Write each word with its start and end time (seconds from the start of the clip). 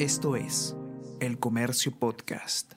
Esto 0.00 0.34
es 0.34 0.74
El 1.20 1.38
Comercio 1.38 1.92
Podcast. 1.92 2.72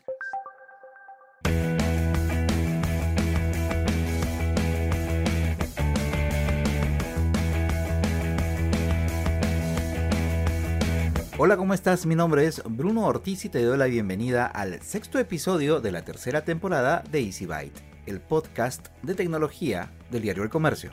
Hola, 11.37 11.55
¿cómo 11.55 11.73
estás? 11.73 12.05
Mi 12.05 12.15
nombre 12.15 12.45
es 12.45 12.61
Bruno 12.65 13.07
Ortiz 13.07 13.45
y 13.45 13.49
te 13.49 13.63
doy 13.63 13.77
la 13.77 13.85
bienvenida 13.85 14.45
al 14.45 14.81
sexto 14.81 15.17
episodio 15.17 15.79
de 15.79 15.93
la 15.93 16.03
tercera 16.03 16.43
temporada 16.43 17.05
de 17.09 17.21
Easy 17.21 17.45
Byte, 17.45 17.79
el 18.05 18.19
podcast 18.19 18.87
de 19.01 19.15
tecnología 19.15 19.93
del 20.11 20.23
diario 20.23 20.43
El 20.43 20.49
Comercio. 20.49 20.91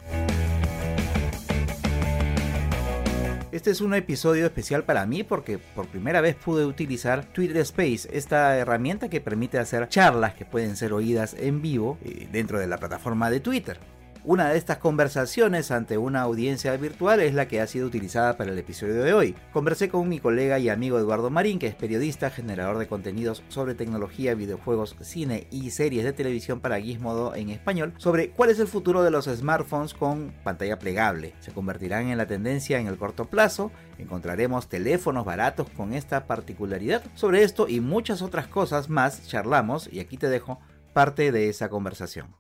Este 3.61 3.73
es 3.73 3.83
un 3.83 3.93
episodio 3.93 4.47
especial 4.47 4.85
para 4.85 5.05
mí 5.05 5.23
porque 5.23 5.59
por 5.59 5.87
primera 5.87 6.23
vez 6.23 6.35
pude 6.35 6.65
utilizar 6.65 7.27
Twitter 7.27 7.59
Space, 7.59 8.09
esta 8.11 8.57
herramienta 8.57 9.11
que 9.11 9.21
permite 9.21 9.59
hacer 9.59 9.87
charlas 9.91 10.33
que 10.33 10.47
pueden 10.47 10.77
ser 10.77 10.95
oídas 10.95 11.37
en 11.39 11.61
vivo 11.61 11.99
eh, 12.03 12.27
dentro 12.33 12.59
de 12.59 12.67
la 12.67 12.79
plataforma 12.79 13.29
de 13.29 13.41
Twitter. 13.41 13.79
Una 14.23 14.51
de 14.51 14.59
estas 14.59 14.77
conversaciones 14.77 15.71
ante 15.71 15.97
una 15.97 16.21
audiencia 16.21 16.77
virtual 16.77 17.21
es 17.21 17.33
la 17.33 17.49
que 17.49 17.63
ha 17.63 17.67
sido 17.67 17.87
utilizada 17.87 18.37
para 18.37 18.53
el 18.53 18.59
episodio 18.59 19.03
de 19.03 19.15
hoy. 19.15 19.35
Conversé 19.51 19.89
con 19.89 20.11
mi 20.11 20.19
colega 20.19 20.59
y 20.59 20.69
amigo 20.69 20.99
Eduardo 20.99 21.31
Marín, 21.31 21.59
que 21.59 21.69
es 21.69 21.75
periodista, 21.75 22.29
generador 22.29 22.77
de 22.77 22.87
contenidos 22.87 23.43
sobre 23.49 23.75
tecnología, 23.75 24.35
videojuegos, 24.35 24.95
cine 25.01 25.47
y 25.51 25.71
series 25.71 26.05
de 26.05 26.13
televisión 26.13 26.61
para 26.61 26.79
Gizmodo 26.79 27.35
en 27.35 27.49
español, 27.49 27.95
sobre 27.97 28.29
cuál 28.29 28.51
es 28.51 28.59
el 28.59 28.67
futuro 28.67 29.03
de 29.03 29.11
los 29.11 29.25
smartphones 29.25 29.95
con 29.95 30.35
pantalla 30.45 30.79
plegable. 30.79 31.33
¿Se 31.41 31.53
convertirán 31.53 32.09
en 32.09 32.19
la 32.19 32.27
tendencia 32.27 32.79
en 32.79 32.89
el 32.89 32.99
corto 32.99 33.25
plazo? 33.25 33.73
¿Encontraremos 33.97 34.69
teléfonos 34.69 35.25
baratos 35.25 35.71
con 35.71 35.95
esta 35.95 36.27
particularidad? 36.27 37.03
Sobre 37.15 37.43
esto 37.43 37.69
y 37.69 37.81
muchas 37.81 38.21
otras 38.21 38.49
cosas 38.49 38.91
más 38.91 39.27
charlamos 39.27 39.89
y 39.91 40.01
aquí 40.01 40.19
te 40.19 40.29
dejo 40.29 40.61
parte 40.93 41.33
de 41.33 41.49
esa 41.49 41.71
conversación. 41.71 42.40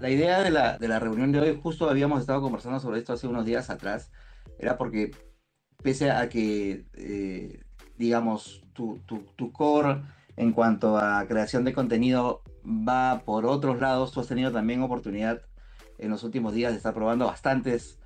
La 0.00 0.10
idea 0.10 0.42
de 0.42 0.50
la, 0.50 0.78
de 0.78 0.88
la 0.88 0.98
reunión 0.98 1.32
de 1.32 1.40
hoy, 1.40 1.60
justo 1.62 1.88
habíamos 1.88 2.20
estado 2.20 2.42
conversando 2.42 2.80
sobre 2.80 2.98
esto 2.98 3.14
hace 3.14 3.26
unos 3.26 3.46
días 3.46 3.70
atrás, 3.70 4.10
era 4.58 4.76
porque 4.76 5.12
pese 5.82 6.10
a 6.10 6.28
que, 6.28 6.84
eh, 6.94 7.60
digamos, 7.96 8.62
tu, 8.72 8.98
tu, 9.06 9.20
tu, 9.36 9.52
core 9.52 10.02
en 10.36 10.52
cuanto 10.52 10.98
a 10.98 11.26
creación 11.26 11.64
de 11.64 11.72
contenido 11.72 12.42
va 12.66 13.22
por 13.24 13.46
otros 13.46 13.80
lados, 13.80 14.12
tú 14.12 14.20
has 14.20 14.26
tenido 14.26 14.52
también 14.52 14.82
oportunidad 14.82 15.42
en 15.98 16.10
los 16.10 16.24
últimos 16.24 16.52
días 16.52 16.72
de 16.72 16.76
estar 16.76 16.92
probando 16.92 17.26
bastantes, 17.26 17.98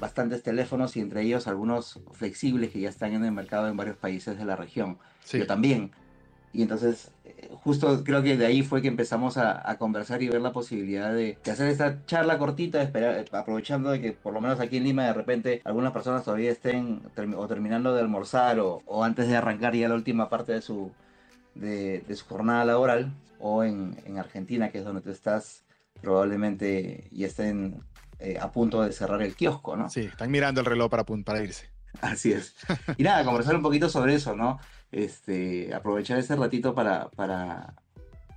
bastantes 0.00 0.42
teléfonos 0.42 0.96
y 0.96 1.00
entre 1.00 1.22
ellos 1.22 1.46
algunos 1.46 2.00
flexibles 2.12 2.70
que 2.70 2.80
ya 2.80 2.88
están 2.88 3.12
en 3.12 3.24
el 3.24 3.32
mercado 3.32 3.68
en 3.68 3.76
varios 3.76 3.96
países 3.96 4.36
de 4.36 4.44
la 4.44 4.56
región. 4.56 4.98
Sí. 5.24 5.38
Yo 5.38 5.46
también. 5.46 5.92
Y 6.56 6.62
entonces, 6.62 7.10
eh, 7.26 7.50
justo 7.52 8.02
creo 8.02 8.22
que 8.22 8.38
de 8.38 8.46
ahí 8.46 8.62
fue 8.62 8.80
que 8.80 8.88
empezamos 8.88 9.36
a, 9.36 9.76
conversar 9.78 10.22
y 10.22 10.28
ver 10.30 10.40
la 10.40 10.52
posibilidad 10.52 11.12
de, 11.12 11.36
hacer 11.50 11.68
esta 11.68 12.02
charla 12.06 12.38
cortita, 12.38 12.80
esperar, 12.80 13.26
aprovechando 13.32 13.90
de 13.90 14.00
que 14.00 14.12
por 14.12 14.32
lo 14.32 14.40
menos 14.40 14.58
aquí 14.58 14.78
en 14.78 14.84
Lima 14.84 15.04
de 15.04 15.12
repente 15.12 15.60
algunas 15.64 15.92
personas 15.92 16.24
todavía 16.24 16.50
estén 16.50 17.02
o 17.36 17.46
terminando 17.46 17.92
de 17.92 18.00
almorzar 18.00 18.58
o, 18.58 18.82
o, 18.86 19.04
antes 19.04 19.28
de 19.28 19.36
arrancar 19.36 19.74
ya 19.74 19.86
la 19.86 19.96
última 19.96 20.30
parte 20.30 20.54
de 20.54 20.62
su, 20.62 20.92
de, 21.54 22.02
su 22.14 22.24
jornada 22.24 22.64
laboral, 22.64 23.12
o 23.38 23.62
en, 23.62 23.98
en, 24.06 24.18
Argentina, 24.18 24.70
que 24.70 24.78
es 24.78 24.84
donde 24.86 25.02
tú 25.02 25.10
estás, 25.10 25.62
probablemente 26.00 27.06
ya 27.12 27.26
estén 27.26 27.82
eh, 28.18 28.38
a 28.40 28.50
punto 28.50 28.80
de 28.80 28.92
cerrar 28.92 29.20
el 29.20 29.36
kiosco, 29.36 29.76
¿no? 29.76 29.90
Sí, 29.90 30.00
están 30.00 30.30
mirando 30.30 30.62
el 30.62 30.66
reloj 30.66 30.88
para, 30.88 31.04
para 31.04 31.42
irse. 31.42 31.75
Así 32.00 32.32
es. 32.32 32.54
Y 32.96 33.02
nada, 33.02 33.24
conversar 33.24 33.56
un 33.56 33.62
poquito 33.62 33.88
sobre 33.88 34.14
eso, 34.14 34.34
¿no? 34.34 34.58
Este, 34.92 35.74
aprovechar 35.74 36.18
este 36.18 36.36
ratito 36.36 36.74
para, 36.74 37.08
para, 37.10 37.74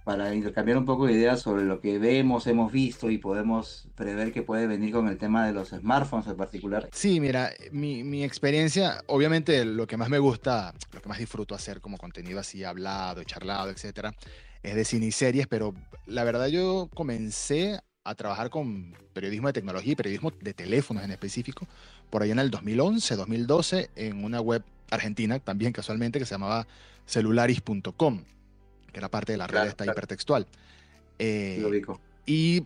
para 0.03 0.33
intercambiar 0.33 0.77
un 0.77 0.85
poco 0.85 1.05
de 1.05 1.13
ideas 1.13 1.41
sobre 1.41 1.63
lo 1.63 1.79
que 1.79 1.99
vemos, 1.99 2.47
hemos 2.47 2.71
visto 2.71 3.09
y 3.09 3.17
podemos 3.17 3.87
prever 3.95 4.31
que 4.31 4.41
puede 4.41 4.67
venir 4.67 4.91
con 4.91 5.07
el 5.07 5.17
tema 5.17 5.45
de 5.45 5.53
los 5.53 5.69
smartphones 5.69 6.27
en 6.27 6.37
particular. 6.37 6.89
Sí, 6.91 7.19
mira, 7.19 7.51
mi, 7.71 8.03
mi 8.03 8.23
experiencia, 8.23 9.03
obviamente 9.07 9.63
lo 9.65 9.85
que 9.85 9.97
más 9.97 10.09
me 10.09 10.19
gusta, 10.19 10.73
lo 10.91 11.01
que 11.01 11.09
más 11.09 11.19
disfruto 11.19 11.53
hacer 11.55 11.79
como 11.81 11.97
contenido 11.97 12.39
así 12.39 12.63
hablado, 12.63 13.23
charlado, 13.23 13.69
etcétera, 13.69 14.13
es 14.63 14.75
de 14.75 14.85
cine 14.85 15.05
y 15.07 15.11
series, 15.11 15.47
pero 15.47 15.73
la 16.05 16.23
verdad 16.23 16.47
yo 16.47 16.89
comencé 16.93 17.79
a 18.09 18.15
trabajar 18.15 18.49
con 18.49 18.95
periodismo 19.13 19.47
de 19.47 19.53
tecnología 19.53 19.93
y 19.93 19.95
periodismo 19.95 20.33
de 20.41 20.53
teléfonos 20.53 21.03
en 21.03 21.11
específico, 21.11 21.67
por 22.09 22.23
ahí 22.23 22.31
en 22.31 22.39
el 22.39 22.49
2011, 22.49 23.15
2012, 23.15 23.89
en 23.95 24.23
una 24.23 24.41
web 24.41 24.63
argentina 24.89 25.37
también 25.39 25.71
casualmente 25.71 26.17
que 26.17 26.25
se 26.25 26.31
llamaba 26.31 26.65
celularis.com, 27.05 28.23
que 28.91 28.97
era 28.97 29.09
parte 29.09 29.33
de 29.33 29.37
la 29.37 29.45
red 29.45 29.53
claro, 29.53 29.69
esta 29.69 29.83
claro. 29.83 29.95
hipertextual. 29.95 30.47
Eh, 31.19 31.59
Lo 31.61 31.69
digo. 31.69 32.01
Y 32.25 32.63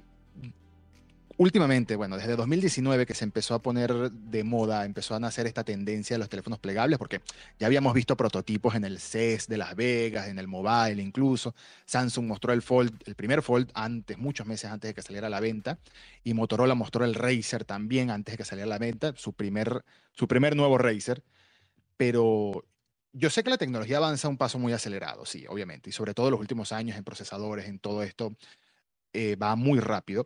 últimamente, 1.43 1.95
bueno, 1.95 2.17
desde 2.17 2.35
2019 2.35 3.05
que 3.05 3.13
se 3.13 3.25
empezó 3.25 3.53
a 3.53 3.61
poner 3.61 4.11
de 4.11 4.43
moda, 4.43 4.85
empezó 4.85 5.15
a 5.15 5.19
nacer 5.19 5.45
esta 5.45 5.63
tendencia 5.63 6.15
de 6.15 6.19
los 6.19 6.29
teléfonos 6.29 6.59
plegables, 6.59 6.97
porque 6.97 7.21
ya 7.59 7.67
habíamos 7.67 7.93
visto 7.93 8.15
prototipos 8.15 8.75
en 8.75 8.85
el 8.85 8.99
CES 8.99 9.47
de 9.47 9.57
Las 9.57 9.75
Vegas, 9.75 10.27
en 10.29 10.39
el 10.39 10.47
mobile 10.47 11.01
incluso. 11.01 11.53
Samsung 11.85 12.25
mostró 12.25 12.53
el 12.53 12.61
Fold, 12.61 12.93
el 13.05 13.15
primer 13.15 13.41
Fold 13.41 13.69
antes, 13.73 14.17
muchos 14.17 14.47
meses 14.47 14.71
antes 14.71 14.89
de 14.89 14.93
que 14.93 15.01
saliera 15.01 15.27
a 15.27 15.29
la 15.29 15.39
venta, 15.39 15.77
y 16.23 16.33
Motorola 16.33 16.75
mostró 16.75 17.03
el 17.05 17.13
Razer 17.13 17.65
también 17.65 18.09
antes 18.09 18.33
de 18.33 18.37
que 18.37 18.45
saliera 18.45 18.65
a 18.65 18.69
la 18.69 18.79
venta, 18.79 19.13
su 19.15 19.33
primer, 19.33 19.83
su 20.13 20.27
primer 20.27 20.55
nuevo 20.55 20.77
Razer. 20.77 21.23
Pero 21.97 22.65
yo 23.11 23.29
sé 23.29 23.43
que 23.43 23.49
la 23.49 23.57
tecnología 23.57 23.97
avanza 23.97 24.27
a 24.27 24.31
un 24.31 24.37
paso 24.37 24.59
muy 24.59 24.73
acelerado, 24.73 25.25
sí, 25.25 25.45
obviamente, 25.47 25.89
y 25.89 25.93
sobre 25.93 26.13
todo 26.13 26.27
en 26.27 26.31
los 26.31 26.39
últimos 26.39 26.71
años 26.71 26.97
en 26.97 27.03
procesadores, 27.03 27.67
en 27.67 27.79
todo 27.79 28.01
esto, 28.01 28.33
eh, 29.13 29.35
va 29.35 29.55
muy 29.55 29.79
rápido. 29.79 30.25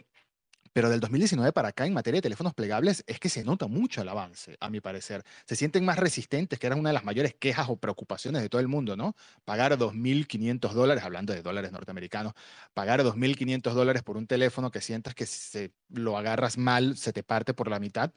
Pero 0.77 0.91
del 0.91 0.99
2019 0.99 1.53
para 1.53 1.69
acá, 1.69 1.88
en 1.88 1.93
materia 1.95 2.19
de 2.19 2.21
teléfonos 2.21 2.53
plegables, 2.53 3.03
es 3.07 3.19
que 3.19 3.29
se 3.29 3.43
nota 3.43 3.65
mucho 3.65 4.03
el 4.03 4.09
avance, 4.09 4.57
a 4.59 4.69
mi 4.69 4.79
parecer. 4.79 5.23
Se 5.47 5.55
sienten 5.55 5.83
más 5.83 5.97
resistentes, 5.97 6.59
que 6.59 6.67
era 6.67 6.75
una 6.75 6.89
de 6.89 6.93
las 6.93 7.03
mayores 7.03 7.33
quejas 7.33 7.65
o 7.67 7.77
preocupaciones 7.77 8.43
de 8.43 8.49
todo 8.49 8.61
el 8.61 8.67
mundo, 8.67 8.95
¿no? 8.95 9.15
Pagar 9.43 9.75
2.500 9.75 10.73
dólares, 10.73 11.03
hablando 11.03 11.33
de 11.33 11.41
dólares 11.41 11.71
norteamericanos, 11.71 12.33
pagar 12.75 13.01
2.500 13.01 13.73
dólares 13.73 14.03
por 14.03 14.17
un 14.17 14.27
teléfono 14.27 14.69
que 14.69 14.81
sientas 14.81 15.15
que 15.15 15.25
si 15.25 15.71
lo 15.89 16.15
agarras 16.15 16.59
mal, 16.59 16.95
se 16.95 17.11
te 17.11 17.23
parte 17.23 17.55
por 17.55 17.71
la 17.71 17.79
mitad, 17.79 18.11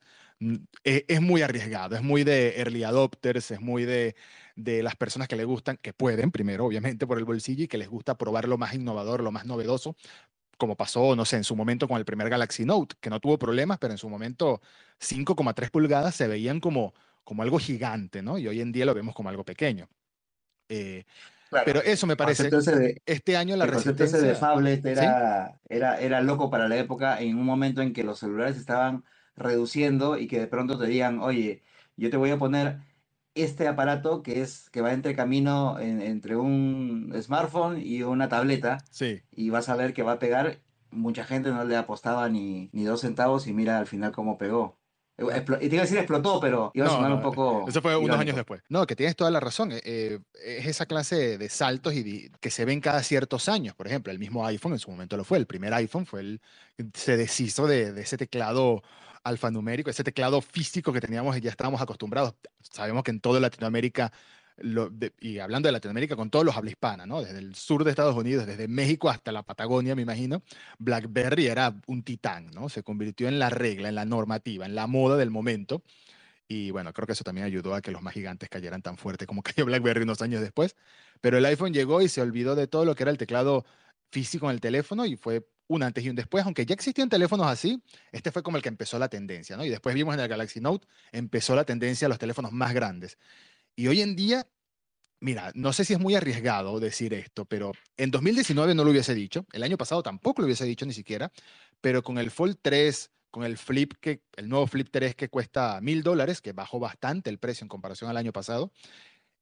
es, 0.84 1.04
es 1.08 1.20
muy 1.22 1.40
arriesgado, 1.40 1.96
es 1.96 2.02
muy 2.02 2.24
de 2.24 2.58
early 2.58 2.84
adopters, 2.84 3.52
es 3.52 3.60
muy 3.62 3.84
de, 3.84 4.16
de 4.56 4.82
las 4.82 4.96
personas 4.96 5.28
que 5.28 5.36
le 5.36 5.44
gustan, 5.44 5.78
que 5.80 5.92
pueden, 5.92 6.30
primero, 6.30 6.66
obviamente, 6.66 7.06
por 7.06 7.18
el 7.18 7.24
bolsillo 7.24 7.64
y 7.64 7.68
que 7.68 7.78
les 7.78 7.88
gusta 7.88 8.16
probar 8.16 8.48
lo 8.48 8.58
más 8.58 8.74
innovador, 8.74 9.22
lo 9.22 9.32
más 9.32 9.46
novedoso, 9.46 9.96
como 10.60 10.76
pasó, 10.76 11.16
no 11.16 11.24
sé, 11.24 11.38
en 11.38 11.44
su 11.44 11.56
momento 11.56 11.88
con 11.88 11.96
el 11.96 12.04
primer 12.04 12.28
Galaxy 12.28 12.66
Note, 12.66 12.94
que 13.00 13.08
no 13.08 13.18
tuvo 13.18 13.38
problemas, 13.38 13.78
pero 13.78 13.94
en 13.94 13.98
su 13.98 14.10
momento 14.10 14.60
5,3 15.00 15.70
pulgadas 15.70 16.14
se 16.14 16.28
veían 16.28 16.60
como, 16.60 16.94
como 17.24 17.42
algo 17.42 17.58
gigante, 17.58 18.22
¿no? 18.22 18.38
Y 18.38 18.46
hoy 18.46 18.60
en 18.60 18.70
día 18.70 18.84
lo 18.84 18.94
vemos 18.94 19.14
como 19.14 19.30
algo 19.30 19.42
pequeño. 19.42 19.88
Eh, 20.68 21.04
claro. 21.48 21.64
Pero 21.64 21.82
eso 21.82 22.06
me 22.06 22.14
parece, 22.14 22.50
de, 22.50 23.02
este 23.06 23.38
año 23.38 23.56
la 23.56 23.64
el 23.64 23.70
resistencia... 23.70 24.18
De 24.18 24.34
Fablet 24.34 24.84
era, 24.84 25.48
¿Sí? 25.48 25.58
era, 25.70 25.98
era 25.98 26.20
loco 26.20 26.50
para 26.50 26.68
la 26.68 26.76
época, 26.76 27.20
en 27.20 27.38
un 27.38 27.46
momento 27.46 27.80
en 27.80 27.94
que 27.94 28.04
los 28.04 28.18
celulares 28.18 28.58
estaban 28.58 29.02
reduciendo 29.36 30.18
y 30.18 30.28
que 30.28 30.40
de 30.40 30.46
pronto 30.46 30.78
te 30.78 30.86
digan, 30.86 31.20
oye, 31.20 31.62
yo 31.96 32.10
te 32.10 32.18
voy 32.18 32.30
a 32.30 32.38
poner 32.38 32.80
este 33.34 33.68
aparato 33.68 34.22
que 34.22 34.40
es 34.40 34.70
que 34.70 34.80
va 34.80 34.92
entre 34.92 35.14
camino 35.14 35.78
en, 35.78 36.02
entre 36.02 36.36
un 36.36 37.14
smartphone 37.20 37.80
y 37.80 38.02
una 38.02 38.28
tableta 38.28 38.78
sí. 38.90 39.22
y 39.30 39.50
vas 39.50 39.68
a 39.68 39.76
ver 39.76 39.92
que 39.92 40.02
va 40.02 40.12
a 40.12 40.18
pegar 40.18 40.60
mucha 40.90 41.24
gente 41.24 41.50
no 41.50 41.64
le 41.64 41.76
apostaba 41.76 42.28
ni, 42.28 42.70
ni 42.72 42.84
dos 42.84 43.02
centavos 43.02 43.46
y 43.46 43.52
mira 43.52 43.78
al 43.78 43.86
final 43.86 44.12
cómo 44.12 44.38
pegó 44.38 44.80
Expl 45.28 45.58
y 45.60 45.68
te 45.68 45.74
iba 45.74 45.82
a 45.82 45.84
decir 45.84 45.98
explotó, 45.98 46.40
pero 46.40 46.70
iba 46.74 46.86
a 46.86 46.90
sonar 46.90 47.10
no, 47.10 47.16
un 47.16 47.22
poco. 47.22 47.66
Eso 47.68 47.82
fue 47.82 47.92
irónico. 47.92 48.06
unos 48.06 48.20
años 48.20 48.36
después. 48.36 48.62
No, 48.68 48.86
que 48.86 48.96
tienes 48.96 49.16
toda 49.16 49.30
la 49.30 49.40
razón. 49.40 49.70
Eh, 49.72 50.18
es 50.32 50.66
esa 50.66 50.86
clase 50.86 51.36
de 51.36 51.48
saltos 51.48 51.94
y 51.94 52.30
que 52.40 52.50
se 52.50 52.64
ven 52.64 52.80
cada 52.80 53.02
ciertos 53.02 53.48
años. 53.48 53.74
Por 53.74 53.86
ejemplo, 53.86 54.12
el 54.12 54.18
mismo 54.18 54.46
iPhone 54.46 54.72
en 54.72 54.78
su 54.78 54.90
momento 54.90 55.16
lo 55.16 55.24
fue. 55.24 55.38
El 55.38 55.46
primer 55.46 55.74
iPhone 55.74 56.06
fue 56.06 56.20
el. 56.20 56.40
Se 56.94 57.16
deshizo 57.16 57.66
de, 57.66 57.92
de 57.92 58.00
ese 58.00 58.16
teclado 58.16 58.82
alfanumérico, 59.24 59.90
ese 59.90 60.04
teclado 60.04 60.40
físico 60.40 60.92
que 60.92 61.00
teníamos 61.00 61.36
y 61.36 61.40
ya 61.40 61.50
estábamos 61.50 61.80
acostumbrados. 61.80 62.34
Sabemos 62.60 63.02
que 63.02 63.10
en 63.10 63.20
toda 63.20 63.40
Latinoamérica, 63.40 64.12
y 65.20 65.38
hablando 65.38 65.68
de 65.68 65.72
Latinoamérica, 65.72 66.16
con 66.16 66.30
todos 66.30 66.44
los 66.44 66.56
habla 66.56 66.70
hispana, 66.70 67.06
¿no? 67.06 67.22
Desde 67.22 67.38
el 67.38 67.54
sur 67.54 67.84
de 67.84 67.90
Estados 67.90 68.16
Unidos, 68.16 68.46
desde 68.46 68.68
México 68.68 69.08
hasta 69.08 69.32
la 69.32 69.42
Patagonia, 69.42 69.94
me 69.94 70.02
imagino, 70.02 70.42
BlackBerry 70.78 71.46
era 71.46 71.74
un 71.86 72.02
titán, 72.02 72.50
¿no? 72.50 72.68
Se 72.68 72.82
convirtió 72.82 73.28
en 73.28 73.38
la 73.38 73.50
regla, 73.50 73.88
en 73.88 73.94
la 73.94 74.04
normativa, 74.04 74.66
en 74.66 74.74
la 74.74 74.86
moda 74.86 75.16
del 75.16 75.30
momento. 75.30 75.82
Y 76.48 76.72
bueno, 76.72 76.92
creo 76.92 77.06
que 77.06 77.12
eso 77.12 77.24
también 77.24 77.46
ayudó 77.46 77.74
a 77.74 77.80
que 77.80 77.92
los 77.92 78.02
más 78.02 78.12
gigantes 78.12 78.48
cayeran 78.48 78.82
tan 78.82 78.96
fuerte 78.96 79.26
como 79.26 79.42
cayó 79.42 79.64
BlackBerry 79.66 80.02
unos 80.02 80.20
años 80.20 80.40
después. 80.40 80.76
Pero 81.20 81.38
el 81.38 81.44
iPhone 81.46 81.72
llegó 81.72 82.02
y 82.02 82.08
se 82.08 82.20
olvidó 82.20 82.54
de 82.54 82.66
todo 82.66 82.84
lo 82.84 82.94
que 82.94 83.04
era 83.04 83.12
el 83.12 83.18
teclado 83.18 83.64
físico 84.10 84.46
en 84.46 84.54
el 84.54 84.60
teléfono 84.60 85.06
y 85.06 85.16
fue 85.16 85.46
un 85.70 85.84
antes 85.84 86.04
y 86.04 86.10
un 86.10 86.16
después, 86.16 86.44
aunque 86.44 86.66
ya 86.66 86.74
existían 86.74 87.08
teléfonos 87.08 87.46
así, 87.46 87.80
este 88.10 88.32
fue 88.32 88.42
como 88.42 88.56
el 88.56 88.62
que 88.62 88.68
empezó 88.68 88.98
la 88.98 89.08
tendencia, 89.08 89.56
¿no? 89.56 89.64
Y 89.64 89.68
después 89.68 89.94
vimos 89.94 90.14
en 90.14 90.20
el 90.20 90.26
Galaxy 90.26 90.60
Note, 90.60 90.88
empezó 91.12 91.54
la 91.54 91.64
tendencia 91.64 92.06
a 92.06 92.08
los 92.08 92.18
teléfonos 92.18 92.50
más 92.50 92.74
grandes. 92.74 93.18
Y 93.76 93.86
hoy 93.86 94.00
en 94.00 94.16
día, 94.16 94.48
mira, 95.20 95.52
no 95.54 95.72
sé 95.72 95.84
si 95.84 95.92
es 95.92 96.00
muy 96.00 96.16
arriesgado 96.16 96.80
decir 96.80 97.14
esto, 97.14 97.44
pero 97.44 97.70
en 97.96 98.10
2019 98.10 98.74
no 98.74 98.82
lo 98.82 98.90
hubiese 98.90 99.14
dicho, 99.14 99.46
el 99.52 99.62
año 99.62 99.76
pasado 99.76 100.02
tampoco 100.02 100.42
lo 100.42 100.46
hubiese 100.46 100.64
dicho 100.64 100.84
ni 100.86 100.92
siquiera, 100.92 101.30
pero 101.80 102.02
con 102.02 102.18
el 102.18 102.32
Fold 102.32 102.58
3, 102.60 103.12
con 103.30 103.44
el 103.44 103.56
Flip, 103.56 103.92
que, 104.00 104.22
el 104.36 104.48
nuevo 104.48 104.66
Flip 104.66 104.88
3 104.90 105.14
que 105.14 105.28
cuesta 105.28 105.80
mil 105.80 106.02
dólares, 106.02 106.40
que 106.40 106.52
bajó 106.52 106.80
bastante 106.80 107.30
el 107.30 107.38
precio 107.38 107.64
en 107.64 107.68
comparación 107.68 108.10
al 108.10 108.16
año 108.16 108.32
pasado, 108.32 108.72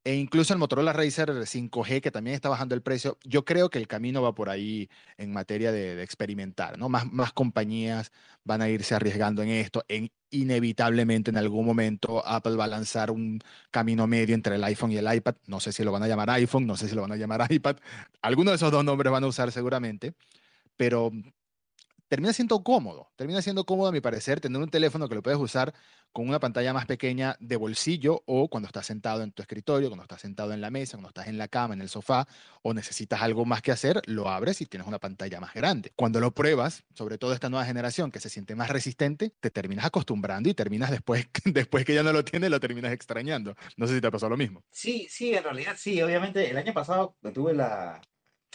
e 0.08 0.14
incluso 0.14 0.54
el 0.54 0.58
Motorola 0.58 0.94
Racer 0.94 1.28
5G, 1.28 2.00
que 2.00 2.10
también 2.10 2.34
está 2.34 2.48
bajando 2.48 2.74
el 2.74 2.80
precio, 2.80 3.18
yo 3.24 3.44
creo 3.44 3.68
que 3.68 3.78
el 3.78 3.86
camino 3.86 4.22
va 4.22 4.34
por 4.34 4.48
ahí 4.48 4.88
en 5.18 5.30
materia 5.34 5.70
de, 5.70 6.02
experimentar, 6.02 6.78
¿no? 6.78 6.88
Más, 6.88 7.12
más 7.12 7.34
compañías 7.34 8.10
van 8.42 8.62
a 8.62 8.70
irse 8.70 8.94
arriesgando 8.94 9.42
en 9.42 9.50
esto. 9.50 9.84
En, 9.86 10.10
inevitablemente 10.30 11.30
en 11.30 11.36
algún 11.36 11.66
momento 11.66 12.26
Apple 12.26 12.56
va 12.56 12.64
a 12.64 12.68
lanzar 12.68 13.10
un 13.10 13.40
camino 13.70 14.06
medio 14.06 14.34
entre 14.34 14.54
el 14.54 14.64
iPhone 14.64 14.92
y 14.92 14.96
el 14.96 15.14
iPad. 15.14 15.34
No 15.46 15.60
sé 15.60 15.72
si 15.72 15.84
lo 15.84 15.92
van 15.92 16.02
a 16.02 16.08
llamar 16.08 16.30
iPhone, 16.30 16.66
no 16.66 16.78
sé 16.78 16.88
si 16.88 16.94
lo 16.94 17.02
van 17.02 17.12
a 17.12 17.16
llamar 17.16 17.46
iPad. 17.52 17.76
Alguno 18.22 18.50
de 18.50 18.56
esos 18.56 18.72
dos 18.72 18.82
nombres 18.82 19.12
van 19.12 19.24
a 19.24 19.26
usar 19.26 19.52
seguramente, 19.52 20.14
pero 20.78 21.12
termina 22.08 22.32
siendo 22.32 22.62
cómodo, 22.62 23.10
termina 23.16 23.42
siendo 23.42 23.64
cómodo 23.64 23.88
a 23.88 23.92
mi 23.92 24.00
parecer 24.00 24.40
tener 24.40 24.60
un 24.60 24.70
teléfono 24.70 25.08
que 25.08 25.14
lo 25.14 25.22
puedes 25.22 25.38
usar 25.38 25.74
con 26.12 26.28
una 26.28 26.40
pantalla 26.40 26.72
más 26.72 26.86
pequeña 26.86 27.36
de 27.38 27.56
bolsillo 27.56 28.22
o 28.26 28.48
cuando 28.48 28.66
estás 28.66 28.86
sentado 28.86 29.22
en 29.22 29.32
tu 29.32 29.42
escritorio, 29.42 29.88
cuando 29.88 30.02
estás 30.02 30.22
sentado 30.22 30.52
en 30.52 30.60
la 30.60 30.70
mesa, 30.70 30.96
cuando 30.96 31.08
estás 31.08 31.28
en 31.28 31.38
la 31.38 31.48
cama, 31.48 31.74
en 31.74 31.82
el 31.82 31.88
sofá 31.88 32.26
o 32.62 32.74
necesitas 32.74 33.22
algo 33.22 33.44
más 33.44 33.62
que 33.62 33.72
hacer, 33.72 34.00
lo 34.06 34.28
abres 34.28 34.60
y 34.60 34.66
tienes 34.66 34.88
una 34.88 34.98
pantalla 34.98 35.40
más 35.40 35.54
grande. 35.54 35.92
Cuando 35.96 36.20
lo 36.20 36.32
pruebas, 36.32 36.84
sobre 36.94 37.18
todo 37.18 37.34
esta 37.34 37.50
nueva 37.50 37.66
generación 37.66 38.10
que 38.10 38.20
se 38.20 38.30
siente 38.30 38.54
más 38.54 38.70
resistente, 38.70 39.34
te 39.40 39.50
terminas 39.50 39.84
acostumbrando 39.84 40.48
y 40.48 40.54
terminas 40.54 40.90
después, 40.90 41.28
después 41.44 41.84
que 41.84 41.94
ya 41.94 42.02
no 42.02 42.12
lo 42.12 42.24
tienes, 42.24 42.50
lo 42.50 42.58
terminas 42.58 42.92
extrañando. 42.92 43.54
No 43.76 43.86
sé 43.86 43.94
si 43.94 44.00
te 44.00 44.06
ha 44.06 44.10
pasado 44.10 44.30
lo 44.30 44.36
mismo. 44.36 44.62
Sí, 44.70 45.06
sí, 45.10 45.34
en 45.34 45.44
realidad 45.44 45.74
sí. 45.76 46.00
Obviamente 46.02 46.50
el 46.50 46.56
año 46.56 46.72
pasado 46.72 47.16
tuve 47.34 47.54
la, 47.54 48.00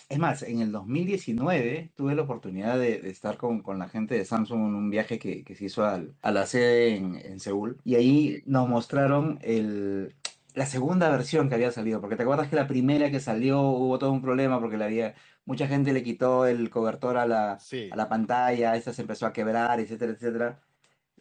es 0.10 0.20
más, 0.20 0.44
en 0.44 0.62
el 0.62 0.72
2019 0.72 1.92
tuve 1.96 2.16
la 2.16 2.22
oportunidad 2.22 2.78
de, 2.78 3.10
estar 3.10 3.38
con, 3.38 3.62
con, 3.62 3.80
la 3.80 3.90
gente 3.90 4.16
de 4.16 4.26
Samsung 4.26 4.60
en 4.60 4.76
un 4.76 4.90
viaje 4.90 5.18
que, 5.18 5.44
que 5.44 5.56
se 5.56 5.66
hizo 5.66 5.86
al, 5.86 6.14
a 6.22 6.32
la 6.32 6.46
sede 6.46 6.96
en, 6.96 7.16
en, 7.16 7.40
Seúl 7.40 7.80
y 7.84 7.96
ahí 7.96 8.44
nos 8.46 8.70
mostraron 8.70 9.40
el, 9.42 10.16
la 10.54 10.66
segunda 10.66 11.10
versión 11.10 11.50
que 11.50 11.56
había 11.56 11.72
salido, 11.72 12.00
porque 12.00 12.16
te 12.16 12.24
acuerdas 12.24 12.48
que 12.48 12.56
la 12.56 12.68
primera 12.68 13.10
que 13.10 13.20
salió 13.20 13.62
hubo 13.62 13.98
todo 13.98 14.12
un 14.12 14.22
problema 14.22 14.60
porque 14.60 14.78
le 14.78 14.86
había, 14.86 15.16
mucha 15.46 15.68
gente 15.68 15.94
le 15.94 16.04
quitó 16.04 16.46
el 16.46 16.70
cobertor 16.70 17.18
a 17.18 17.26
la, 17.26 17.54
a 17.54 17.96
la 17.96 18.10
pantalla, 18.10 18.76
esta 18.76 18.94
se 18.94 19.02
empezó 19.02 19.26
a 19.26 19.34
quebrar, 19.34 19.80
etcétera, 19.80 20.12
etcétera. 20.12 20.60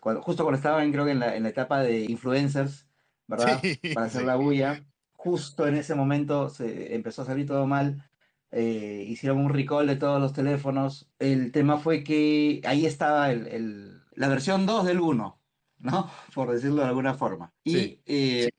Cuando, 0.01 0.21
justo 0.23 0.43
cuando 0.43 0.57
estaban, 0.57 0.93
creo 0.93 1.05
que 1.05 1.13
en 1.13 1.21
la, 1.21 1.37
en 1.37 1.45
la 1.45 1.49
etapa 1.49 1.81
de 1.81 2.01
influencers, 2.01 2.87
¿verdad? 3.27 3.61
Para 3.95 4.07
hacer 4.07 4.25
la 4.25 4.37
bulla, 4.37 4.85
justo 5.13 5.67
en 5.67 5.77
ese 5.77 5.95
momento 5.95 6.51
se 6.51 6.95
empezó 6.95 7.23
a 7.23 7.27
salir 7.27 7.47
todo 7.47 7.67
mal 7.67 8.05
eh, 8.53 9.05
hicieron 9.09 9.39
un 9.39 9.51
recall 9.51 9.87
de 9.87 9.97
todos 9.97 10.21
los 10.21 10.33
teléfonos. 10.33 11.09
El 11.19 11.53
tema 11.53 11.79
fue 11.79 12.05
que 12.05 12.61
ahí 12.65 12.87
estaba 12.87 13.33
el, 13.33 14.03
la 14.15 14.29
versión 14.29 14.67
2 14.67 14.85
del 14.87 15.01
1, 15.01 15.41
¿no? 15.79 16.11
Por 16.35 16.53
decirlo 16.53 16.83
de 16.83 16.89
alguna 16.89 17.15
forma. 17.15 17.53
Y 17.65 18.01
eh, 18.07 18.51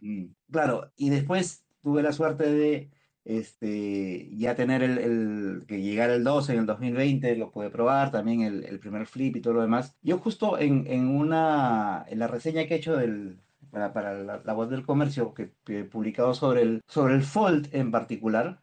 claro, 0.51 0.91
y 0.97 1.09
después 1.09 1.63
tuve 1.81 2.01
la 2.01 2.11
suerte 2.11 2.51
de 2.51 2.89
este, 3.25 4.29
ya 4.35 4.55
tener 4.55 4.83
el, 4.83 4.97
el, 4.97 5.65
que 5.67 5.81
llegar 5.81 6.09
el 6.09 6.23
2 6.23 6.49
en 6.49 6.59
el 6.59 6.65
2020, 6.65 7.35
lo 7.35 7.51
pude 7.51 7.69
probar, 7.69 8.11
también 8.11 8.41
el, 8.41 8.65
el 8.65 8.79
primer 8.79 9.05
flip 9.05 9.35
y 9.35 9.41
todo 9.41 9.53
lo 9.53 9.61
demás. 9.61 9.95
Yo 10.01 10.17
justo 10.17 10.57
en, 10.59 10.87
en, 10.87 11.07
una, 11.07 12.05
en 12.07 12.19
la 12.19 12.27
reseña 12.27 12.65
que 12.65 12.75
he 12.75 12.77
hecho 12.77 12.97
del, 12.97 13.39
para, 13.71 13.93
para 13.93 14.13
la, 14.13 14.53
voz 14.53 14.69
del 14.69 14.85
comercio 14.85 15.33
que, 15.33 15.51
que, 15.63 15.79
he 15.79 15.83
publicado 15.83 16.33
sobre 16.33 16.61
el, 16.63 16.81
sobre 16.87 17.15
el 17.15 17.23
Fold 17.23 17.69
en 17.73 17.91
particular, 17.91 18.62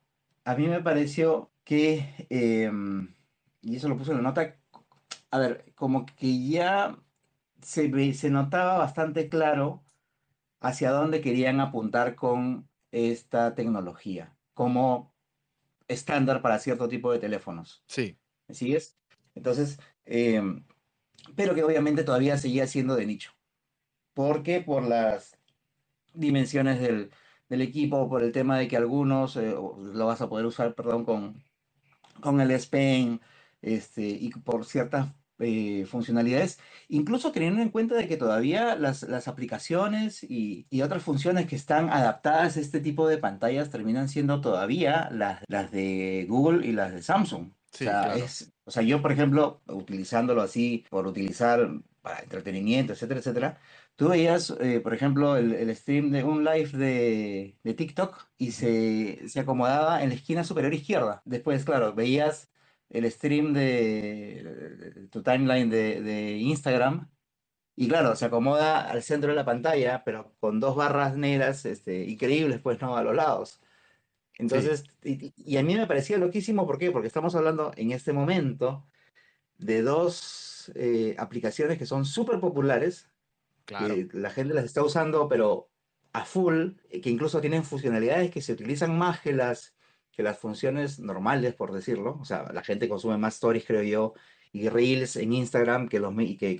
a 0.50 0.56
mí 0.56 0.66
me 0.66 0.82
pareció 0.82 1.52
que, 1.62 2.26
em, 2.28 3.14
y 3.62 3.76
eso 3.76 3.88
lo 3.88 3.96
puse 3.96 4.10
en 4.10 4.16
la 4.16 4.24
nota, 4.24 4.56
a 5.30 5.38
ver, 5.38 5.72
como 5.76 6.06
que 6.06 6.48
ya 6.48 6.98
se, 7.62 8.14
se 8.14 8.30
notaba 8.30 8.78
bastante 8.78 9.28
claro 9.28 9.84
hacia 10.60 10.90
dónde 10.90 11.20
querían 11.20 11.60
apuntar 11.60 12.16
con 12.16 12.68
esta 12.90 13.54
tecnología, 13.54 14.36
como 14.52 15.14
estándar 15.86 16.42
para 16.42 16.58
cierto 16.58 16.88
tipo 16.88 17.12
de 17.12 17.20
teléfonos. 17.20 17.84
Sí. 17.86 18.18
¿Me 18.48 18.56
sigues? 18.56 18.98
Entonces, 19.36 19.78
em, 20.04 20.64
pero 21.36 21.54
que 21.54 21.62
obviamente 21.62 22.02
todavía 22.02 22.36
seguía 22.38 22.66
siendo 22.66 22.96
de 22.96 23.06
nicho. 23.06 23.30
¿Por 24.14 24.42
qué? 24.42 24.60
Por 24.60 24.82
las 24.82 25.38
dimensiones 26.12 26.80
del, 26.80 27.12
del 27.50 27.60
equipo 27.62 28.08
por 28.08 28.22
el 28.22 28.32
tema 28.32 28.58
de 28.58 28.68
que 28.68 28.76
algunos 28.76 29.36
eh, 29.36 29.50
lo 29.52 30.06
vas 30.06 30.22
a 30.22 30.28
poder 30.28 30.46
usar, 30.46 30.74
perdón, 30.74 31.04
con, 31.04 31.42
con 32.20 32.40
el 32.40 32.50
S 32.52 32.70
este, 33.60 34.08
y 34.08 34.30
por 34.30 34.64
ciertas 34.64 35.08
eh, 35.40 35.86
funcionalidades, 35.86 36.58
incluso 36.88 37.32
teniendo 37.32 37.62
en 37.62 37.70
cuenta 37.70 37.94
de 37.96 38.06
que 38.06 38.16
todavía 38.16 38.76
las, 38.76 39.02
las 39.02 39.26
aplicaciones 39.26 40.22
y, 40.22 40.66
y, 40.70 40.82
otras 40.82 41.02
funciones 41.02 41.46
que 41.46 41.56
están 41.56 41.90
adaptadas 41.90 42.56
a 42.56 42.60
este 42.60 42.80
tipo 42.80 43.08
de 43.08 43.18
pantallas 43.18 43.70
terminan 43.70 44.08
siendo 44.08 44.40
todavía 44.40 45.08
las, 45.10 45.42
las 45.48 45.70
de 45.70 46.26
Google 46.28 46.66
y 46.66 46.72
las 46.72 46.92
de 46.92 47.02
Samsung. 47.02 47.52
Sí, 47.72 47.84
o, 47.84 47.88
sea, 47.90 48.02
claro. 48.02 48.24
es, 48.24 48.52
o 48.64 48.70
sea, 48.70 48.82
yo, 48.82 49.00
por 49.00 49.12
ejemplo, 49.12 49.62
utilizándolo 49.66 50.42
así, 50.42 50.84
por 50.90 51.06
utilizar 51.06 51.70
para 52.02 52.20
entretenimiento, 52.20 52.92
etcétera, 52.92 53.20
etcétera, 53.20 53.58
Tú 54.00 54.08
veías, 54.08 54.48
eh, 54.60 54.80
por 54.80 54.94
ejemplo, 54.94 55.36
el, 55.36 55.52
el, 55.52 55.76
stream 55.76 56.10
de 56.10 56.24
un 56.24 56.42
live 56.42 56.70
de, 56.70 57.58
de 57.62 57.74
TikTok 57.74 58.28
y 58.38 58.52
se, 58.52 59.28
se, 59.28 59.40
acomodaba 59.40 60.02
en 60.02 60.08
la 60.08 60.14
esquina 60.14 60.42
superior 60.42 60.72
izquierda. 60.72 61.20
Después, 61.26 61.66
claro, 61.66 61.92
veías 61.92 62.48
el 62.88 63.10
stream 63.12 63.52
de, 63.52 64.90
de 64.94 65.08
tu 65.08 65.22
timeline 65.22 65.68
de, 65.68 66.00
de, 66.00 66.38
Instagram 66.38 67.10
y 67.76 67.88
claro, 67.88 68.16
se 68.16 68.24
acomoda 68.24 68.88
al 68.90 69.02
centro 69.02 69.28
de 69.32 69.36
la 69.36 69.44
pantalla, 69.44 70.02
pero 70.02 70.34
con 70.40 70.60
dos 70.60 70.76
barras 70.76 71.14
negras 71.18 71.66
este, 71.66 72.06
increíbles, 72.06 72.58
pues, 72.62 72.80
¿no? 72.80 72.96
A 72.96 73.02
los 73.02 73.14
lados. 73.14 73.60
Entonces, 74.38 74.84
sí. 75.02 75.34
y, 75.36 75.52
y, 75.52 75.58
a 75.58 75.62
mí 75.62 75.74
me 75.76 75.86
parecía 75.86 76.16
loquísimo, 76.16 76.66
¿por 76.66 76.78
qué? 76.78 76.90
Porque 76.90 77.08
estamos 77.08 77.34
hablando 77.34 77.72
en 77.76 77.92
este 77.92 78.14
momento 78.14 78.86
de 79.58 79.82
dos 79.82 80.72
eh, 80.74 81.16
aplicaciones 81.18 81.76
que 81.76 81.84
son 81.84 82.06
súper 82.06 82.40
populares, 82.40 83.10
Claro. 83.78 83.94
que 83.94 84.08
la 84.12 84.30
gente 84.30 84.54
las 84.54 84.64
está 84.64 84.82
usando, 84.82 85.28
pero 85.28 85.68
a 86.12 86.24
full, 86.24 86.72
que 87.02 87.10
incluso 87.10 87.40
tienen 87.40 87.64
funcionalidades 87.64 88.30
que 88.30 88.42
se 88.42 88.52
utilizan 88.52 88.98
más 88.98 89.20
que 89.20 89.32
las, 89.32 89.74
que 90.10 90.22
las 90.22 90.38
funciones 90.38 90.98
normales, 90.98 91.54
por 91.54 91.72
decirlo. 91.72 92.18
O 92.20 92.24
sea, 92.24 92.52
la 92.52 92.62
gente 92.62 92.88
consume 92.88 93.16
más 93.16 93.34
stories, 93.34 93.64
creo 93.64 93.82
yo, 93.82 94.14
y 94.52 94.68
reels 94.68 95.16
en 95.16 95.32
Instagram 95.32 95.88
que, 95.88 96.00
los, 96.00 96.14
que, 96.16 96.36
que, 96.36 96.56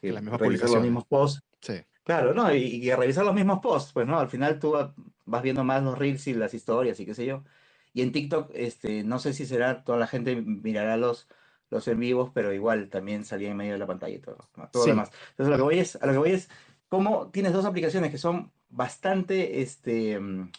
que, 0.00 0.12
revisar 0.12 0.70
los 0.70 0.82
mismos 0.82 1.04
posts. 1.06 1.42
Sí. 1.60 1.74
Claro, 2.02 2.34
¿no? 2.34 2.54
Y, 2.54 2.62
y 2.86 2.94
revisar 2.94 3.24
los 3.24 3.34
mismos 3.34 3.60
posts, 3.60 3.92
pues, 3.92 4.06
¿no? 4.06 4.18
Al 4.18 4.28
final 4.28 4.58
tú 4.58 4.72
va- 4.72 4.94
vas 5.24 5.42
viendo 5.42 5.64
más 5.64 5.82
los 5.82 5.96
reels 5.98 6.26
y 6.26 6.34
las 6.34 6.52
historias 6.54 6.98
y 7.00 7.06
qué 7.06 7.14
sé 7.14 7.26
yo. 7.26 7.44
Y 7.92 8.02
en 8.02 8.12
TikTok, 8.12 8.50
este, 8.54 9.04
no 9.04 9.18
sé 9.18 9.32
si 9.32 9.46
será, 9.46 9.84
toda 9.84 9.98
la 9.98 10.06
gente 10.06 10.36
mirará 10.42 10.96
los, 10.96 11.28
los 11.70 11.88
en 11.88 11.98
vivos, 12.00 12.30
pero 12.34 12.52
igual 12.52 12.88
también 12.88 13.24
salía 13.24 13.50
en 13.50 13.56
medio 13.56 13.72
de 13.74 13.78
la 13.78 13.86
pantalla 13.86 14.14
y 14.16 14.20
todo, 14.20 14.48
¿no? 14.56 14.68
todo 14.70 14.84
Sí. 14.84 14.90
lo 14.90 14.94
demás. 14.96 15.10
Entonces, 15.30 15.50
lo 15.50 15.56
que 15.56 15.62
voy 15.62 15.78
es, 15.78 15.96
a 15.96 16.06
lo 16.06 16.12
que 16.12 16.18
voy 16.18 16.30
es, 16.32 16.48
cómo 16.88 17.30
tienes 17.30 17.52
dos 17.52 17.64
aplicaciones 17.64 18.10
que 18.10 18.18
son 18.18 18.52
bastante, 18.68 19.60
este, 19.62 20.18
mm, 20.20 20.50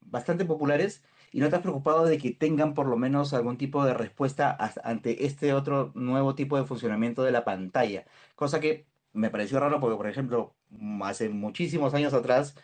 bastante 0.00 0.44
populares 0.44 1.02
y 1.32 1.40
no 1.40 1.48
te 1.50 1.56
has 1.56 1.62
preocupado 1.62 2.04
de 2.04 2.18
que 2.18 2.30
tengan 2.32 2.74
por 2.74 2.86
lo 2.86 2.96
menos 2.96 3.32
algún 3.34 3.56
tipo 3.58 3.84
de 3.84 3.94
respuesta 3.94 4.56
ante 4.84 5.26
este 5.26 5.52
otro 5.52 5.90
nuevo 5.94 6.34
tipo 6.34 6.56
de 6.56 6.64
funcionamiento 6.64 7.22
de 7.24 7.32
la 7.32 7.44
pantalla. 7.44 8.04
Cosa 8.36 8.60
que 8.60 8.86
me 9.12 9.30
pareció 9.30 9.58
raro 9.60 9.80
porque, 9.80 9.96
por 9.96 10.06
ejemplo, 10.08 10.54
hace 11.02 11.28
muchísimos 11.28 11.94
años 11.94 12.14
atrás, 12.14 12.54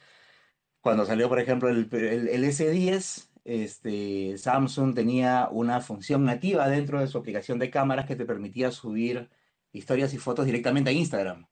cuando 0.80 1.04
salió, 1.06 1.28
por 1.28 1.40
ejemplo, 1.40 1.68
el, 1.68 1.88
el- 1.92 2.28
el 2.28 2.44
S10, 2.44 3.29
este, 3.50 4.38
Samsung 4.38 4.94
tenía 4.94 5.48
una 5.50 5.80
función 5.80 6.24
nativa 6.24 6.68
dentro 6.68 7.00
de 7.00 7.08
su 7.08 7.18
aplicación 7.18 7.58
de 7.58 7.68
cámaras 7.68 8.06
que 8.06 8.14
te 8.14 8.24
permitía 8.24 8.70
subir 8.70 9.28
historias 9.72 10.14
y 10.14 10.18
fotos 10.18 10.46
directamente 10.46 10.90
a 10.90 10.92
Instagram. 10.92 11.48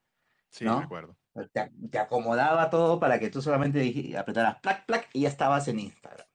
Sí, 0.49 0.63
¿No? 0.63 0.79
me 0.79 0.85
acuerdo. 0.85 1.17
Te, 1.51 1.69
te 1.91 1.99
acomodaba 1.99 2.69
todo 2.69 3.01
para 3.01 3.19
que 3.19 3.29
tú 3.29 3.41
solamente 3.41 4.17
apretaras 4.17 4.61
plac, 4.61 4.85
plac 4.85 5.09
y 5.11 5.21
ya 5.21 5.27
estabas 5.27 5.67
en 5.67 5.79
Instagram. 5.79 6.25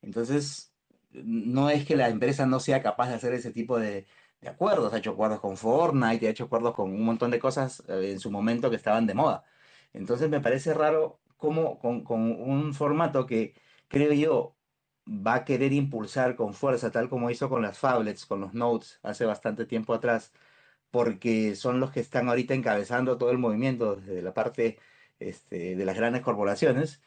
Entonces, 0.00 0.72
no 1.10 1.70
es 1.70 1.84
que 1.84 1.96
la 1.96 2.08
empresa 2.08 2.46
no 2.46 2.60
sea 2.60 2.80
capaz 2.80 3.08
de 3.08 3.16
hacer 3.16 3.34
ese 3.34 3.50
tipo 3.50 3.80
de, 3.80 4.06
de 4.40 4.48
acuerdos. 4.48 4.94
Ha 4.94 4.98
hecho 4.98 5.10
acuerdos 5.10 5.40
con 5.40 5.56
Fortnite, 5.56 6.28
ha 6.28 6.30
hecho 6.30 6.44
acuerdos 6.44 6.74
con 6.74 6.92
un 6.92 7.02
montón 7.04 7.32
de 7.32 7.40
cosas 7.40 7.82
eh, 7.88 8.12
en 8.12 8.20
su 8.20 8.30
momento 8.30 8.70
que 8.70 8.76
estaban 8.76 9.08
de 9.08 9.14
moda. 9.14 9.42
Entonces, 9.92 10.30
me 10.30 10.40
parece 10.40 10.72
raro 10.72 11.20
cómo 11.36 11.80
con, 11.80 12.04
con 12.04 12.20
un 12.40 12.74
formato 12.74 13.26
que 13.26 13.54
creo 13.88 14.12
yo 14.12 14.56
va 15.06 15.34
a 15.36 15.44
querer 15.44 15.72
impulsar 15.72 16.36
con 16.36 16.54
fuerza, 16.54 16.90
tal 16.90 17.08
como 17.08 17.30
hizo 17.30 17.48
con 17.48 17.62
las 17.62 17.78
phablets, 17.78 18.26
con 18.26 18.40
los 18.40 18.54
notes 18.54 19.00
hace 19.02 19.24
bastante 19.26 19.66
tiempo 19.66 19.94
atrás, 19.94 20.32
porque 20.90 21.56
son 21.56 21.80
los 21.80 21.90
que 21.92 22.00
están 22.00 22.28
ahorita 22.28 22.54
encabezando 22.54 23.18
todo 23.18 23.30
el 23.30 23.38
movimiento 23.38 23.96
desde 23.96 24.22
la 24.22 24.34
parte 24.34 24.78
este, 25.20 25.76
de 25.76 25.84
las 25.84 25.96
grandes 25.96 26.22
corporaciones. 26.22 27.02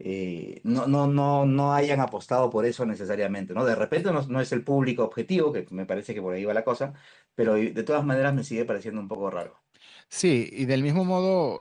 Eh, 0.00 0.60
no, 0.64 0.86
no, 0.86 1.08
no, 1.08 1.44
no 1.46 1.74
hayan 1.74 2.00
apostado 2.00 2.50
por 2.50 2.64
eso 2.66 2.86
necesariamente, 2.86 3.52
¿no? 3.54 3.64
De 3.64 3.74
repente 3.74 4.12
no, 4.12 4.22
no, 4.26 4.40
es 4.40 4.52
el 4.52 4.62
público 4.64 5.04
objetivo, 5.04 5.52
que 5.52 5.66
me 5.70 5.86
parece 5.86 6.14
que 6.14 6.22
por 6.22 6.34
ahí 6.34 6.44
va 6.44 6.54
la 6.54 6.64
cosa, 6.64 6.94
pero 7.34 7.54
de 7.54 7.82
todas 7.82 8.04
maneras 8.04 8.34
me 8.34 8.44
sigue 8.44 8.64
pareciendo 8.64 9.00
un 9.00 9.08
poco 9.08 9.30
raro. 9.30 9.60
Sí, 10.08 10.48
y 10.52 10.64
del 10.66 10.82
mismo 10.82 11.04
modo, 11.04 11.60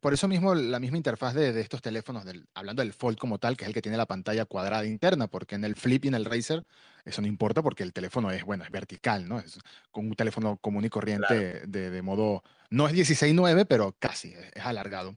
por 0.00 0.14
eso 0.14 0.28
mismo 0.28 0.54
la 0.54 0.78
misma 0.78 0.96
interfaz 0.96 1.34
de, 1.34 1.52
de 1.52 1.60
estos 1.60 1.82
teléfonos, 1.82 2.24
del, 2.24 2.46
hablando 2.54 2.82
del 2.82 2.92
Fold 2.92 3.18
como 3.18 3.38
tal, 3.38 3.56
que 3.56 3.64
es 3.64 3.68
el 3.68 3.74
que 3.74 3.82
tiene 3.82 3.98
la 3.98 4.06
pantalla 4.06 4.44
cuadrada 4.44 4.84
interna, 4.84 5.26
porque 5.26 5.54
en 5.54 5.64
el 5.64 5.74
Flip 5.74 6.04
y 6.04 6.08
en 6.08 6.14
el 6.14 6.24
Razer 6.24 6.64
eso 7.06 7.22
no 7.22 7.28
importa 7.28 7.62
porque 7.62 7.84
el 7.84 7.92
teléfono 7.92 8.30
es, 8.32 8.44
bueno, 8.44 8.64
es 8.64 8.70
vertical, 8.70 9.28
¿no? 9.28 9.38
Es 9.38 9.58
con 9.92 10.06
un 10.06 10.16
teléfono 10.16 10.56
común 10.56 10.84
y 10.84 10.88
corriente 10.88 11.26
claro. 11.28 11.66
de, 11.66 11.90
de, 11.90 12.02
modo, 12.02 12.42
no 12.68 12.88
es 12.88 12.94
16.9, 12.94 13.64
pero 13.68 13.94
casi, 13.98 14.32
es, 14.32 14.50
es 14.54 14.64
alargado. 14.64 15.16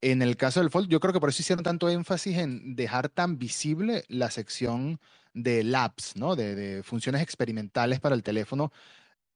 En 0.00 0.22
el 0.22 0.38
caso 0.38 0.60
del 0.60 0.70
Fold, 0.70 0.88
yo 0.88 0.98
creo 0.98 1.12
que 1.12 1.20
por 1.20 1.28
eso 1.28 1.42
hicieron 1.42 1.62
tanto 1.62 1.90
énfasis 1.90 2.38
en 2.38 2.74
dejar 2.74 3.10
tan 3.10 3.38
visible 3.38 4.04
la 4.08 4.30
sección 4.30 4.98
de 5.34 5.62
labs, 5.62 6.16
¿no? 6.16 6.36
De, 6.36 6.54
de 6.54 6.82
funciones 6.82 7.20
experimentales 7.20 8.00
para 8.00 8.14
el 8.14 8.22
teléfono. 8.22 8.72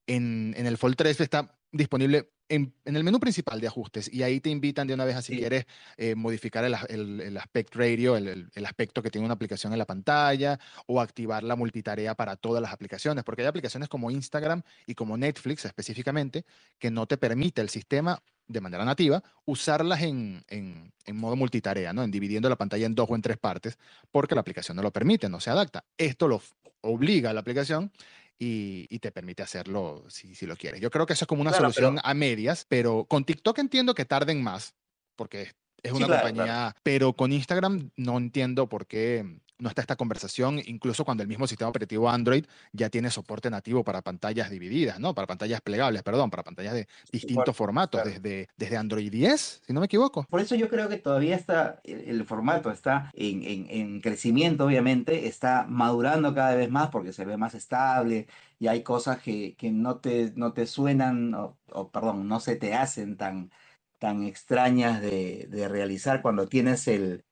En, 0.06 0.54
en, 0.56 0.66
el 0.66 0.78
Fold 0.78 0.96
3 0.96 1.20
está 1.20 1.54
disponible 1.74 2.30
en, 2.48 2.72
en, 2.84 2.96
el 2.96 3.02
menú 3.02 3.18
principal 3.18 3.60
de 3.60 3.66
ajustes 3.66 4.12
y 4.12 4.22
ahí 4.22 4.40
te 4.40 4.48
invitan 4.48 4.86
de 4.86 4.94
una 4.94 5.04
vez 5.04 5.16
a 5.16 5.22
si 5.22 5.32
sí. 5.32 5.38
quieres 5.40 5.66
eh, 5.96 6.14
modificar 6.14 6.64
el, 6.64 6.76
el, 6.88 7.20
el, 7.20 7.36
aspect 7.36 7.74
radio, 7.74 8.16
el, 8.16 8.48
el, 8.54 8.66
aspecto 8.66 9.02
que 9.02 9.10
tiene 9.10 9.24
una 9.24 9.34
aplicación 9.34 9.72
en 9.72 9.78
la 9.78 9.84
pantalla 9.84 10.60
o 10.86 11.00
activar 11.00 11.42
la 11.42 11.56
multitarea 11.56 12.14
para 12.14 12.36
todas 12.36 12.62
las 12.62 12.72
aplicaciones, 12.72 13.24
porque 13.24 13.42
hay 13.42 13.48
aplicaciones 13.48 13.88
como 13.88 14.10
Instagram 14.10 14.62
y 14.86 14.94
como 14.94 15.16
Netflix 15.16 15.64
específicamente 15.64 16.44
que 16.78 16.90
no 16.90 17.06
te 17.06 17.16
permite 17.16 17.60
el 17.60 17.70
sistema 17.70 18.22
de 18.46 18.60
manera 18.60 18.84
nativa 18.84 19.22
usarlas 19.44 20.02
en, 20.02 20.44
en, 20.48 20.92
en 21.06 21.16
modo 21.16 21.34
multitarea, 21.34 21.92
¿no? 21.92 22.04
en 22.04 22.10
dividiendo 22.10 22.48
la 22.48 22.56
pantalla 22.56 22.86
en 22.86 22.94
dos 22.94 23.08
o 23.10 23.16
en 23.16 23.22
tres 23.22 23.38
partes, 23.38 23.78
porque 24.12 24.34
la 24.34 24.42
aplicación 24.42 24.76
no 24.76 24.82
lo 24.82 24.92
permite, 24.92 25.28
no 25.28 25.40
se 25.40 25.50
adapta. 25.50 25.84
Esto 25.96 26.28
lo 26.28 26.40
obliga 26.82 27.30
a 27.30 27.32
la 27.32 27.40
aplicación 27.40 27.90
y, 28.38 28.86
y, 28.90 28.98
te 28.98 29.12
permite 29.12 29.42
hacerlo 29.42 30.04
si, 30.08 30.34
si, 30.34 30.46
lo 30.46 30.56
quieres. 30.56 30.80
Yo 30.80 30.90
creo 30.90 31.06
que 31.06 31.12
eso 31.12 31.24
es 31.24 31.28
como 31.28 31.42
una 31.42 31.50
claro, 31.50 31.64
solución 31.64 31.96
pero... 31.96 32.06
a 32.06 32.14
medias, 32.14 32.66
pero 32.68 33.04
con 33.04 33.24
TikTok 33.24 33.58
entiendo 33.58 33.94
que 33.94 34.04
tarden 34.04 34.42
más, 34.42 34.74
porque 35.16 35.52
es 35.82 35.92
una 35.92 36.06
sí, 36.06 36.06
claro, 36.06 36.22
compañía, 36.22 36.44
claro. 36.44 36.80
pero 36.82 37.12
con 37.12 37.32
Instagram 37.32 37.90
no 37.96 38.16
entiendo 38.18 38.68
por 38.68 38.86
qué 38.86 39.40
no 39.58 39.68
está 39.68 39.82
esta 39.82 39.96
conversación, 39.96 40.60
incluso 40.66 41.04
cuando 41.04 41.22
el 41.22 41.28
mismo 41.28 41.46
sistema 41.46 41.70
operativo 41.70 42.10
Android 42.10 42.44
ya 42.72 42.90
tiene 42.90 43.10
soporte 43.10 43.50
nativo 43.50 43.84
para 43.84 44.02
pantallas 44.02 44.50
divididas, 44.50 44.98
¿no? 44.98 45.14
Para 45.14 45.26
pantallas 45.26 45.60
plegables, 45.60 46.02
perdón, 46.02 46.30
para 46.30 46.42
pantallas 46.42 46.74
de 46.74 46.88
distintos 47.12 47.56
formatos, 47.56 48.02
claro. 48.02 48.18
desde, 48.20 48.48
desde 48.56 48.76
Android 48.76 49.10
10, 49.10 49.62
si 49.66 49.72
no 49.72 49.80
me 49.80 49.86
equivoco. 49.86 50.26
Por 50.28 50.40
eso 50.40 50.54
yo 50.54 50.68
creo 50.68 50.88
que 50.88 50.98
todavía 50.98 51.36
está, 51.36 51.80
el, 51.84 52.00
el 52.00 52.24
formato 52.24 52.70
está 52.70 53.10
en, 53.14 53.42
en, 53.44 53.66
en, 53.70 54.00
crecimiento, 54.00 54.66
obviamente, 54.66 55.28
está 55.28 55.66
madurando 55.68 56.34
cada 56.34 56.54
vez 56.56 56.70
más 56.70 56.90
porque 56.90 57.12
se 57.12 57.24
ve 57.24 57.36
más 57.36 57.54
estable 57.54 58.26
y 58.58 58.66
hay 58.66 58.82
cosas 58.82 59.20
que, 59.20 59.54
que 59.56 59.70
no, 59.70 59.98
te, 59.98 60.32
no 60.34 60.52
te 60.52 60.66
suenan, 60.66 61.34
o, 61.34 61.58
o 61.70 61.90
perdón, 61.90 62.26
no 62.28 62.40
se 62.40 62.56
te 62.56 62.74
hacen 62.74 63.16
tan, 63.16 63.50
tan 63.98 64.24
extrañas 64.24 65.00
de, 65.00 65.46
de 65.48 65.68
realizar 65.68 66.22
cuando 66.22 66.48
tienes 66.48 66.88
el, 66.88 67.24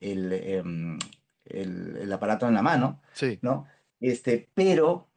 el, 0.00 0.32
eh, 0.32 0.62
el, 1.52 1.96
el, 1.96 2.12
aparato 2.12 2.46
en 2.48 2.54
la 2.54 2.62
mano, 2.62 3.00
sí. 3.12 3.38
¿no? 3.42 3.66
Este, 4.00 4.48
pero 4.54 5.08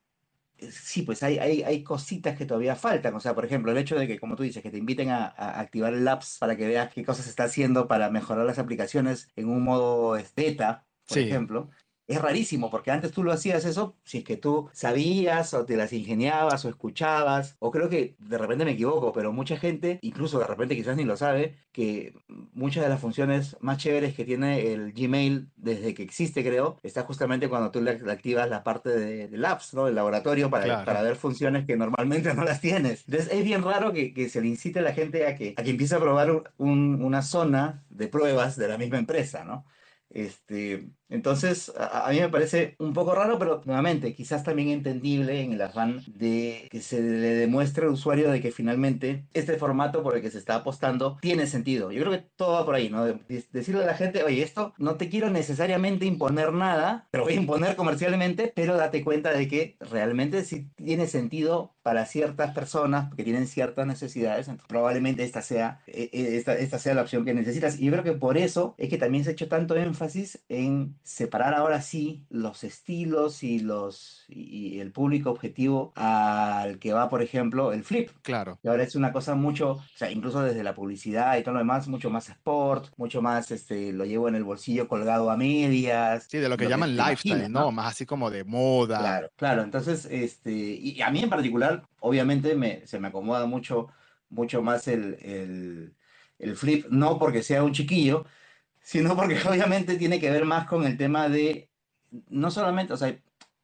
eh, 0.58 0.70
sí, 0.72 1.04
pues 1.04 1.24
hay, 1.24 1.40
hay, 1.40 1.63
hay 1.63 1.84
cositas 1.84 2.38
que 2.38 2.46
todavía 2.46 2.75
faltan. 2.75 3.16
O 3.16 3.20
sea, 3.20 3.34
por 3.34 3.46
ejemplo, 3.46 3.72
el 3.72 3.78
hecho 3.78 3.96
de 3.96 4.08
que, 4.08 4.20
como 4.20 4.36
tú 4.36 4.44
dices, 4.44 4.62
que 4.62 4.72
te 4.72 4.78
inviten 4.78 5.10
a, 5.10 5.25
a 5.25 5.60
activar 5.60 5.94
el 5.94 6.06
Labs 6.06 6.38
para 6.40 6.56
que 6.56 6.68
veas 6.68 6.94
qué 6.94 7.04
cosas 7.04 7.25
se 7.25 7.30
está 7.32 7.46
haciendo 7.46 7.88
para 7.88 8.10
mejorar 8.10 8.46
las 8.46 8.60
aplicaciones 8.60 9.30
en 9.36 9.50
un 9.50 9.63
modo 9.63 10.18
beta, 10.36 10.86
por 11.08 11.18
sí. 11.18 11.24
ejemplo, 11.24 11.70
es 12.13 12.22
rarísimo, 12.22 12.70
porque 12.70 12.91
antes 12.91 13.12
tú 13.12 13.24
lo 13.24 13.32
hacías 13.32 13.65
eso 13.65 13.96
si 14.03 14.20
es 14.20 14.24
que 14.24 14.38
tú 14.38 14.70
sabías 14.74 15.53
o 15.53 15.65
te 15.65 15.77
las 15.77 15.93
ingeniabas 15.93 16.65
o 16.65 16.70
escuchabas, 16.70 17.55
o 17.60 17.72
creo 17.72 17.89
que 17.89 18.15
de 18.20 18.38
repente 18.38 18.65
me 18.65 18.72
equivoco, 18.72 19.12
pero 19.13 19.34
mucha 19.34 19.58
gente, 19.58 20.00
incluso 20.01 20.39
de 20.39 20.48
repente 20.48 20.75
quizás 20.75 20.96
ni 20.98 21.03
lo 21.03 21.17
sabe, 21.17 21.55
que 21.72 22.13
muchas 22.53 22.84
de 22.84 22.89
las 22.89 23.00
funciones 23.00 23.58
más 23.60 23.77
chéveres 23.77 24.13
que 24.13 24.25
tiene 24.25 24.72
el 24.72 24.93
Gmail 24.93 25.50
desde 25.55 25.93
que 25.93 26.03
existe, 26.03 26.43
creo, 26.43 26.77
está 26.84 27.03
justamente 27.03 27.50
cuando 27.50 27.72
tú 27.72 27.82
le 27.82 27.91
activas 27.91 28.50
la 28.50 28.63
parte 28.63 28.89
de, 28.89 29.27
de 29.27 29.38
Labs, 29.38 29.74
¿no? 29.74 29.88
El 29.88 29.96
laboratorio 29.96 30.50
para, 30.50 30.65
claro. 30.65 30.86
para 30.86 31.01
ver 31.01 31.15
funciones 31.15 31.65
que 31.65 31.75
normalmente 31.75 32.34
no 32.34 32.43
las 32.43 32.62
tienes. 32.62 33.03
Entonces 33.08 33.34
es 33.34 33.43
bien 33.43 33.63
raro 33.63 33.91
que, 33.91 34.13
que 34.13 34.29
se 34.29 34.41
le 34.41 34.48
incite 34.48 34.79
a 34.79 34.84
la 34.84 34.93
gente 34.93 35.25
a 35.27 35.36
que, 35.36 35.53
a 35.58 35.63
que 35.63 35.70
empiece 35.70 35.96
a 35.96 36.00
probar 36.00 36.51
un, 36.58 37.01
una 37.03 37.22
zona 37.22 37.84
de 37.89 38.08
pruebas 38.08 38.55
de 38.55 38.67
la 38.67 38.77
misma 38.77 38.98
empresa, 38.98 39.43
¿no? 39.43 39.65
Este, 40.13 40.89
entonces, 41.10 41.74
a, 41.75 42.10
mí 42.12 42.20
me 42.20 42.29
parece 42.29 42.75
un 42.77 42.93
poco 42.93 43.15
raro, 43.15 43.39
pero 43.39 43.62
nuevamente, 43.65 44.13
quizás 44.13 44.43
también 44.43 44.70
entendible 44.70 45.41
en 45.41 45.53
el 45.53 45.62
afán 45.62 46.03
de 46.08 46.67
que 46.70 46.82
se 46.82 47.01
le 47.01 47.34
demuestre 47.34 47.86
al 47.86 47.93
usuario 47.93 48.32
de 48.32 48.39
que 48.39 48.51
finalmente 48.51 49.25
este 49.34 49.58
formato 49.58 50.03
por 50.03 50.15
el 50.15 50.22
que 50.22 50.29
se 50.29 50.38
está 50.38 50.55
apostando 50.55 51.17
tiene 51.20 51.48
sentido. 51.48 51.91
Yo 51.91 52.01
creo 52.01 52.12
que 52.13 52.29
todo 52.36 52.53
va 52.53 52.65
por 52.65 52.75
ahí, 52.75 52.89
¿no? 52.89 53.05
De, 53.05 53.20
decirle 53.51 53.84
a 53.84 53.88
la 53.88 53.96
gente, 53.96 54.24
oye, 54.24 54.43
esto 54.43 54.74
no 54.77 54.96
te 54.96 55.10
quiero 55.10 55.32
necesariamente 55.32 56.05
imponer 56.05 56.53
nada, 56.53 57.08
pero 57.10 57.24
voy 57.24 57.34
a 57.34 57.38
imponer 57.38 57.75
comercialmente, 57.75 58.53
pero 58.55 58.77
date 58.77 59.03
cuenta 59.03 59.32
de 59.32 59.48
que 59.48 59.77
realmente 59.79 60.46
sí 60.46 60.70
tiene 60.75 61.08
sentido 61.08 61.73
para 61.84 62.06
ciertas 62.06 62.52
personas 62.52 63.13
que 63.13 63.24
tienen 63.24 63.48
ciertas 63.48 63.86
necesidades, 63.86 64.48
entonces 64.48 64.68
probablemente 64.68 65.24
esta 65.24 65.42
sea, 65.42 65.82
e, 65.86 66.10
e, 66.12 66.38
esta, 66.38 66.56
esta 66.56 66.80
sea 66.80 66.94
la 66.94 67.02
opción 67.02 67.25
que 67.25 67.34
necesitas. 67.34 67.80
Y 67.80 67.86
yo 67.86 67.92
creo 67.92 68.04
que 68.04 68.13
por 68.13 68.38
eso 68.38 68.74
es 68.78 68.90
que 68.90 68.98
también 68.98 69.24
se 69.24 69.32
ha 69.32 69.34
hecho 69.34 69.50
tanto 69.50 69.75
énfasis 69.75 70.44
en 70.50 70.96
separar 71.04 71.54
ahora 71.54 71.82
sí 71.82 72.25
los 72.30 72.63
estilos 72.63 73.44
y 73.44 73.60
los 73.60 74.25
y 74.30 74.80
el 74.80 74.92
público 74.92 75.30
objetivo 75.32 75.92
al 75.96 76.80
que 76.80 76.94
va, 76.94 77.10
por 77.10 77.22
ejemplo, 77.22 77.74
el 77.74 77.84
flip. 77.84 78.10
Claro. 78.22 78.60
Y 78.63 78.68
ahora 78.68 78.84
es 78.84 78.96
una 78.96 79.12
cosa 79.12 79.36
mucho, 79.36 79.72
o 79.72 79.84
sea, 79.96 80.10
incluso 80.12 80.42
desde 80.42 80.63
la 80.63 80.74
publicidad 80.74 81.38
y 81.38 81.44
todo 81.44 81.54
lo 81.54 81.60
demás, 81.60 81.88
mucho 81.88 82.10
más 82.10 82.30
sport, 82.30 82.88
mucho 82.98 83.22
más, 83.22 83.52
este, 83.52 83.92
lo 83.94 84.06
llevo 84.06 84.28
en 84.28 84.36
el 84.36 84.44
bolsillo 84.44 84.88
colgado 84.88 85.30
a 85.30 85.38
medias. 85.38 86.28
Sí, 86.30 86.38
de 86.38 86.50
lo 86.50 86.58
que 86.58 86.66
lo 86.66 86.72
llaman 86.72 86.92
que 86.92 86.96
lifestyle, 86.96 87.32
imaginas, 87.32 87.50
¿no? 87.50 87.60
¿no? 87.62 87.72
Más 87.72 87.94
así 87.94 88.06
como 88.06 88.30
de 88.30 88.44
moda. 88.44 89.00
Claro, 89.00 89.30
claro. 89.36 89.63
Entonces, 89.63 90.08
este, 90.10 90.52
y 90.52 91.02
a 91.02 91.10
mí 91.10 91.22
en 91.22 91.30
particular, 91.30 91.73
obviamente 92.00 92.56
me, 92.56 92.86
se 92.86 93.00
me 93.00 93.10
acomoda 93.10 93.46
mucho, 93.46 93.88
mucho 94.30 94.62
más 94.62 94.88
el, 94.88 95.18
el, 95.22 95.94
el 96.39 96.56
flip, 96.56 96.88
no 96.89 97.18
porque 97.20 97.44
sea 97.44 97.63
un 97.63 97.74
chiquillo, 97.74 98.25
sino 98.82 99.15
porque 99.15 99.38
obviamente 99.50 99.96
tiene 99.98 100.20
que 100.20 100.32
ver 100.32 100.46
más 100.46 100.68
con 100.68 100.86
el 100.86 100.98
tema 100.98 101.30
de, 101.30 101.70
no 102.30 102.51
solamente, 102.51 102.94
o 102.94 102.98
sea, 102.98 103.15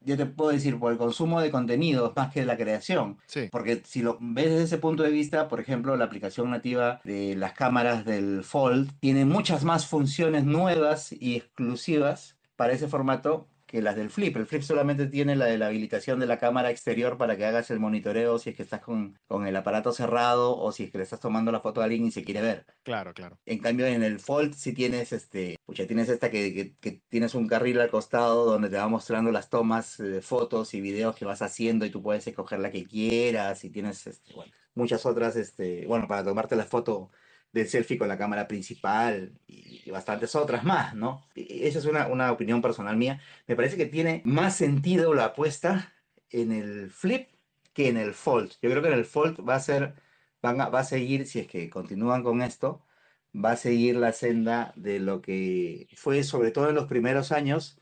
yo 0.01 0.15
te 0.15 0.25
puedo 0.25 0.51
decir, 0.51 0.79
por 0.79 0.91
el 0.91 0.97
consumo 0.97 1.41
de 1.41 1.51
contenidos 1.51 2.13
más 2.15 2.31
que 2.31 2.45
la 2.45 2.57
creación. 2.57 3.17
Sí. 3.27 3.49
Porque 3.51 3.81
si 3.85 4.01
lo 4.01 4.17
ves 4.21 4.49
desde 4.49 4.63
ese 4.63 4.77
punto 4.77 5.03
de 5.03 5.11
vista, 5.11 5.47
por 5.49 5.59
ejemplo, 5.59 5.97
la 5.97 6.05
aplicación 6.05 6.49
nativa 6.49 7.01
de 7.03 7.35
las 7.35 7.53
cámaras 7.53 8.05
del 8.05 8.43
Fold 8.43 8.91
tiene 8.99 9.25
muchas 9.25 9.63
más 9.65 9.87
funciones 9.87 10.45
nuevas 10.45 11.11
y 11.11 11.35
exclusivas 11.35 12.37
para 12.55 12.73
ese 12.73 12.87
formato 12.87 13.47
que 13.69 13.83
las 13.83 13.95
del 13.95 14.09
Flip. 14.09 14.35
El 14.35 14.47
Flip 14.47 14.63
solamente 14.63 15.05
tiene 15.05 15.35
la 15.35 15.45
de 15.45 15.59
la 15.59 15.67
habilitación 15.67 16.19
de 16.19 16.25
la 16.25 16.39
cámara 16.39 16.71
exterior 16.71 17.17
para 17.17 17.37
que 17.37 17.45
hagas 17.45 17.69
el 17.69 17.79
monitoreo 17.79 18.39
si 18.39 18.49
es 18.49 18.55
que 18.55 18.63
estás 18.63 18.81
con, 18.81 19.19
con 19.27 19.45
el 19.45 19.55
aparato 19.55 19.93
cerrado 19.93 20.57
o 20.57 20.71
si 20.71 20.85
es 20.85 20.91
que 20.91 20.97
le 20.97 21.03
estás 21.03 21.19
tomando 21.19 21.51
la 21.51 21.59
foto 21.59 21.79
a 21.79 21.83
alguien 21.83 22.03
y 22.03 22.11
se 22.11 22.23
quiere 22.23 22.41
ver. 22.41 22.65
Claro, 22.81 23.13
claro. 23.13 23.37
En 23.45 23.59
cambio, 23.59 23.85
en 23.85 24.01
el 24.01 24.19
Fold 24.19 24.55
sí 24.55 24.73
tienes 24.73 25.13
este, 25.13 25.59
pucha, 25.67 25.85
tienes 25.85 26.09
esta 26.09 26.31
que, 26.31 26.51
que, 26.51 26.75
que, 26.77 27.03
tienes 27.09 27.35
un 27.35 27.47
carril 27.47 27.79
al 27.79 27.91
costado 27.91 28.45
donde 28.45 28.69
te 28.69 28.77
va 28.77 28.87
mostrando 28.87 29.31
las 29.31 29.49
tomas 29.49 29.97
de 29.97 30.23
fotos 30.23 30.73
y 30.73 30.81
videos 30.81 31.15
que 31.15 31.25
vas 31.25 31.43
haciendo 31.43 31.85
y 31.85 31.91
tú 31.91 32.01
puedes 32.01 32.25
escoger 32.25 32.59
la 32.59 32.71
que 32.71 32.85
quieras 32.85 33.63
y 33.65 33.69
tienes 33.69 34.07
este, 34.07 34.33
bueno, 34.33 34.51
muchas 34.73 35.05
otras, 35.05 35.35
este, 35.35 35.85
bueno, 35.85 36.07
para 36.07 36.23
tomarte 36.23 36.55
la 36.55 36.65
foto 36.65 37.11
del 37.51 37.67
selfie 37.67 37.97
con 37.97 38.07
la 38.07 38.17
cámara 38.17 38.47
principal 38.47 39.33
y 39.47 39.89
bastantes 39.89 40.35
otras 40.35 40.63
más, 40.63 40.93
¿no? 40.95 41.25
Esa 41.35 41.79
es 41.79 41.85
una, 41.85 42.07
una 42.07 42.31
opinión 42.31 42.61
personal 42.61 42.95
mía. 42.97 43.21
Me 43.47 43.55
parece 43.55 43.77
que 43.77 43.85
tiene 43.85 44.21
más 44.25 44.55
sentido 44.55 45.13
la 45.13 45.25
apuesta 45.25 45.93
en 46.29 46.51
el 46.51 46.91
flip 46.91 47.29
que 47.73 47.87
en 47.87 47.97
el 47.97 48.13
fold. 48.13 48.51
Yo 48.61 48.69
creo 48.69 48.81
que 48.81 48.89
en 48.89 48.93
el 48.95 49.05
fold 49.05 49.39
va 49.47 49.55
a 49.55 49.59
ser, 49.59 49.95
van 50.41 50.61
a, 50.61 50.69
va 50.69 50.81
a 50.81 50.83
seguir, 50.83 51.25
si 51.27 51.39
es 51.39 51.47
que 51.47 51.69
continúan 51.69 52.23
con 52.23 52.41
esto, 52.41 52.85
va 53.33 53.51
a 53.51 53.57
seguir 53.57 53.95
la 53.95 54.11
senda 54.11 54.73
de 54.75 54.99
lo 54.99 55.21
que 55.21 55.87
fue, 55.95 56.23
sobre 56.23 56.51
todo 56.51 56.69
en 56.69 56.75
los 56.75 56.87
primeros 56.87 57.31
años, 57.31 57.79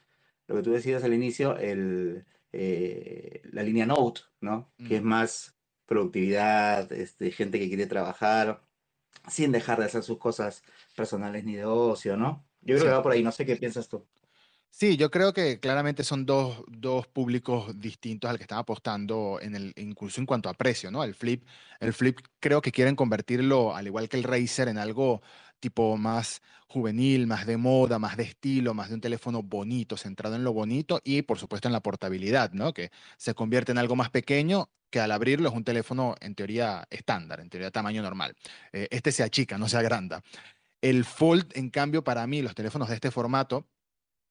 lo 0.47 0.55
que 0.55 0.63
tú 0.63 0.71
decías 0.71 1.03
al 1.03 1.13
inicio, 1.13 1.57
el, 1.57 2.25
eh, 2.53 3.41
la 3.51 3.63
línea 3.63 3.85
Note, 3.85 4.21
¿no? 4.41 4.71
Mm. 4.77 4.87
Que 4.87 4.95
es 4.97 5.03
más 5.03 5.57
productividad, 5.85 6.91
este, 6.91 7.31
gente 7.31 7.59
que 7.59 7.67
quiere 7.67 7.87
trabajar, 7.87 8.66
sin 9.27 9.51
dejar 9.51 9.79
de 9.79 9.85
hacer 9.85 10.03
sus 10.03 10.17
cosas 10.17 10.63
personales 10.95 11.43
ni 11.43 11.55
de 11.55 11.65
ocio, 11.65 12.17
¿no? 12.17 12.45
Yo 12.61 12.75
creo 12.75 12.79
sí. 12.79 12.85
que 12.85 12.91
va 12.91 13.03
por 13.03 13.11
ahí, 13.11 13.23
no 13.23 13.31
sé 13.31 13.45
qué 13.45 13.55
piensas 13.55 13.87
tú. 13.87 14.05
Sí, 14.69 14.95
yo 14.95 15.09
creo 15.09 15.33
que 15.33 15.59
claramente 15.59 16.03
son 16.03 16.25
dos, 16.25 16.63
dos 16.67 17.07
públicos 17.07 17.79
distintos 17.79 18.29
al 18.29 18.37
que 18.37 18.43
están 18.43 18.59
apostando 18.59 19.39
en 19.41 19.55
el, 19.55 19.73
incluso 19.75 20.21
en 20.21 20.27
cuanto 20.27 20.49
a 20.49 20.53
precio, 20.53 20.91
¿no? 20.91 21.03
El 21.03 21.15
Flip, 21.15 21.43
el 21.79 21.93
Flip 21.93 22.19
creo 22.39 22.61
que 22.61 22.71
quieren 22.71 22.95
convertirlo, 22.95 23.75
al 23.75 23.87
igual 23.87 24.07
que 24.07 24.17
el 24.17 24.23
Razer, 24.23 24.67
en 24.67 24.77
algo 24.77 25.23
tipo 25.59 25.97
más 25.97 26.41
juvenil, 26.67 27.27
más 27.27 27.45
de 27.45 27.57
moda, 27.57 27.99
más 27.99 28.17
de 28.17 28.23
estilo, 28.23 28.73
más 28.73 28.89
de 28.89 28.95
un 28.95 29.01
teléfono 29.01 29.41
bonito, 29.41 29.97
centrado 29.97 30.35
en 30.35 30.43
lo 30.43 30.53
bonito 30.53 31.01
y 31.03 31.21
por 31.21 31.39
supuesto 31.39 31.67
en 31.67 31.73
la 31.73 31.81
portabilidad, 31.81 32.51
¿no? 32.51 32.73
Que 32.73 32.91
se 33.17 33.33
convierte 33.33 33.71
en 33.71 33.77
algo 33.77 33.95
más 33.95 34.09
pequeño 34.09 34.69
que 34.89 34.99
al 34.99 35.11
abrirlo 35.11 35.49
es 35.49 35.55
un 35.55 35.63
teléfono 35.63 36.15
en 36.19 36.35
teoría 36.35 36.87
estándar, 36.89 37.39
en 37.39 37.49
teoría 37.49 37.71
tamaño 37.71 38.01
normal. 38.01 38.35
Eh, 38.71 38.87
este 38.91 39.11
se 39.11 39.23
achica, 39.23 39.57
no 39.57 39.67
se 39.67 39.77
agranda. 39.77 40.21
El 40.81 41.05
Fold, 41.05 41.51
en 41.55 41.69
cambio, 41.69 42.03
para 42.03 42.25
mí, 42.27 42.41
los 42.41 42.55
teléfonos 42.55 42.89
de 42.89 42.95
este 42.95 43.11
formato, 43.11 43.67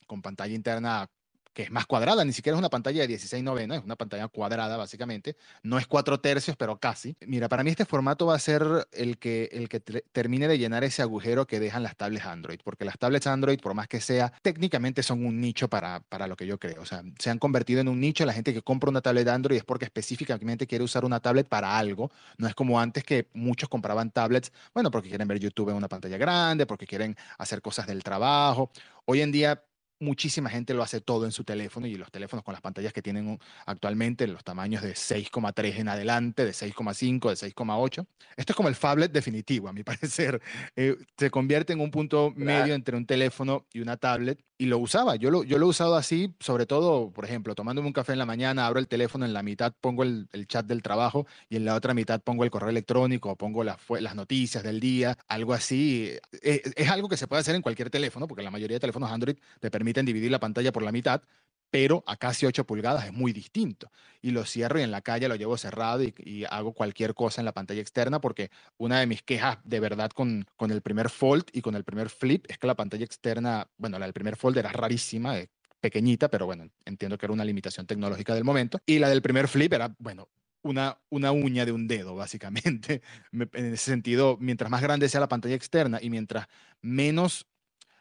con 0.06 0.22
pantalla 0.22 0.54
interna 0.54 1.10
que 1.56 1.62
es 1.62 1.70
más 1.70 1.86
cuadrada, 1.86 2.22
ni 2.22 2.34
siquiera 2.34 2.54
es 2.54 2.58
una 2.58 2.68
pantalla 2.68 3.00
de 3.00 3.06
16 3.06 3.42
noveno, 3.42 3.74
es 3.74 3.82
una 3.82 3.96
pantalla 3.96 4.28
cuadrada 4.28 4.76
básicamente, 4.76 5.38
no 5.62 5.78
es 5.78 5.86
cuatro 5.86 6.20
tercios, 6.20 6.54
pero 6.54 6.78
casi. 6.78 7.16
Mira, 7.26 7.48
para 7.48 7.64
mí 7.64 7.70
este 7.70 7.86
formato 7.86 8.26
va 8.26 8.34
a 8.34 8.38
ser 8.38 8.86
el 8.92 9.16
que, 9.16 9.48
el 9.50 9.70
que 9.70 9.80
termine 9.80 10.48
de 10.48 10.58
llenar 10.58 10.84
ese 10.84 11.00
agujero 11.00 11.46
que 11.46 11.58
dejan 11.58 11.82
las 11.82 11.96
tablets 11.96 12.26
Android, 12.26 12.60
porque 12.62 12.84
las 12.84 12.98
tablets 12.98 13.26
Android, 13.26 13.58
por 13.58 13.72
más 13.72 13.88
que 13.88 14.02
sea, 14.02 14.34
técnicamente 14.42 15.02
son 15.02 15.24
un 15.24 15.40
nicho 15.40 15.66
para, 15.68 16.00
para 16.00 16.26
lo 16.26 16.36
que 16.36 16.46
yo 16.46 16.58
creo, 16.58 16.82
o 16.82 16.84
sea, 16.84 17.02
se 17.18 17.30
han 17.30 17.38
convertido 17.38 17.80
en 17.80 17.88
un 17.88 18.00
nicho, 18.00 18.26
la 18.26 18.34
gente 18.34 18.52
que 18.52 18.60
compra 18.60 18.90
una 18.90 19.00
tablet 19.00 19.26
Android 19.26 19.56
es 19.56 19.64
porque 19.64 19.86
específicamente 19.86 20.66
quiere 20.66 20.84
usar 20.84 21.06
una 21.06 21.20
tablet 21.20 21.48
para 21.48 21.78
algo, 21.78 22.10
no 22.36 22.48
es 22.48 22.54
como 22.54 22.78
antes 22.78 23.02
que 23.02 23.30
muchos 23.32 23.70
compraban 23.70 24.10
tablets, 24.10 24.52
bueno, 24.74 24.90
porque 24.90 25.08
quieren 25.08 25.26
ver 25.26 25.38
YouTube 25.38 25.70
en 25.70 25.76
una 25.76 25.88
pantalla 25.88 26.18
grande, 26.18 26.66
porque 26.66 26.86
quieren 26.86 27.16
hacer 27.38 27.62
cosas 27.62 27.86
del 27.86 28.02
trabajo. 28.02 28.70
Hoy 29.06 29.22
en 29.22 29.32
día 29.32 29.62
muchísima 29.98 30.50
gente 30.50 30.74
lo 30.74 30.82
hace 30.82 31.00
todo 31.00 31.24
en 31.24 31.32
su 31.32 31.44
teléfono 31.44 31.86
y 31.86 31.94
los 31.94 32.10
teléfonos 32.10 32.44
con 32.44 32.52
las 32.52 32.60
pantallas 32.60 32.92
que 32.92 33.02
tienen 33.02 33.38
actualmente, 33.64 34.26
los 34.26 34.44
tamaños 34.44 34.82
de 34.82 34.92
6,3 34.92 35.76
en 35.76 35.88
adelante, 35.88 36.44
de 36.44 36.52
6,5, 36.52 37.30
de 37.30 37.52
6,8. 37.52 38.06
Esto 38.36 38.52
es 38.52 38.56
como 38.56 38.68
el 38.68 38.74
phablet 38.74 39.12
definitivo, 39.12 39.68
a 39.68 39.72
mi 39.72 39.82
parecer. 39.84 40.40
Eh, 40.74 40.96
se 41.16 41.30
convierte 41.30 41.72
en 41.72 41.80
un 41.80 41.90
punto 41.90 42.32
medio 42.36 42.74
entre 42.74 42.96
un 42.96 43.06
teléfono 43.06 43.66
y 43.72 43.80
una 43.80 43.96
tablet 43.96 44.42
y 44.58 44.66
lo 44.66 44.78
usaba. 44.78 45.16
Yo 45.16 45.30
lo, 45.30 45.44
yo 45.44 45.58
lo 45.58 45.66
he 45.66 45.68
usado 45.68 45.96
así, 45.96 46.34
sobre 46.40 46.66
todo, 46.66 47.10
por 47.12 47.24
ejemplo, 47.24 47.54
tomándome 47.54 47.88
un 47.88 47.92
café 47.92 48.12
en 48.12 48.18
la 48.18 48.26
mañana, 48.26 48.66
abro 48.66 48.78
el 48.80 48.88
teléfono, 48.88 49.24
en 49.24 49.32
la 49.32 49.42
mitad 49.42 49.72
pongo 49.80 50.02
el, 50.02 50.28
chat 50.48 50.66
del 50.66 50.82
trabajo 50.82 51.26
y 51.48 51.56
en 51.56 51.64
la 51.64 51.74
otra 51.74 51.94
mitad 51.94 52.20
pongo 52.20 52.44
el 52.44 52.50
correo 52.50 52.70
electrónico 52.70 53.36
pongo 53.36 53.64
las, 53.64 53.78
las 54.00 54.14
noticias 54.14 54.62
del 54.62 54.80
día, 54.80 55.18
algo 55.28 55.52
así. 55.54 56.12
Es, 56.42 56.62
es 56.76 56.88
algo 56.90 57.08
que 57.08 57.16
se 57.16 57.26
puede 57.26 57.40
hacer 57.40 57.54
en 57.54 57.62
cualquier 57.62 57.90
teléfono, 57.90 58.26
porque 58.26 58.42
la 58.42 58.50
mayoría 58.50 58.76
de 58.76 58.80
teléfonos 58.80 59.10
Android 59.10 59.36
te 59.60 59.70
permiten 59.70 60.06
dividir 60.06 60.30
la 60.30 60.40
pantalla 60.40 60.72
por 60.72 60.82
la 60.82 60.92
mitad, 60.92 61.22
pero 61.70 62.04
a 62.06 62.16
casi 62.16 62.46
8 62.46 62.64
pulgadas 62.64 63.06
es 63.06 63.12
muy 63.12 63.32
distinto. 63.32 63.90
Y 64.22 64.30
lo 64.30 64.44
cierro 64.44 64.78
y 64.78 64.82
en 64.82 64.90
la 64.90 65.02
calle 65.02 65.28
lo 65.28 65.36
llevo 65.36 65.56
cerrado 65.56 66.02
y, 66.02 66.44
hago 66.50 66.72
cualquier 66.72 67.14
cosa 67.14 67.40
en 67.40 67.44
la 67.44 67.52
pantalla 67.52 67.80
externa 67.80 68.20
porque 68.20 68.50
una 68.78 69.00
de 69.00 69.06
mis 69.06 69.22
quejas 69.22 69.58
de 69.64 69.80
verdad 69.80 70.10
con, 70.10 70.46
con 70.56 70.70
el 70.70 70.82
primer 70.82 71.10
Fold 71.10 71.44
y 71.52 71.60
con 71.60 71.74
el 71.74 71.84
primer 71.84 72.08
Flip 72.08 72.44
es 72.48 72.58
que 72.58 72.66
la 72.66 72.74
pantalla 72.74 73.04
externa, 73.04 73.68
bueno, 73.76 73.98
la 73.98 74.06
del 74.06 74.12
primer 74.12 74.36
Fold 74.36 74.58
era 74.58 74.70
rarísima, 74.70 75.38
eh, 75.38 75.48
pequeñita, 75.80 76.28
pero 76.28 76.46
bueno, 76.46 76.68
entiendo 76.84 77.18
que 77.18 77.26
era 77.26 77.32
una 77.32 77.44
limitación 77.44 77.86
tecnológica 77.86 78.34
del 78.34 78.44
momento. 78.44 78.80
Y 78.86 78.98
la 78.98 79.08
del 79.08 79.22
primer 79.22 79.48
Flip 79.48 79.72
era, 79.72 79.94
bueno, 79.98 80.28
una, 80.62 80.98
una 81.10 81.32
uña 81.32 81.64
de 81.64 81.72
un 81.72 81.86
dedo, 81.86 82.14
básicamente. 82.14 83.02
En 83.32 83.74
ese 83.74 83.90
sentido, 83.90 84.36
mientras 84.40 84.70
más 84.70 84.82
grande 84.82 85.08
sea 85.08 85.20
la 85.20 85.28
pantalla 85.28 85.54
externa 85.54 85.98
y 86.02 86.10
mientras 86.10 86.46
menos 86.80 87.46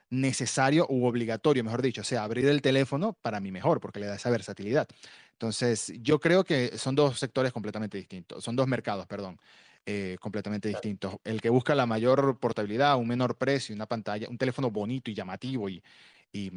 necesario 0.10 0.86
u 0.90 1.06
obligatorio, 1.06 1.64
mejor 1.64 1.82
dicho, 1.82 2.02
o 2.02 2.04
sea, 2.04 2.24
abrir 2.24 2.46
el 2.48 2.62
teléfono 2.62 3.14
para 3.22 3.40
mí 3.40 3.52
mejor, 3.52 3.80
porque 3.80 4.00
le 4.00 4.08
da 4.08 4.16
esa 4.16 4.30
versatilidad. 4.30 4.88
Entonces, 5.34 5.94
yo 6.02 6.20
creo 6.20 6.44
que 6.44 6.78
son 6.78 6.96
dos 6.96 7.20
sectores 7.20 7.52
completamente 7.52 7.98
distintos, 7.98 8.44
son 8.44 8.56
dos 8.56 8.68
mercados, 8.68 9.06
perdón, 9.08 9.40
eh, 9.86 10.18
completamente 10.20 10.70
distintos. 10.70 11.18
El 11.24 11.42
que 11.42 11.50
busca 11.50 11.75
la 11.75 11.86
mayor 11.86 12.40
portabilidad, 12.40 12.98
un 12.98 13.08
menor 13.08 13.38
precio, 13.38 13.75
una 13.75 13.86
pantalla, 13.86 14.29
un 14.29 14.38
teléfono 14.38 14.72
bonito 14.72 15.12
y 15.12 15.14
llamativo 15.14 15.70
y, 15.70 15.84
y 16.32 16.51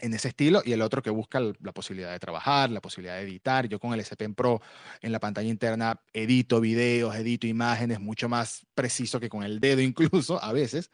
en 0.00 0.14
ese 0.14 0.28
estilo, 0.28 0.62
y 0.64 0.72
el 0.72 0.82
otro 0.82 1.02
que 1.02 1.10
busca 1.10 1.40
la 1.40 1.72
posibilidad 1.72 2.12
de 2.12 2.18
trabajar, 2.18 2.70
la 2.70 2.80
posibilidad 2.80 3.16
de 3.16 3.22
editar. 3.22 3.68
Yo 3.68 3.78
con 3.78 3.94
el 3.94 4.00
S 4.00 4.14
Pen 4.16 4.34
Pro 4.34 4.60
en 5.00 5.12
la 5.12 5.20
pantalla 5.20 5.48
interna 5.48 6.00
edito 6.12 6.60
videos, 6.60 7.14
edito 7.14 7.46
imágenes 7.46 8.00
mucho 8.00 8.28
más 8.28 8.66
preciso 8.74 9.20
que 9.20 9.28
con 9.28 9.44
el 9.44 9.60
dedo 9.60 9.80
incluso 9.80 10.42
a 10.42 10.52
veces. 10.52 10.90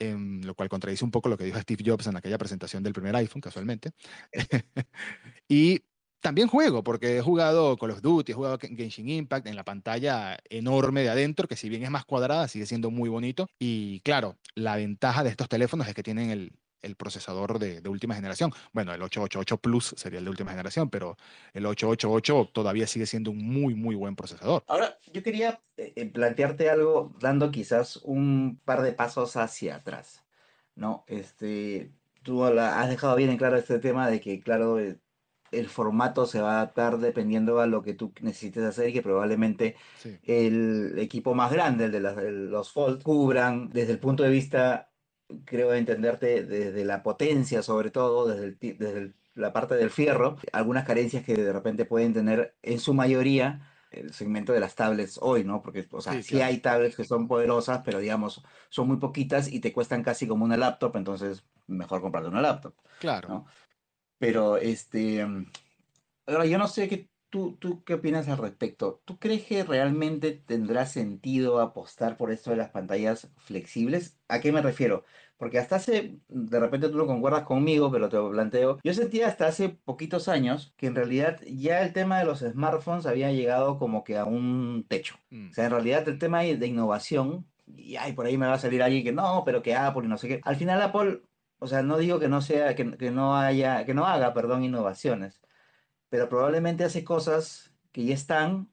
Em, 0.00 0.42
lo 0.42 0.54
cual 0.54 0.68
contradice 0.68 1.04
un 1.04 1.10
poco 1.10 1.28
lo 1.28 1.36
que 1.36 1.44
dijo 1.44 1.60
Steve 1.60 1.82
Jobs 1.84 2.06
en 2.06 2.16
aquella 2.16 2.38
presentación 2.38 2.82
del 2.84 2.92
primer 2.92 3.16
iPhone, 3.16 3.40
casualmente. 3.40 3.90
y 5.48 5.82
también 6.20 6.48
juego, 6.48 6.84
porque 6.84 7.18
he 7.18 7.20
jugado 7.20 7.76
Call 7.76 7.92
of 7.92 8.02
Duty, 8.02 8.32
he 8.32 8.34
jugado 8.34 8.58
Genshin 8.58 9.08
Impact 9.08 9.46
en 9.46 9.56
la 9.56 9.64
pantalla 9.64 10.36
enorme 10.50 11.02
de 11.02 11.10
adentro, 11.10 11.48
que 11.48 11.56
si 11.56 11.68
bien 11.68 11.82
es 11.82 11.90
más 11.90 12.04
cuadrada, 12.04 12.48
sigue 12.48 12.66
siendo 12.66 12.90
muy 12.90 13.08
bonito. 13.08 13.48
Y 13.58 14.00
claro, 14.00 14.36
la 14.54 14.76
ventaja 14.76 15.24
de 15.24 15.30
estos 15.30 15.48
teléfonos 15.48 15.88
es 15.88 15.94
que 15.94 16.02
tienen 16.02 16.30
el, 16.30 16.52
el 16.82 16.96
procesador 16.96 17.58
de, 17.58 17.86
última 17.88 18.14
generación. 18.14 18.52
Bueno, 18.72 18.92
el 18.92 19.02
888 19.02 19.56
Plus 19.58 19.94
sería 19.96 20.18
el 20.18 20.24
de 20.24 20.30
última 20.30 20.50
generación, 20.50 20.90
pero 20.90 21.16
el 21.52 21.66
888 21.66 22.50
todavía 22.52 22.86
sigue 22.86 23.06
siendo 23.06 23.30
un 23.30 23.38
muy, 23.38 23.74
muy 23.74 23.94
buen 23.94 24.16
procesador. 24.16 24.64
Ahora, 24.66 24.98
yo 25.12 25.22
quería 25.22 25.60
eh, 25.76 25.92
eh, 25.96 26.06
plantearte 26.06 26.70
algo 26.70 27.14
dando 27.20 27.50
quizás 27.50 27.96
un 28.04 28.60
par 28.64 28.82
de 28.82 28.92
pasos 28.92 29.36
hacia 29.36 29.76
atrás, 29.76 30.24
¿no? 30.74 31.04
Este, 31.06 31.92
tú 32.22 32.44
has 32.44 32.88
dejado 32.88 33.16
bien 33.16 33.30
en 33.30 33.38
claro 33.38 33.56
este 33.56 33.78
tema 33.78 34.08
de 34.08 34.20
que, 34.20 34.40
claro, 34.40 34.78
eh, 34.78 34.98
el 35.50 35.68
formato 35.68 36.26
se 36.26 36.40
va 36.40 36.52
a 36.52 36.56
adaptar 36.60 36.98
dependiendo 36.98 37.60
a 37.60 37.66
lo 37.66 37.82
que 37.82 37.94
tú 37.94 38.12
necesites 38.20 38.64
hacer 38.64 38.88
y 38.88 38.92
que 38.92 39.02
probablemente 39.02 39.76
el 40.24 40.98
equipo 40.98 41.34
más 41.34 41.50
grande, 41.52 41.86
el 41.86 41.92
de, 41.92 42.00
los 42.00 42.70
Fold, 42.70 43.02
cubran 43.02 43.70
desde 43.70 43.92
el 43.92 43.98
punto 43.98 44.22
de 44.22 44.30
vista 44.30 44.87
creo 45.44 45.74
entenderte 45.74 46.44
desde 46.44 46.84
la 46.84 47.02
potencia, 47.02 47.62
sobre 47.62 47.90
todo, 47.90 48.26
desde, 48.28 48.56
desde 48.74 49.12
la 49.34 49.52
parte 49.52 49.74
del 49.74 49.90
fierro, 49.90 50.36
algunas 50.52 50.84
carencias 50.84 51.24
que 51.24 51.34
de 51.34 51.52
repente 51.52 51.84
pueden 51.84 52.12
tener 52.12 52.56
en 52.62 52.80
su 52.80 52.94
mayoría 52.94 53.72
el 53.90 54.12
segmento 54.12 54.52
de 54.52 54.60
las 54.60 54.74
tablets 54.74 55.18
hoy, 55.22 55.44
¿no? 55.44 55.62
Porque, 55.62 55.86
o 55.90 56.00
sea, 56.00 56.22
sí, 56.22 56.40
hay 56.40 56.58
tablets 56.58 56.96
que 56.96 57.04
son 57.04 57.26
poderosas, 57.26 57.80
pero 57.84 58.00
digamos, 58.00 58.44
son 58.68 58.88
muy 58.88 58.98
poquitas 58.98 59.50
y 59.50 59.60
te 59.60 59.72
cuestan 59.72 60.02
casi 60.02 60.26
como 60.26 60.44
una 60.44 60.56
laptop, 60.56 60.96
entonces 60.96 61.44
mejor 61.66 62.00
comprarte 62.00 62.28
una 62.28 62.42
laptop. 62.42 62.74
Claro. 62.98 63.46
Pero, 64.18 64.56
este, 64.56 65.26
ahora 66.26 66.44
yo 66.44 66.58
no 66.58 66.68
sé 66.68 66.88
qué 66.88 67.08
¿Tú, 67.30 67.56
¿Tú 67.58 67.84
qué 67.84 67.94
opinas 67.94 68.28
al 68.28 68.38
respecto? 68.38 69.02
¿Tú 69.04 69.18
crees 69.18 69.44
que 69.44 69.62
realmente 69.62 70.32
tendrá 70.32 70.86
sentido 70.86 71.60
apostar 71.60 72.16
por 72.16 72.32
esto 72.32 72.50
de 72.50 72.56
las 72.56 72.70
pantallas 72.70 73.28
flexibles? 73.36 74.18
¿A 74.28 74.40
qué 74.40 74.50
me 74.50 74.62
refiero? 74.62 75.04
Porque 75.36 75.58
hasta 75.58 75.76
hace, 75.76 76.18
de 76.28 76.58
repente 76.60 76.88
tú 76.88 76.96
no 76.96 77.06
concuerdas 77.06 77.44
conmigo, 77.44 77.92
pero 77.92 78.08
te 78.08 78.16
lo 78.16 78.30
planteo. 78.30 78.78
Yo 78.82 78.94
sentía 78.94 79.28
hasta 79.28 79.46
hace 79.46 79.68
poquitos 79.68 80.26
años 80.28 80.72
que 80.78 80.86
en 80.86 80.94
realidad 80.94 81.38
ya 81.46 81.82
el 81.82 81.92
tema 81.92 82.18
de 82.18 82.24
los 82.24 82.40
smartphones 82.40 83.04
había 83.04 83.30
llegado 83.30 83.78
como 83.78 84.04
que 84.04 84.16
a 84.16 84.24
un 84.24 84.86
techo. 84.88 85.16
Mm. 85.30 85.50
O 85.50 85.52
sea, 85.52 85.66
en 85.66 85.70
realidad 85.72 86.08
el 86.08 86.18
tema 86.18 86.40
de 86.42 86.66
innovación, 86.66 87.46
y 87.66 87.96
ay, 87.96 88.14
por 88.14 88.24
ahí 88.24 88.38
me 88.38 88.46
va 88.46 88.54
a 88.54 88.58
salir 88.58 88.82
alguien 88.82 89.04
que 89.04 89.12
no, 89.12 89.42
pero 89.44 89.62
que 89.62 89.74
Apple 89.74 90.06
y 90.06 90.08
no 90.08 90.16
sé 90.16 90.28
qué. 90.28 90.40
Al 90.44 90.56
final 90.56 90.80
Apple, 90.80 91.20
o 91.58 91.66
sea, 91.66 91.82
no 91.82 91.98
digo 91.98 92.18
que 92.18 92.28
no 92.28 92.40
sea, 92.40 92.74
que, 92.74 92.96
que 92.96 93.10
no 93.10 93.36
haya, 93.36 93.84
que 93.84 93.92
no 93.94 94.06
haga, 94.06 94.32
perdón, 94.32 94.64
innovaciones 94.64 95.40
pero 96.08 96.28
probablemente 96.28 96.84
hace 96.84 97.04
cosas 97.04 97.72
que 97.92 98.04
ya 98.04 98.14
están, 98.14 98.70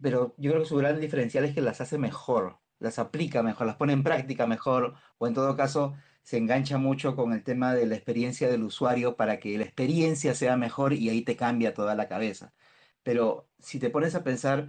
pero 0.00 0.34
yo 0.38 0.50
creo 0.50 0.62
que 0.62 0.68
su 0.68 0.76
gran 0.76 1.00
diferencial 1.00 1.44
es 1.44 1.54
que 1.54 1.60
las 1.60 1.80
hace 1.80 1.98
mejor, 1.98 2.58
las 2.78 2.98
aplica 2.98 3.42
mejor, 3.42 3.66
las 3.66 3.76
pone 3.76 3.92
en 3.92 4.02
práctica 4.02 4.46
mejor, 4.46 4.94
o 5.18 5.26
en 5.26 5.34
todo 5.34 5.56
caso 5.56 5.94
se 6.22 6.36
engancha 6.36 6.78
mucho 6.78 7.16
con 7.16 7.32
el 7.32 7.42
tema 7.42 7.74
de 7.74 7.86
la 7.86 7.94
experiencia 7.94 8.48
del 8.48 8.62
usuario 8.64 9.16
para 9.16 9.40
que 9.40 9.56
la 9.56 9.64
experiencia 9.64 10.34
sea 10.34 10.56
mejor 10.56 10.92
y 10.92 11.08
ahí 11.08 11.22
te 11.22 11.36
cambia 11.36 11.74
toda 11.74 11.94
la 11.94 12.08
cabeza. 12.08 12.52
Pero 13.02 13.48
si 13.58 13.78
te 13.78 13.90
pones 13.90 14.14
a 14.14 14.24
pensar 14.24 14.68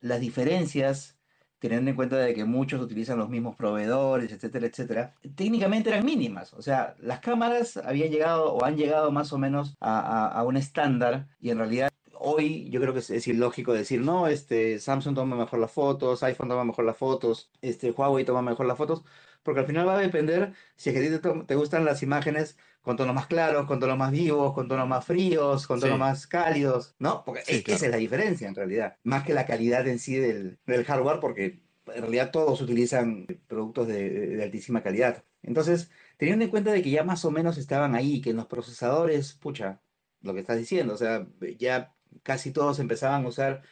las 0.00 0.20
diferencias 0.20 1.18
teniendo 1.62 1.90
en 1.90 1.96
cuenta 1.96 2.16
de 2.16 2.34
que 2.34 2.44
muchos 2.44 2.82
utilizan 2.82 3.20
los 3.20 3.28
mismos 3.28 3.54
proveedores, 3.54 4.32
etcétera, 4.32 4.66
etcétera, 4.66 5.14
técnicamente 5.36 5.90
eran 5.90 6.04
mínimas. 6.04 6.52
O 6.54 6.60
sea, 6.60 6.96
las 6.98 7.20
cámaras 7.20 7.76
habían 7.76 8.10
llegado 8.10 8.52
o 8.52 8.64
han 8.64 8.76
llegado 8.76 9.12
más 9.12 9.32
o 9.32 9.38
menos 9.38 9.76
a, 9.80 10.42
un 10.44 10.56
estándar 10.56 11.28
y 11.40 11.50
en 11.50 11.58
realidad 11.58 11.88
hoy 12.18 12.68
yo 12.70 12.80
creo 12.80 12.92
que 12.92 12.98
es, 12.98 13.28
ilógico 13.28 13.72
decir, 13.72 14.00
no, 14.00 14.26
este, 14.26 14.80
Samsung 14.80 15.14
toma 15.14 15.36
mejor 15.36 15.60
las 15.60 15.70
fotos, 15.70 16.24
iPhone 16.24 16.48
toma 16.48 16.64
mejor 16.64 16.84
las 16.84 16.96
fotos, 16.96 17.48
este, 17.62 17.92
Huawei 17.92 18.24
toma 18.24 18.42
mejor 18.42 18.66
las 18.66 18.76
fotos, 18.76 19.04
porque 19.42 19.60
al 19.60 19.66
final 19.66 19.86
va 19.86 19.98
a 19.98 20.00
depender 20.00 20.52
si 20.76 20.90
a 20.90 20.92
ti 20.94 21.08
te, 21.46 21.54
gustan 21.54 21.84
las 21.84 22.02
imágenes 22.02 22.56
con 22.80 22.96
tonos 22.96 23.14
más 23.14 23.26
claros, 23.26 23.66
con 23.66 23.80
tonos 23.80 23.96
más 23.96 24.10
vivos, 24.10 24.52
con 24.54 24.68
tonos 24.68 24.88
más 24.88 25.04
fríos, 25.04 25.66
con 25.66 25.80
tonos 25.80 25.98
más 25.98 26.26
cálidos, 26.26 26.94
¿no? 26.98 27.24
Porque 27.24 27.42
esa 27.46 27.86
es 27.86 27.90
la 27.90 27.96
diferencia 27.96 28.48
en 28.48 28.54
realidad, 28.54 28.96
más 29.04 29.24
que 29.24 29.34
la 29.34 29.46
calidad 29.46 29.86
en 29.86 29.98
sí 29.98 30.16
del, 30.16 30.58
hardware, 30.84 31.20
porque 31.20 31.62
en 31.86 32.00
realidad 32.00 32.30
todos 32.30 32.60
utilizan 32.60 33.26
productos 33.46 33.88
de, 33.88 34.40
altísima 34.42 34.82
calidad. 34.82 35.24
Entonces, 35.42 35.90
teniendo 36.16 36.44
en 36.44 36.50
cuenta 36.50 36.72
de 36.72 36.82
que 36.82 36.90
ya 36.90 37.04
más 37.04 37.24
o 37.24 37.30
menos 37.30 37.58
estaban 37.58 37.94
ahí, 37.94 38.20
que 38.20 38.30
en 38.30 38.36
los 38.36 38.46
procesadores, 38.46 39.34
pucha, 39.34 39.80
lo 40.22 40.34
que 40.34 40.40
estás 40.40 40.58
diciendo, 40.58 40.94
o 40.94 40.96
sea, 40.96 41.26
ya 41.58 41.94
casi 42.22 42.52
todos 42.52 42.78
empezaban 42.78 43.24
a 43.24 43.28
usar 43.28 43.62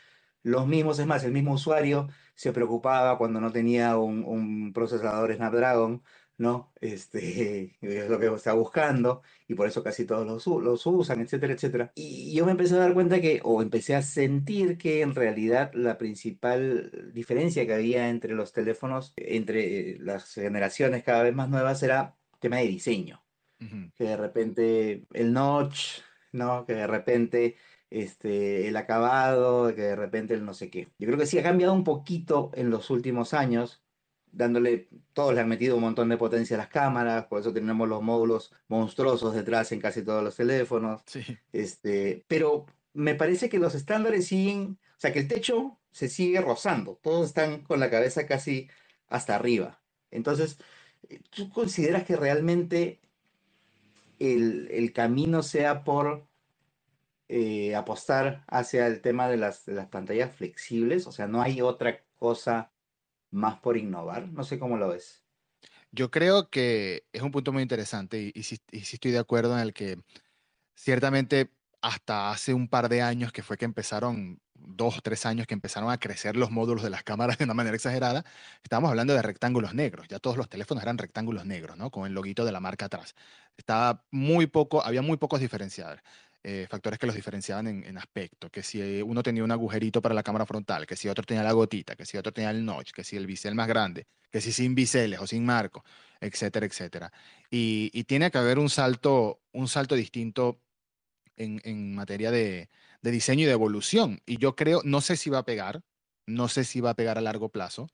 los 0.42 0.66
mismos, 0.66 0.98
es 0.98 1.06
más, 1.06 1.24
el 1.24 1.32
mismo 1.32 1.52
usuario 1.54 2.08
se 2.34 2.52
preocupaba 2.52 3.18
cuando 3.18 3.40
no 3.40 3.52
tenía 3.52 3.96
un, 3.98 4.24
un 4.24 4.72
procesador 4.72 5.34
Snapdragon, 5.34 6.02
¿no? 6.40 6.72
Este, 6.80 7.76
es 7.82 8.08
lo 8.08 8.18
que 8.18 8.26
está 8.28 8.54
buscando 8.54 9.22
y 9.46 9.54
por 9.54 9.68
eso 9.68 9.84
casi 9.84 10.06
todos 10.06 10.26
los, 10.26 10.46
los 10.46 10.86
usan, 10.86 11.20
etcétera, 11.20 11.52
etcétera. 11.52 11.92
Y 11.94 12.34
yo 12.34 12.46
me 12.46 12.52
empecé 12.52 12.74
a 12.74 12.78
dar 12.78 12.94
cuenta 12.94 13.20
que, 13.20 13.40
o 13.44 13.62
empecé 13.62 13.94
a 13.94 14.02
sentir 14.02 14.78
que 14.78 15.02
en 15.02 15.14
realidad 15.14 15.70
la 15.74 15.98
principal 15.98 17.12
diferencia 17.12 17.66
que 17.66 17.74
había 17.74 18.08
entre 18.08 18.34
los 18.34 18.52
teléfonos, 18.52 19.12
entre 19.16 19.98
las 19.98 20.32
generaciones 20.34 21.04
cada 21.04 21.22
vez 21.22 21.34
más 21.34 21.50
nuevas, 21.50 21.82
era 21.82 22.16
tema 22.40 22.56
de 22.56 22.66
diseño. 22.66 23.22
Que 23.94 24.04
de 24.04 24.16
repente 24.16 25.04
el 25.12 25.34
notch, 25.34 26.00
¿no? 26.32 26.64
Que 26.64 26.72
de 26.72 26.86
repente 26.86 27.56
este, 27.90 28.68
el 28.68 28.76
acabado, 28.76 29.74
que 29.74 29.82
de 29.82 29.96
repente 29.96 30.34
el 30.34 30.44
no 30.44 30.54
sé 30.54 30.70
qué. 30.70 30.88
Yo 30.98 31.06
creo 31.06 31.18
que 31.18 31.26
sí 31.26 31.38
ha 31.38 31.42
cambiado 31.42 31.72
un 31.74 31.84
poquito 31.84 32.50
en 32.54 32.70
los 32.70 32.88
últimos 32.90 33.34
años, 33.34 33.82
dándole, 34.32 34.88
todos 35.12 35.34
le 35.34 35.40
han 35.40 35.48
metido 35.48 35.74
un 35.74 35.82
montón 35.82 36.08
de 36.08 36.16
potencia 36.16 36.56
a 36.56 36.58
las 36.58 36.68
cámaras, 36.68 37.26
por 37.26 37.40
eso 37.40 37.52
tenemos 37.52 37.88
los 37.88 38.00
módulos 38.00 38.52
monstruosos 38.68 39.34
detrás 39.34 39.72
en 39.72 39.80
casi 39.80 40.02
todos 40.02 40.22
los 40.22 40.36
teléfonos. 40.36 41.02
Sí. 41.06 41.24
Este, 41.52 42.24
pero 42.28 42.66
me 42.92 43.16
parece 43.16 43.48
que 43.48 43.58
los 43.58 43.74
estándares 43.74 44.28
siguen, 44.28 44.78
o 44.96 45.00
sea, 45.00 45.12
que 45.12 45.20
el 45.20 45.28
techo 45.28 45.78
se 45.90 46.08
sigue 46.08 46.40
rozando, 46.40 46.98
todos 47.02 47.26
están 47.26 47.62
con 47.62 47.80
la 47.80 47.90
cabeza 47.90 48.26
casi 48.26 48.68
hasta 49.08 49.34
arriba. 49.34 49.82
Entonces, 50.12 50.58
¿tú 51.30 51.50
consideras 51.50 52.04
que 52.04 52.14
realmente 52.14 53.00
el, 54.20 54.68
el 54.70 54.92
camino 54.92 55.42
sea 55.42 55.82
por 55.82 56.29
eh, 57.32 57.76
apostar 57.76 58.44
hacia 58.48 58.88
el 58.88 59.00
tema 59.00 59.28
de 59.28 59.36
las, 59.36 59.64
de 59.64 59.74
las 59.74 59.86
pantallas 59.86 60.34
flexibles? 60.34 61.06
O 61.06 61.12
sea, 61.12 61.28
no 61.28 61.40
hay 61.40 61.60
otra 61.60 62.02
cosa 62.18 62.72
más 63.30 63.60
por 63.60 63.76
innovar. 63.76 64.28
No 64.28 64.42
sé 64.42 64.58
cómo 64.58 64.76
lo 64.76 64.88
ves. 64.88 65.24
Yo 65.92 66.10
creo 66.10 66.50
que 66.50 67.06
es 67.12 67.22
un 67.22 67.30
punto 67.30 67.52
muy 67.52 67.62
interesante 67.62 68.20
y, 68.20 68.32
y, 68.34 68.42
sí, 68.42 68.58
y, 68.72 68.78
estoy 68.78 69.12
de 69.12 69.18
acuerdo 69.18 69.54
en 69.54 69.60
el 69.60 69.72
que 69.72 69.98
ciertamente 70.74 71.50
hasta 71.82 72.30
hace 72.30 72.52
un 72.52 72.68
par 72.68 72.88
de 72.88 73.02
años 73.02 73.32
que 73.32 73.42
fue 73.42 73.56
que 73.56 73.64
empezaron, 73.64 74.40
dos 74.54 74.98
o 74.98 75.00
tres 75.00 75.24
años 75.24 75.46
que 75.46 75.54
empezaron 75.54 75.90
a 75.90 75.98
crecer 75.98 76.36
los 76.36 76.50
módulos 76.50 76.82
de 76.82 76.90
las 76.90 77.02
cámaras 77.04 77.38
de 77.38 77.44
una 77.44 77.54
manera 77.54 77.76
exagerada, 77.76 78.24
estábamos 78.62 78.90
hablando 78.90 79.14
de 79.14 79.22
rectángulos 79.22 79.74
negros, 79.74 80.08
ya 80.08 80.18
todos 80.18 80.36
los 80.36 80.48
teléfonos 80.48 80.82
eran 80.82 80.98
rectángulos 80.98 81.46
negros, 81.46 81.76
¿no? 81.76 81.90
Con 81.90 82.06
el 82.06 82.12
loguito 82.12 82.44
de 82.44 82.52
la 82.52 82.60
marca 82.60 82.86
atrás. 82.86 83.14
Estaba 83.56 84.04
muy 84.10 84.46
poco, 84.46 84.84
había 84.84 85.02
muy 85.02 85.16
pocos 85.16 85.40
diferenciadores. 85.40 86.02
Eh, 86.42 86.66
factores 86.70 86.98
que 86.98 87.04
los 87.04 87.14
diferenciaban 87.14 87.66
en, 87.66 87.98
aspecto, 87.98 88.48
que 88.48 88.62
si 88.62 89.02
uno 89.02 89.22
tenía 89.22 89.44
un 89.44 89.50
agujerito 89.50 90.00
para 90.00 90.14
la 90.14 90.22
cámara 90.22 90.46
frontal, 90.46 90.86
que 90.86 90.96
si 90.96 91.06
otro 91.06 91.22
tenía 91.22 91.42
la 91.42 91.52
gotita, 91.52 91.94
que 91.94 92.06
si 92.06 92.16
otro 92.16 92.32
tenía 92.32 92.48
el 92.48 92.64
notch, 92.64 92.92
que 92.92 93.04
si 93.04 93.16
el 93.18 93.26
bisel 93.26 93.54
más 93.54 93.68
grande, 93.68 94.06
que 94.30 94.40
si 94.40 94.50
sin 94.50 94.74
biseles 94.74 95.20
o 95.20 95.26
sin 95.26 95.44
marco, 95.44 95.84
etcétera, 96.18 96.64
etcétera. 96.64 97.12
Y, 97.50 98.04
tiene 98.04 98.30
que 98.30 98.38
haber 98.38 98.58
un 98.58 98.70
salto, 98.70 99.42
un 99.52 99.68
salto 99.68 99.94
distinto 99.94 100.62
en, 101.36 101.94
materia 101.94 102.30
de, 102.30 102.70
diseño 103.02 103.42
y 103.42 103.46
de 103.46 103.52
evolución. 103.52 104.22
Y 104.24 104.38
yo 104.38 104.56
creo, 104.56 104.80
no 104.82 105.02
sé 105.02 105.16
si 105.16 105.28
va 105.28 105.38
a 105.40 105.44
pegar, 105.44 105.82
no 106.26 106.48
sé 106.48 106.64
si 106.64 106.80
va 106.80 106.90
a 106.90 106.96
pegar 106.96 107.18
a 107.18 107.20
largo 107.20 107.50
plazo, 107.50 107.90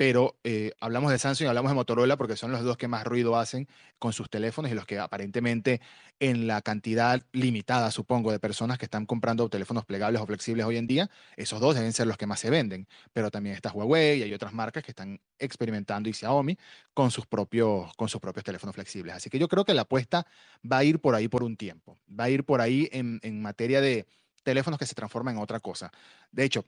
pero 0.00 0.38
eh, 0.44 0.72
hablamos 0.80 1.12
de 1.12 1.18
Samsung 1.18 1.44
y 1.44 1.48
hablamos 1.48 1.70
de 1.72 1.74
Motorola 1.74 2.16
porque 2.16 2.34
son 2.34 2.50
los 2.50 2.62
dos 2.62 2.78
que 2.78 2.88
más 2.88 3.04
ruido 3.04 3.36
hacen 3.36 3.68
con 3.98 4.14
sus 4.14 4.30
teléfonos 4.30 4.72
y 4.72 4.74
los 4.74 4.86
que 4.86 4.98
aparentemente 4.98 5.82
en 6.18 6.46
la 6.46 6.62
cantidad 6.62 7.20
limitada, 7.32 7.90
supongo, 7.90 8.32
de 8.32 8.40
personas 8.40 8.78
que 8.78 8.86
están 8.86 9.04
comprando 9.04 9.46
teléfonos 9.50 9.84
plegables 9.84 10.22
o 10.22 10.26
flexibles 10.26 10.64
hoy 10.64 10.78
en 10.78 10.86
día, 10.86 11.10
esos 11.36 11.60
dos 11.60 11.74
deben 11.74 11.92
ser 11.92 12.06
los 12.06 12.16
que 12.16 12.26
más 12.26 12.40
se 12.40 12.48
venden. 12.48 12.88
Pero 13.12 13.30
también 13.30 13.54
está 13.54 13.72
Huawei 13.72 14.20
y 14.20 14.22
hay 14.22 14.32
otras 14.32 14.54
marcas 14.54 14.82
que 14.82 14.92
están 14.92 15.20
experimentando 15.38 16.08
y 16.08 16.14
Xiaomi 16.14 16.56
con 16.94 17.10
sus 17.10 17.26
propios, 17.26 17.94
con 17.94 18.08
sus 18.08 18.22
propios 18.22 18.42
teléfonos 18.42 18.74
flexibles. 18.74 19.14
Así 19.14 19.28
que 19.28 19.38
yo 19.38 19.48
creo 19.48 19.66
que 19.66 19.74
la 19.74 19.82
apuesta 19.82 20.26
va 20.64 20.78
a 20.78 20.84
ir 20.84 21.00
por 21.00 21.14
ahí 21.14 21.28
por 21.28 21.42
un 21.42 21.58
tiempo, 21.58 21.98
va 22.08 22.24
a 22.24 22.30
ir 22.30 22.44
por 22.44 22.62
ahí 22.62 22.88
en, 22.90 23.20
en 23.22 23.42
materia 23.42 23.82
de 23.82 24.06
teléfonos 24.44 24.78
que 24.78 24.86
se 24.86 24.94
transforman 24.94 25.36
en 25.36 25.42
otra 25.42 25.60
cosa. 25.60 25.90
De 26.32 26.44
hecho, 26.44 26.64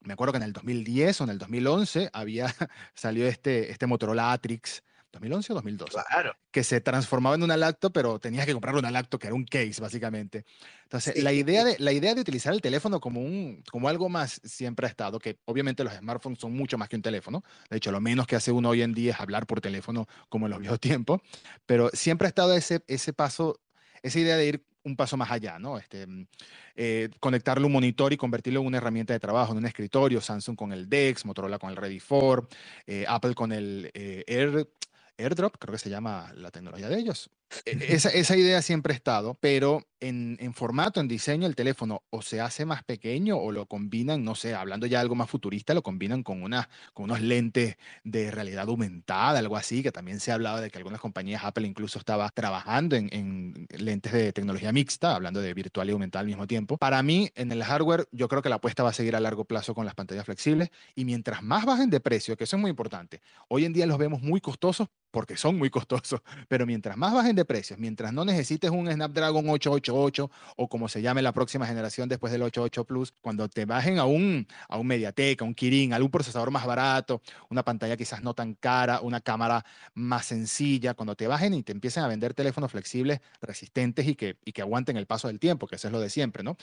me 0.00 0.12
acuerdo 0.12 0.32
que 0.32 0.38
en 0.38 0.44
el 0.44 0.52
2010 0.52 1.20
o 1.20 1.24
en 1.24 1.30
el 1.30 1.38
2011 1.38 2.10
había 2.12 2.46
salió 2.94 3.26
este, 3.26 3.70
este 3.70 3.86
Motorola 3.86 4.32
Atrix, 4.32 4.82
2011 5.12 5.52
o 5.52 5.54
2012, 5.56 5.92
claro. 5.92 6.36
que 6.50 6.62
se 6.62 6.80
transformaba 6.80 7.34
en 7.34 7.42
una 7.42 7.56
lacto, 7.56 7.92
pero 7.92 8.18
tenías 8.18 8.46
que 8.46 8.52
comprar 8.52 8.76
una 8.76 8.90
lacto 8.90 9.18
que 9.18 9.26
era 9.26 9.34
un 9.34 9.44
case, 9.44 9.80
básicamente. 9.80 10.44
Entonces, 10.84 11.14
sí. 11.16 11.22
la, 11.22 11.32
idea 11.32 11.64
de, 11.64 11.76
la 11.78 11.92
idea 11.92 12.14
de 12.14 12.20
utilizar 12.20 12.52
el 12.54 12.60
teléfono 12.60 13.00
como, 13.00 13.20
un, 13.20 13.62
como 13.70 13.88
algo 13.88 14.08
más 14.08 14.40
siempre 14.44 14.86
ha 14.86 14.88
estado, 14.88 15.18
que 15.18 15.38
obviamente 15.46 15.82
los 15.82 15.92
smartphones 15.94 16.38
son 16.38 16.52
mucho 16.52 16.78
más 16.78 16.88
que 16.88 16.96
un 16.96 17.02
teléfono. 17.02 17.42
De 17.68 17.78
hecho, 17.78 17.90
lo 17.90 18.00
menos 18.00 18.26
que 18.26 18.36
hace 18.36 18.52
uno 18.52 18.70
hoy 18.70 18.82
en 18.82 18.94
día 18.94 19.12
es 19.12 19.20
hablar 19.20 19.46
por 19.46 19.60
teléfono 19.60 20.06
como 20.28 20.46
en 20.46 20.50
los 20.50 20.60
viejos 20.60 20.80
tiempos, 20.80 21.20
pero 21.66 21.90
siempre 21.92 22.26
ha 22.26 22.30
estado 22.30 22.54
ese, 22.54 22.82
ese 22.86 23.12
paso, 23.12 23.60
esa 24.02 24.20
idea 24.20 24.36
de 24.36 24.46
ir 24.46 24.69
un 24.90 24.96
paso 24.96 25.16
más 25.16 25.30
allá, 25.30 25.58
¿no? 25.58 25.78
Este, 25.78 26.06
eh, 26.76 27.08
conectarle 27.20 27.66
un 27.66 27.72
monitor 27.72 28.12
y 28.12 28.16
convertirlo 28.16 28.60
en 28.60 28.66
una 28.66 28.78
herramienta 28.78 29.12
de 29.12 29.20
trabajo, 29.20 29.52
en 29.52 29.58
un 29.58 29.66
escritorio, 29.66 30.20
Samsung 30.20 30.56
con 30.56 30.72
el 30.72 30.88
DeX, 30.88 31.24
Motorola 31.24 31.58
con 31.58 31.70
el 31.70 31.76
Ready 31.76 32.00
4, 32.00 32.48
eh, 32.86 33.04
Apple 33.08 33.34
con 33.34 33.52
el 33.52 33.90
eh, 33.94 34.24
Air, 34.26 34.68
AirDrop, 35.16 35.56
creo 35.58 35.72
que 35.72 35.78
se 35.78 35.90
llama 35.90 36.32
la 36.34 36.50
tecnología 36.50 36.88
de 36.88 36.98
ellos. 36.98 37.30
Esa, 37.64 38.10
esa 38.10 38.36
idea 38.36 38.62
siempre 38.62 38.92
ha 38.92 38.96
estado, 38.96 39.34
pero 39.40 39.82
en, 40.00 40.36
en, 40.40 40.54
formato, 40.54 41.00
en 41.00 41.08
diseño, 41.08 41.46
el 41.46 41.56
teléfono 41.56 42.02
o 42.10 42.22
se 42.22 42.40
hace 42.40 42.64
más 42.64 42.84
pequeño 42.84 43.36
o 43.36 43.52
lo 43.52 43.66
combinan, 43.66 44.24
no 44.24 44.34
sé, 44.34 44.54
hablando 44.54 44.86
ya 44.86 44.98
de 44.98 45.02
algo 45.02 45.14
más 45.14 45.28
futurista, 45.28 45.74
lo 45.74 45.82
combinan 45.82 46.22
con, 46.22 46.42
una, 46.42 46.68
con 46.94 47.04
unos 47.04 47.20
lentes 47.20 47.76
de 48.04 48.30
realidad 48.30 48.68
aumentada, 48.68 49.38
algo 49.38 49.56
así, 49.56 49.82
que 49.82 49.92
también 49.92 50.20
se 50.20 50.30
ha 50.30 50.34
hablado 50.34 50.60
de 50.60 50.70
que 50.70 50.78
algunas 50.78 51.00
compañías, 51.00 51.44
Apple 51.44 51.66
incluso 51.66 51.98
estaba 51.98 52.28
trabajando 52.30 52.96
en, 52.96 53.08
en 53.12 53.66
lentes 53.78 54.12
de 54.12 54.32
tecnología 54.32 54.72
mixta, 54.72 55.14
hablando 55.14 55.40
de 55.40 55.52
virtual 55.52 55.88
y 55.88 55.92
aumentada 55.92 56.20
al 56.20 56.26
mismo 56.26 56.46
tiempo. 56.46 56.78
Para 56.78 57.02
mí, 57.02 57.30
en 57.34 57.52
el 57.52 57.62
hardware, 57.62 58.08
yo 58.12 58.28
creo 58.28 58.42
que 58.42 58.48
la 58.48 58.56
apuesta 58.56 58.82
va 58.82 58.90
a 58.90 58.94
seguir 58.94 59.16
a 59.16 59.20
largo 59.20 59.44
plazo 59.44 59.74
con 59.74 59.84
las 59.84 59.94
pantallas 59.94 60.24
flexibles 60.24 60.70
y 60.94 61.04
mientras 61.04 61.42
más 61.42 61.66
bajen 61.66 61.90
de 61.90 62.00
precio, 62.00 62.36
que 62.36 62.44
eso 62.44 62.56
es 62.56 62.60
muy 62.60 62.70
importante, 62.70 63.20
hoy 63.48 63.64
en 63.64 63.72
día 63.72 63.86
los 63.86 63.98
vemos 63.98 64.22
muy 64.22 64.40
costosos 64.40 64.88
porque 65.10 65.36
son 65.36 65.58
muy 65.58 65.70
costosos, 65.70 66.20
pero 66.48 66.66
mientras 66.66 66.96
más 66.96 67.12
bajen 67.12 67.34
de 67.36 67.39
precios, 67.44 67.78
mientras 67.78 68.12
no 68.12 68.24
necesites 68.24 68.70
un 68.70 68.90
Snapdragon 68.90 69.48
888 69.48 70.30
o 70.56 70.68
como 70.68 70.88
se 70.88 71.02
llame 71.02 71.22
la 71.22 71.32
próxima 71.32 71.66
generación 71.66 72.08
después 72.08 72.32
del 72.32 72.42
88 72.42 72.84
Plus, 72.84 73.12
cuando 73.20 73.48
te 73.48 73.64
bajen 73.64 73.98
a 73.98 74.04
un, 74.04 74.46
a 74.68 74.78
un 74.78 74.86
Mediatek, 74.86 75.42
a 75.42 75.44
un 75.44 75.54
Kirin, 75.54 75.92
a 75.92 75.98
un 75.98 76.10
procesador 76.10 76.50
más 76.50 76.66
barato, 76.66 77.22
una 77.48 77.62
pantalla 77.62 77.96
quizás 77.96 78.22
no 78.22 78.34
tan 78.34 78.54
cara, 78.54 79.00
una 79.00 79.20
cámara 79.20 79.64
más 79.94 80.26
sencilla, 80.26 80.94
cuando 80.94 81.14
te 81.14 81.26
bajen 81.26 81.54
y 81.54 81.62
te 81.62 81.72
empiecen 81.72 82.02
a 82.02 82.08
vender 82.08 82.34
teléfonos 82.34 82.70
flexibles, 82.70 83.20
resistentes 83.40 84.06
y 84.06 84.14
que, 84.14 84.36
y 84.44 84.52
que 84.52 84.62
aguanten 84.62 84.96
el 84.96 85.06
paso 85.06 85.28
del 85.28 85.38
tiempo, 85.38 85.66
que 85.66 85.76
eso 85.76 85.88
es 85.88 85.92
lo 85.92 86.00
de 86.00 86.10
siempre, 86.10 86.42
¿no? 86.42 86.56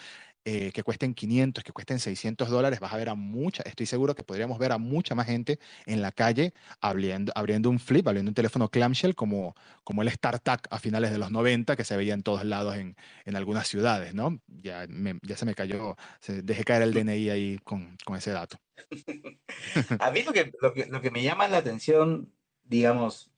Eh, 0.46 0.72
que 0.72 0.82
cuesten 0.82 1.14
500, 1.14 1.62
que 1.62 1.74
cuesten 1.74 2.00
600 2.00 2.50
dólares, 2.50 2.80
vas 2.80 2.94
a 2.94 2.98
ver 2.98 3.10
a 3.10 3.16
mucha, 3.16 3.64
estoy 3.64 3.86
seguro 3.86 4.16
que 4.16 4.24
podríamos 4.24 4.58
ver 4.58 4.72
a 4.72 4.78
mucha 4.78 5.14
más 5.14 5.26
gente 5.26 5.60
en 5.86 6.02
la 6.02 6.14
calle 6.14 6.54
abriendo, 6.80 7.34
abriendo 7.36 7.70
un 7.70 7.80
flip, 7.80 8.08
abriendo 8.08 8.30
un 8.30 8.36
teléfono 8.36 8.70
clamshell 8.70 9.14
como, 9.14 9.56
como 9.84 10.04
el 10.04 10.10
StarTAC 10.10 10.67
a 10.70 10.80
finales 10.80 11.12
de 11.12 11.18
los 11.18 11.32
90, 11.32 11.76
que 11.76 11.84
se 11.84 11.98
veía 11.98 12.14
en 12.14 12.24
todos 12.24 12.44
lados 12.46 12.76
en, 12.76 12.96
en 13.26 13.36
algunas 13.36 13.68
ciudades, 13.68 14.14
¿no? 14.14 14.40
Ya, 14.48 14.86
me, 14.90 15.20
ya 15.22 15.38
se 15.38 15.46
me 15.46 15.56
cayó, 15.56 15.96
se, 16.20 16.42
dejé 16.42 16.64
caer 16.64 16.84
el 16.84 16.94
DNI 16.94 17.30
ahí 17.30 17.60
con, 17.64 17.98
con 18.06 18.16
ese 18.16 18.32
dato. 18.32 18.58
a 20.00 20.12
mí 20.12 20.24
lo 20.24 20.34
que, 20.34 20.52
lo, 20.62 20.74
que, 20.74 20.86
lo 20.86 21.02
que 21.02 21.12
me 21.12 21.24
llama 21.24 21.48
la 21.48 21.58
atención, 21.58 22.32
digamos, 22.64 23.32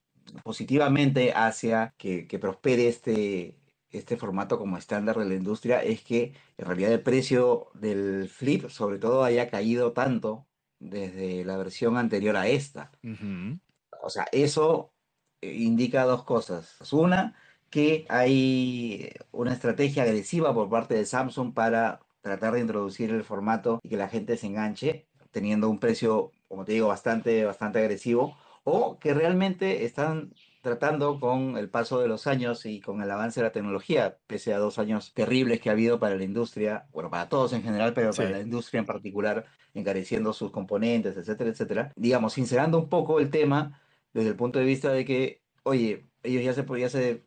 positivamente 0.44 1.34
hacia 1.34 1.94
que, 1.98 2.28
que 2.28 2.40
prospere 2.40 2.88
este, 2.88 3.58
este 3.92 4.18
formato 4.18 4.58
como 4.58 4.78
estándar 4.78 5.18
de 5.18 5.26
la 5.26 5.36
industria 5.36 5.84
es 5.84 6.02
que 6.02 6.34
en 6.58 6.66
realidad 6.66 6.92
el 6.92 7.02
precio 7.02 7.70
del 7.74 8.30
flip 8.30 8.70
sobre 8.70 9.00
todo 9.00 9.24
haya 9.24 9.50
caído 9.50 9.94
tanto 9.94 10.46
desde 10.80 11.44
la 11.46 11.58
versión 11.58 11.98
anterior 11.98 12.36
a 12.38 12.48
esta. 12.48 12.92
Uh 13.04 13.08
-huh. 13.08 13.60
O 14.02 14.10
sea, 14.10 14.26
eso 14.32 14.94
indica 15.42 16.04
dos 16.04 16.24
cosas. 16.24 16.78
Una, 16.92 17.36
que 17.70 18.06
hay 18.10 19.12
una 19.32 19.54
estrategia 19.54 20.04
agresiva 20.04 20.54
por 20.54 20.70
parte 20.70 20.96
de 20.96 21.06
Samsung 21.06 21.54
para 21.54 22.00
tratar 22.22 22.54
de 22.54 22.62
introducir 22.62 23.12
el 23.12 23.24
formato 23.24 23.80
y 23.84 23.90
que 23.90 23.98
la 23.98 24.10
gente 24.10 24.38
se 24.38 24.48
enganche, 24.48 25.08
teniendo 25.32 25.70
un 25.70 25.80
precio, 25.80 26.32
como 26.48 26.66
te 26.66 26.74
digo, 26.74 26.88
bastante, 26.88 27.46
bastante 27.46 27.80
agresivo, 27.80 28.38
o 28.64 29.00
que 29.00 29.14
realmente 29.14 29.86
están 29.86 30.34
tratando 30.62 31.20
con 31.20 31.58
el 31.58 31.70
paso 31.70 32.02
de 32.02 32.08
los 32.08 32.28
años 32.28 32.66
y 32.66 32.82
con 32.82 33.02
el 33.02 33.10
avance 33.10 33.40
de 33.40 33.46
la 33.46 33.52
tecnología, 33.52 34.18
pese 34.28 34.54
a 34.54 34.58
dos 34.58 34.78
años 34.78 35.14
terribles 35.14 35.62
que 35.62 35.70
ha 35.70 35.74
habido 35.74 36.00
para 36.00 36.16
la 36.16 36.24
industria, 36.24 36.88
bueno, 36.92 37.10
para 37.10 37.30
todos 37.30 37.54
en 37.54 37.64
general, 37.64 37.94
pero 37.94 38.12
sí. 38.12 38.18
para 38.18 38.32
la 38.32 38.42
industria 38.42 38.80
en 38.80 38.86
particular, 38.86 39.46
encareciendo 39.74 40.34
sus 40.34 40.52
componentes, 40.52 41.16
etcétera, 41.16 41.52
etcétera, 41.52 41.94
digamos, 41.96 42.34
sincerando 42.34 42.78
un 42.78 42.90
poco 42.90 43.20
el 43.20 43.30
tema 43.30 43.80
desde 44.14 44.30
el 44.30 44.36
punto 44.36 44.60
de 44.60 44.66
vista 44.66 44.92
de 44.92 45.06
que, 45.06 45.44
oye, 45.64 46.10
ellos 46.24 46.44
ya 46.44 46.54
se, 46.54 46.66
ya 46.80 46.90
se, 46.90 47.26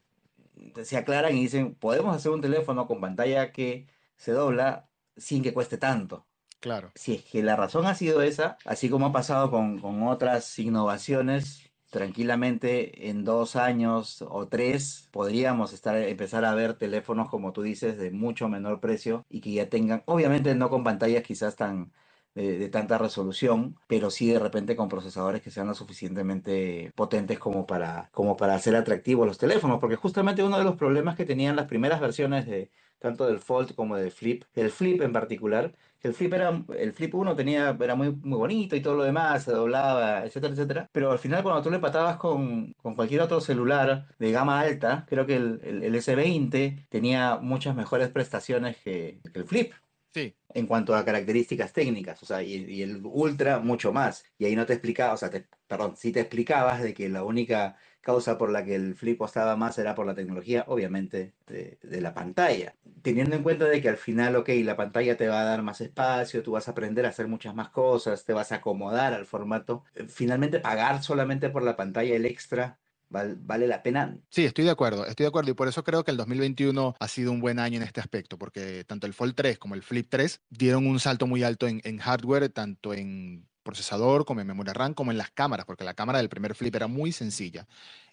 se 0.85 0.97
aclaran 0.97 1.37
y 1.37 1.43
dicen, 1.43 1.75
podemos 1.75 2.15
hacer 2.15 2.33
un 2.33 2.41
teléfono 2.41 2.87
con 2.87 3.01
pantalla 3.01 3.53
que 3.53 3.87
se 4.17 4.33
dobla 4.33 4.89
sin 5.17 5.43
que 5.43 5.53
cueste 5.53 5.79
tanto. 5.79 6.27
Claro. 6.61 6.93
Si 6.95 7.15
es 7.15 7.25
que 7.25 7.43
la 7.43 7.57
razón 7.57 7.87
ha 7.87 7.95
sido 7.95 8.23
esa, 8.23 8.57
así 8.65 8.89
como 8.89 9.07
ha 9.07 9.13
pasado 9.13 9.51
con, 9.51 9.81
con 9.81 10.03
otras 10.05 10.59
innovaciones, 10.59 11.73
tranquilamente 11.93 13.11
en 13.11 13.23
dos 13.23 13.55
años 13.55 14.23
o 14.27 14.49
tres 14.49 15.09
podríamos 15.13 15.75
estar, 15.75 15.95
empezar 15.97 16.45
a 16.47 16.55
ver 16.55 16.73
teléfonos, 16.75 17.29
como 17.29 17.53
tú 17.53 17.61
dices, 17.63 17.99
de 17.99 18.11
mucho 18.11 18.49
menor 18.49 18.81
precio 18.81 19.27
y 19.29 19.43
que 19.43 19.53
ya 19.53 19.69
tengan, 19.69 20.03
obviamente 20.07 20.55
no 20.55 20.71
con 20.71 20.85
pantallas 20.85 21.23
quizás 21.23 21.55
tan 21.55 21.93
de, 22.35 22.69
tanta 22.69 22.99
resolución, 22.99 23.77
pero 23.87 24.11
sí 24.11 24.29
de 24.31 24.39
repente 24.39 24.77
con 24.77 24.89
procesadores 24.89 25.43
que 25.43 25.51
sean 25.51 25.67
lo 25.67 25.75
suficientemente 25.75 26.93
potentes 26.95 27.39
como 27.39 27.67
para, 27.67 28.11
como 28.13 28.37
para 28.37 28.55
hacer 28.55 28.77
atractivos 28.77 29.27
los 29.27 29.39
teléfonos, 29.39 29.81
porque 29.81 29.97
justamente 29.97 30.43
uno 30.43 30.59
de 30.59 30.65
los 30.65 30.77
problemas 30.77 31.17
que 31.17 31.25
tenían 31.25 31.57
las 31.57 31.67
primeras 31.67 32.01
versiones 32.01 32.47
de 32.47 32.71
tanto 32.99 33.27
del 33.27 33.41
Fold 33.41 33.75
como 33.75 33.97
del 33.97 34.13
Flip, 34.13 34.45
el 34.55 34.71
Flip 34.71 35.03
en 35.03 35.13
particular, 35.13 35.75
el 36.03 36.15
Flip 36.15 36.33
era, 36.33 36.65
el 36.79 36.93
Flip 36.93 37.15
1 37.15 37.37
tenía, 37.37 37.77
era 37.81 37.95
muy, 37.95 38.11
muy 38.11 38.39
bonito 38.39 38.75
y 38.75 38.81
todo 38.81 38.95
lo 38.95 39.05
demás, 39.05 39.45
se 39.45 39.53
doblaba, 39.53 40.25
etcétera, 40.25 40.53
etcétera, 40.53 40.89
pero 40.93 41.13
al 41.13 41.19
final 41.19 41.43
cuando 41.43 41.63
tú 41.63 41.71
le 41.71 41.79
patabas 41.79 42.17
con, 42.17 42.73
con 42.75 42.95
cualquier 42.95 43.21
otro 43.23 43.41
celular 43.41 44.07
de 44.19 44.33
gama 44.33 44.61
alta, 44.61 45.05
creo 45.09 45.27
que 45.27 45.37
el, 45.37 45.61
el, 45.65 45.95
S20 45.95 46.87
tenía 46.89 47.39
muchas 47.41 47.77
mejores 47.77 48.09
prestaciones 48.09 48.77
que 48.79 49.21
el 49.35 49.45
Flip. 49.45 49.73
En 50.15 50.67
cuanto 50.67 50.95
a 50.95 51.05
características 51.05 51.73
técnicas, 51.73 52.23
o 52.23 52.27
sea, 52.27 52.43
y, 52.43 52.83
el 52.83 53.01
Ultra 53.05 53.59
mucho 53.59 53.93
más. 53.93 54.25
Y 54.39 54.45
ahí 54.45 54.57
no 54.57 54.67
te 54.67 54.75
explicaba, 54.75 55.15
o 55.15 55.17
sea, 55.17 55.31
perdón, 55.67 55.97
sí 55.97 56.13
te 56.13 56.21
explicabas 56.21 56.83
de 56.83 56.95
que 56.95 57.09
la 57.09 57.25
única 57.25 57.77
causa 58.03 58.37
por 58.37 58.51
la 58.51 58.65
que 58.65 58.75
el 58.75 58.95
flip 58.95 59.17
costaba 59.19 59.57
más 59.57 59.79
era 59.79 59.95
por 59.95 60.07
la 60.07 60.15
tecnología, 60.15 60.65
obviamente, 60.69 61.33
de, 61.47 62.01
la 62.01 62.13
pantalla. 62.13 62.75
Teniendo 63.01 63.37
en 63.37 63.43
cuenta 63.43 63.65
de 63.67 63.81
que 63.81 63.89
al 63.89 63.97
final, 63.97 64.37
ok, 64.37 64.51
la 64.65 64.77
pantalla 64.77 65.17
te 65.17 65.29
va 65.29 65.41
a 65.41 65.45
dar 65.45 65.63
más 65.63 65.81
espacio, 65.81 66.43
tú 66.43 66.53
vas 66.53 66.69
a 66.69 66.73
aprender 66.73 67.07
a 67.07 67.11
hacer 67.11 67.29
muchas 67.29 67.55
más 67.55 67.71
cosas, 67.71 68.25
te 68.25 68.33
vas 68.33 68.53
a 68.53 68.57
acomodar 68.57 69.15
al 69.15 69.27
formato. 69.27 69.85
Eh, 69.95 70.07
finalmente, 70.09 70.61
pagar 70.61 71.03
solamente 71.03 71.49
por 71.49 71.63
la 71.63 71.77
pantalla 71.77 72.15
el 72.15 72.27
extra 72.27 72.79
vale 73.13 73.67
la 73.67 73.83
pena. 73.83 74.17
Sí, 74.31 74.45
estoy 74.45 74.65
de 74.65 74.71
acuerdo, 74.71 75.07
estoy 75.07 75.25
de 75.25 75.29
acuerdo 75.29 75.51
y 75.51 75.55
por 75.55 75.69
eso 75.69 75.85
creo 75.85 76.03
que 76.03 76.11
el 76.11 76.17
2021 76.17 76.95
ha 76.99 77.09
sido 77.09 77.31
un 77.31 77.41
buen 77.41 77.59
año 77.59 77.77
en 77.77 77.83
este 77.83 78.01
aspecto, 78.01 78.39
porque 78.39 78.85
tanto 78.85 79.07
el 79.07 79.15
Fold 79.15 79.35
3 79.35 79.59
como 79.59 79.75
el 79.75 79.83
Flip 79.83 80.07
3 80.09 80.41
dieron 80.51 80.87
un 80.87 80.99
salto 80.99 81.27
muy 81.27 81.43
alto 81.43 81.69
en, 81.69 81.99
hardware, 81.99 82.49
tanto 82.49 82.95
en 82.95 83.47
procesador 83.63 84.25
como 84.25 84.41
en 84.41 84.47
memoria 84.47 84.73
RAM, 84.73 84.95
como 84.95 85.13
en 85.13 85.19
las 85.19 85.31
cámaras, 85.31 85.67
porque 85.67 85.85
la 85.85 85.95
cámara 85.95 86.19
del 86.19 86.29
primer 86.29 86.55
Flip 86.55 86.75
era 86.75 86.87
muy 86.87 87.13
sencilla. 87.13 87.67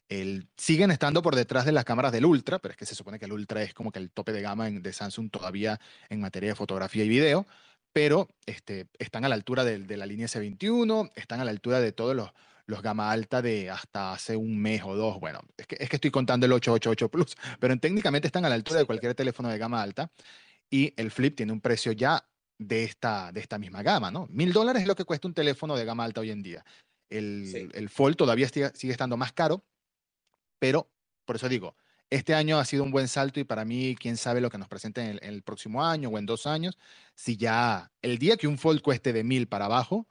El, 0.10 0.48
siguen 0.58 0.92
estando 0.92 1.22
por 1.22 1.36
detrás 1.36 1.66
de 1.66 1.72
las 1.72 1.86
cámaras 1.86 2.12
del 2.12 2.26
Ultra, 2.26 2.60
pero 2.60 2.74
es 2.74 2.78
que 2.78 2.86
se 2.86 2.96
supone 2.96 3.20
que 3.20 3.26
el 3.26 3.34
Ultra 3.34 3.64
es 3.64 3.74
como 3.74 3.92
que 3.92 4.00
el 4.00 4.12
tope 4.12 4.34
de 4.34 4.42
gama 4.42 4.70
de 4.70 4.94
Samsung 4.94 5.32
todavía 5.32 5.80
en 6.10 6.20
materia 6.20 6.50
de 6.50 6.56
fotografía 6.56 7.04
y 7.04 7.10
video, 7.10 7.48
pero 7.94 8.28
este, 8.46 8.88
están 8.98 9.24
a 9.24 9.30
la 9.30 9.36
altura 9.36 9.64
de, 9.64 9.80
de 9.80 9.98
la 9.98 10.06
línea 10.06 10.28
S21, 10.28 11.12
están 11.16 11.40
a 11.40 11.46
la 11.46 11.52
altura 11.52 11.80
de 11.80 11.92
todos 11.92 12.16
los, 12.16 12.32
los 12.70 12.84
gama 12.84 13.10
alta 13.12 13.42
de 13.42 13.70
hasta 13.72 14.14
hace 14.14 14.36
un 14.36 14.62
mes 14.62 14.84
o 14.86 14.96
dos. 14.96 15.20
Bueno, 15.20 15.42
es 15.58 15.66
que, 15.66 15.76
es 15.80 15.90
que 15.90 15.96
estoy 15.96 16.12
contando 16.12 16.46
el 16.46 16.54
888 16.54 17.10
Plus, 17.10 17.36
pero 17.60 17.78
técnicamente 17.80 18.28
están 18.28 18.46
a 18.46 18.50
la 18.50 18.56
altura 18.56 18.80
de 18.80 18.86
cualquier 18.86 19.16
teléfono 19.16 19.50
de 19.50 19.58
gama 19.58 19.82
alta 19.82 20.12
y 20.70 20.94
el 20.96 21.10
Flip 21.10 21.36
tiene 21.36 21.52
un 21.52 21.62
precio 21.62 21.92
ya 21.94 22.24
de 22.60 22.84
esta, 22.84 23.32
de 23.32 23.40
esta 23.40 23.58
misma 23.58 23.82
gama, 23.82 24.12
¿no? 24.12 24.28
Mil 24.30 24.54
dólares 24.54 24.84
es 24.84 24.88
lo 24.88 24.96
que 24.96 25.06
cuesta 25.06 25.28
un 25.28 25.34
teléfono 25.34 25.76
de 25.76 25.86
gama 25.86 26.04
alta 26.04 26.22
hoy 26.22 26.30
en 26.30 26.44
día. 26.44 26.64
El, 27.10 27.72
el 27.74 27.90
Fold 27.90 28.16
todavía 28.16 28.48
sigue, 28.48 28.70
sigue 28.76 28.94
estando 28.94 29.18
más 29.18 29.34
caro, 29.34 29.66
pero 30.60 30.92
por 31.26 31.38
eso 31.38 31.50
digo, 31.50 31.76
este 32.12 32.36
año 32.36 32.60
ha 32.60 32.66
sido 32.66 32.84
un 32.84 32.92
buen 32.92 33.08
salto 33.08 33.40
y 33.40 33.46
para 33.46 33.66
mí, 33.66 33.96
quién 34.00 34.16
sabe 34.16 34.42
lo 34.42 34.52
que 34.52 34.60
nos 34.60 34.68
presente 34.68 35.02
en 35.02 35.08
el, 35.08 35.20
en 35.24 35.34
el, 35.34 35.42
próximo 35.42 35.84
año 35.84 36.10
o 36.10 36.20
en 36.20 36.28
dos 36.28 36.46
años. 36.46 36.78
Si 37.16 37.36
ya 37.36 37.92
el 38.04 38.20
día 38.20 38.38
que 38.38 38.48
un 38.48 38.60
Fold 38.60 38.82
cueste 38.82 39.12
de 39.12 39.24
mil 39.24 39.48
para 39.48 39.66
abajo, 39.66 40.08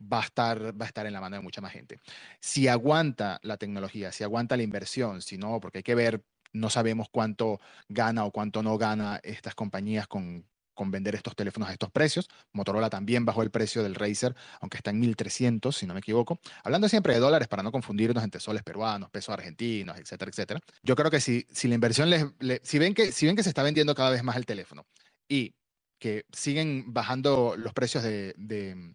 va 0.00 0.20
a, 0.20 0.24
estar, 0.24 0.80
va 0.80 0.84
a 0.84 0.88
estar 0.88 1.06
en 1.06 1.12
la 1.12 1.20
mano 1.20 1.36
de 1.36 1.42
mucha 1.42 1.60
más 1.60 1.72
gente. 1.72 2.00
Si 2.40 2.68
aguanta 2.68 3.38
la 3.42 3.56
tecnología, 3.56 4.12
si 4.12 4.24
aguanta 4.24 4.56
la 4.56 4.62
inversión, 4.62 5.22
si 5.22 5.38
no, 5.38 5.60
porque 5.60 5.78
hay 5.78 5.84
que 5.84 5.94
ver, 5.94 6.22
no 6.52 6.70
sabemos 6.70 7.08
cuánto 7.10 7.60
gana 7.88 8.24
o 8.24 8.30
cuánto 8.30 8.62
no 8.62 8.78
gana 8.78 9.20
estas 9.22 9.54
compañías 9.54 10.06
con, 10.06 10.46
con 10.76 10.90
vender 10.90 11.16
estos 11.16 11.34
teléfonos 11.34 11.68
a 11.68 11.72
estos 11.72 11.90
precios. 11.90 12.28
Motorola 12.52 12.88
también 12.90 13.24
bajó 13.24 13.42
el 13.42 13.50
precio 13.50 13.82
del 13.82 13.96
Razer, 13.96 14.36
aunque 14.60 14.76
está 14.76 14.90
en 14.90 15.00
1300, 15.00 15.74
si 15.74 15.86
no 15.86 15.94
me 15.94 16.00
equivoco. 16.00 16.38
Hablando 16.62 16.88
siempre 16.88 17.14
de 17.14 17.20
dólares 17.20 17.48
para 17.48 17.64
no 17.64 17.72
confundirnos 17.72 18.22
entre 18.22 18.40
soles 18.40 18.62
peruanos, 18.62 19.10
pesos 19.10 19.32
argentinos, 19.32 19.98
etcétera, 19.98 20.30
etcétera. 20.30 20.60
Yo 20.82 20.94
creo 20.94 21.10
que 21.10 21.20
si, 21.20 21.46
si 21.50 21.66
la 21.66 21.74
inversión 21.74 22.10
les, 22.10 22.26
si 22.62 22.78
ven 22.78 22.94
que 22.94 23.10
si 23.10 23.26
ven 23.26 23.34
que 23.34 23.42
se 23.42 23.48
está 23.48 23.62
vendiendo 23.62 23.94
cada 23.94 24.10
vez 24.10 24.22
más 24.22 24.36
el 24.36 24.46
teléfono 24.46 24.86
y 25.28 25.54
que 25.98 26.26
siguen 26.30 26.92
bajando 26.92 27.54
los 27.56 27.72
precios 27.72 28.02
de, 28.02 28.34
de, 28.36 28.94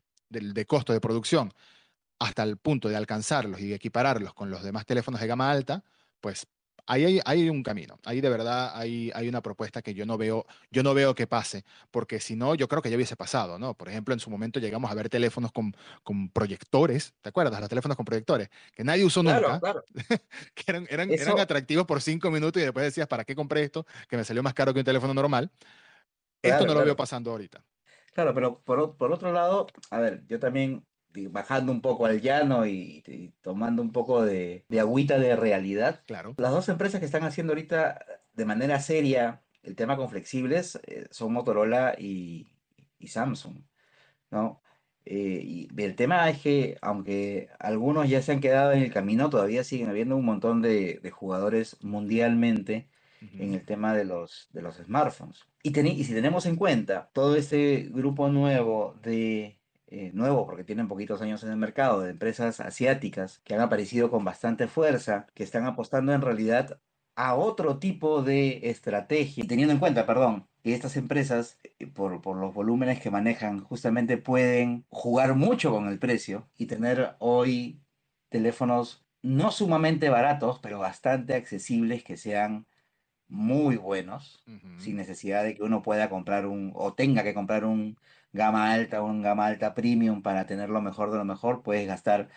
costo 0.66 0.94
de 0.94 1.02
producción 1.02 1.54
hasta 2.20 2.44
el 2.44 2.58
punto 2.58 2.88
de 2.88 2.96
alcanzarlos 2.96 3.60
y 3.62 3.74
equipararlos 3.74 4.34
con 4.34 4.52
los 4.52 4.64
demás 4.64 4.86
teléfonos 4.86 5.20
de 5.20 5.28
gama 5.28 5.50
alta, 5.50 5.84
pues 6.20 6.48
ahí 6.86 7.06
hay, 7.06 7.20
hay, 7.26 7.50
un 7.50 7.64
camino. 7.64 7.98
Ahí 8.06 8.22
de 8.22 8.30
verdad 8.30 8.72
hay, 8.76 9.12
hay 9.16 9.28
una 9.28 9.42
propuesta 9.42 9.82
que 9.82 9.94
yo 9.94 10.06
no 10.06 10.18
veo, 10.18 10.46
yo 10.70 10.84
no 10.84 10.94
veo 10.94 11.16
que 11.16 11.26
pase, 11.26 11.64
porque 11.90 12.20
si 12.20 12.36
no, 12.36 12.54
yo 12.54 12.68
creo 12.68 12.82
que 12.82 12.90
ya 12.90 12.96
hubiese 12.96 13.16
pasado, 13.16 13.58
¿no? 13.58 13.74
Por 13.74 13.90
ejemplo, 13.90 14.14
en 14.14 14.20
su 14.20 14.30
momento 14.30 14.60
llegamos 14.60 14.92
a 14.92 14.94
ver 14.94 15.10
teléfonos 15.10 15.52
con, 15.52 15.76
con 16.04 16.30
proyectores, 16.30 17.14
¿te 17.22 17.30
acuerdas? 17.30 17.60
Los 17.60 17.70
teléfonos 17.70 17.98
con 17.98 18.06
proyectores, 18.06 18.50
que 18.74 18.84
nadie 18.84 19.04
usó 19.04 19.24
nunca, 19.24 19.60
que 20.54 20.64
eran, 20.68 20.88
eran, 20.90 21.12
eran, 21.12 21.40
atractivos 21.40 21.86
por 21.86 22.02
cinco 22.02 22.30
minutos 22.30 22.62
y 22.62 22.66
después 22.66 22.86
decías, 22.86 23.08
¿para 23.08 23.24
qué 23.24 23.36
compré 23.36 23.64
esto? 23.64 23.86
Que 24.08 24.18
me 24.18 24.24
salió 24.24 24.44
más 24.44 24.54
caro 24.54 24.74
que 24.74 24.80
un 24.80 24.86
teléfono 24.86 25.14
normal. 25.14 25.50
esto 26.42 26.66
no 26.66 26.74
lo 26.74 26.86
veo 26.86 26.96
pasando 26.96 27.32
ahorita. 27.32 27.64
Claro, 28.14 28.34
pero 28.34 28.62
por, 28.62 28.98
por 28.98 29.12
otro 29.12 29.32
lado, 29.32 29.68
a 29.90 30.00
ver, 30.00 30.26
yo 30.28 30.40
también 30.40 30.86
bajando 31.30 31.72
un 31.72 31.82
poco 31.82 32.06
al 32.06 32.22
llano 32.22 32.66
y, 32.66 33.34
tomando 33.42 33.82
un 33.82 33.92
poco 33.92 34.24
de, 34.24 34.66
de, 34.70 34.80
agüita 34.80 35.20
de 35.20 35.36
realidad. 35.36 36.04
Claro. 36.06 36.34
Las 36.38 36.52
dos 36.52 36.70
empresas 36.70 37.00
que 37.00 37.06
están 37.06 37.24
haciendo 37.24 37.54
ahorita 37.54 38.06
de 38.34 38.46
manera 38.46 38.80
seria 38.80 39.44
el 39.64 39.76
tema 39.76 39.98
con 39.98 40.10
flexibles 40.10 40.80
eh, 40.88 41.08
son 41.12 41.34
Motorola 41.34 41.96
y, 41.98 42.54
y, 43.00 43.08
Samsung, 43.08 43.62
¿no? 44.30 44.62
Eh, 45.04 45.42
y 45.44 45.82
el 45.82 45.96
tema 45.96 46.30
es 46.30 46.42
que, 46.42 46.78
aunque 46.82 47.50
algunos 47.60 48.08
ya 48.08 48.22
se 48.22 48.34
han 48.34 48.40
quedado 48.40 48.72
en 48.72 48.84
el 48.84 48.94
camino, 48.94 49.30
todavía 49.30 49.64
siguen 49.64 49.90
habiendo 49.90 50.16
un 50.16 50.26
montón 50.26 50.62
de, 50.62 51.00
de 51.02 51.12
jugadores 51.12 51.78
mundialmente 51.82 52.91
en 53.22 53.54
el 53.54 53.64
tema 53.66 53.94
de 53.94 54.06
los, 54.06 54.50
de 54.52 54.62
los 54.62 54.78
smartphones. 54.78 55.46
Y, 55.64 55.80
y 55.80 56.04
si 56.04 56.14
tenemos 56.14 56.46
en 56.46 56.56
cuenta 56.56 57.10
todo 57.14 57.36
ese 57.36 57.90
grupo 57.92 58.30
nuevo 58.30 58.96
de, 59.04 59.60
eh, 59.94 60.10
nuevo 60.14 60.46
porque 60.46 60.64
tienen 60.64 60.88
poquitos 60.88 61.22
años 61.22 61.44
en 61.44 61.52
el 61.52 61.58
mercado, 61.58 62.00
de 62.00 62.12
empresas 62.12 62.62
asiáticas 62.62 63.40
que 63.44 63.56
han 63.56 63.60
aparecido 63.60 64.10
con 64.10 64.24
bastante 64.24 64.68
fuerza, 64.68 65.28
que 65.34 65.44
están 65.44 65.66
apostando 65.66 66.14
en 66.14 66.22
realidad 66.22 66.80
a 67.16 67.36
otro 67.36 67.78
tipo 67.78 68.24
de 68.24 68.70
estrategia, 68.70 69.44
teniendo 69.46 69.74
en 69.74 69.80
cuenta, 69.80 70.06
perdón, 70.06 70.48
que 70.64 70.74
estas 70.74 70.96
empresas, 70.96 71.60
eh, 71.64 71.88
por, 71.88 72.22
por, 72.22 72.38
los 72.38 72.54
volúmenes 72.54 73.02
que 73.02 73.12
manejan, 73.12 73.66
justamente 73.66 74.18
pueden 74.18 74.86
jugar 74.90 75.36
mucho 75.36 75.72
con 75.72 75.90
el 75.90 76.00
precio 76.00 76.48
y 76.58 76.68
tener 76.68 77.16
hoy 77.20 77.82
teléfonos 78.30 79.06
no 79.22 79.52
sumamente 79.52 80.10
baratos, 80.10 80.60
pero 80.60 80.80
bastante 80.80 81.36
accesibles 81.36 82.04
que 82.04 82.16
sean 82.16 82.66
muy 83.32 83.78
buenos, 83.78 84.44
sin 84.78 84.98
necesidad 84.98 85.44
de 85.44 85.56
que 85.56 85.64
uno 85.64 85.82
pueda 85.82 86.10
comprar 86.10 86.46
un, 86.46 86.74
o 86.76 86.94
tenga 86.94 87.24
que 87.24 87.34
comprar 87.34 87.64
un 87.64 87.98
gama 88.34 88.72
alta 88.74 89.02
o 89.02 89.06
un 89.06 89.22
gama 89.22 89.48
alta 89.48 89.74
premium 89.74 90.22
para 90.22 90.46
tener 90.46 90.70
lo 90.70 90.82
mejor 90.82 91.12
de 91.12 91.18
lo 91.18 91.26
mejor, 91.26 91.64
puedes 91.64 91.88
gastar 91.88 92.30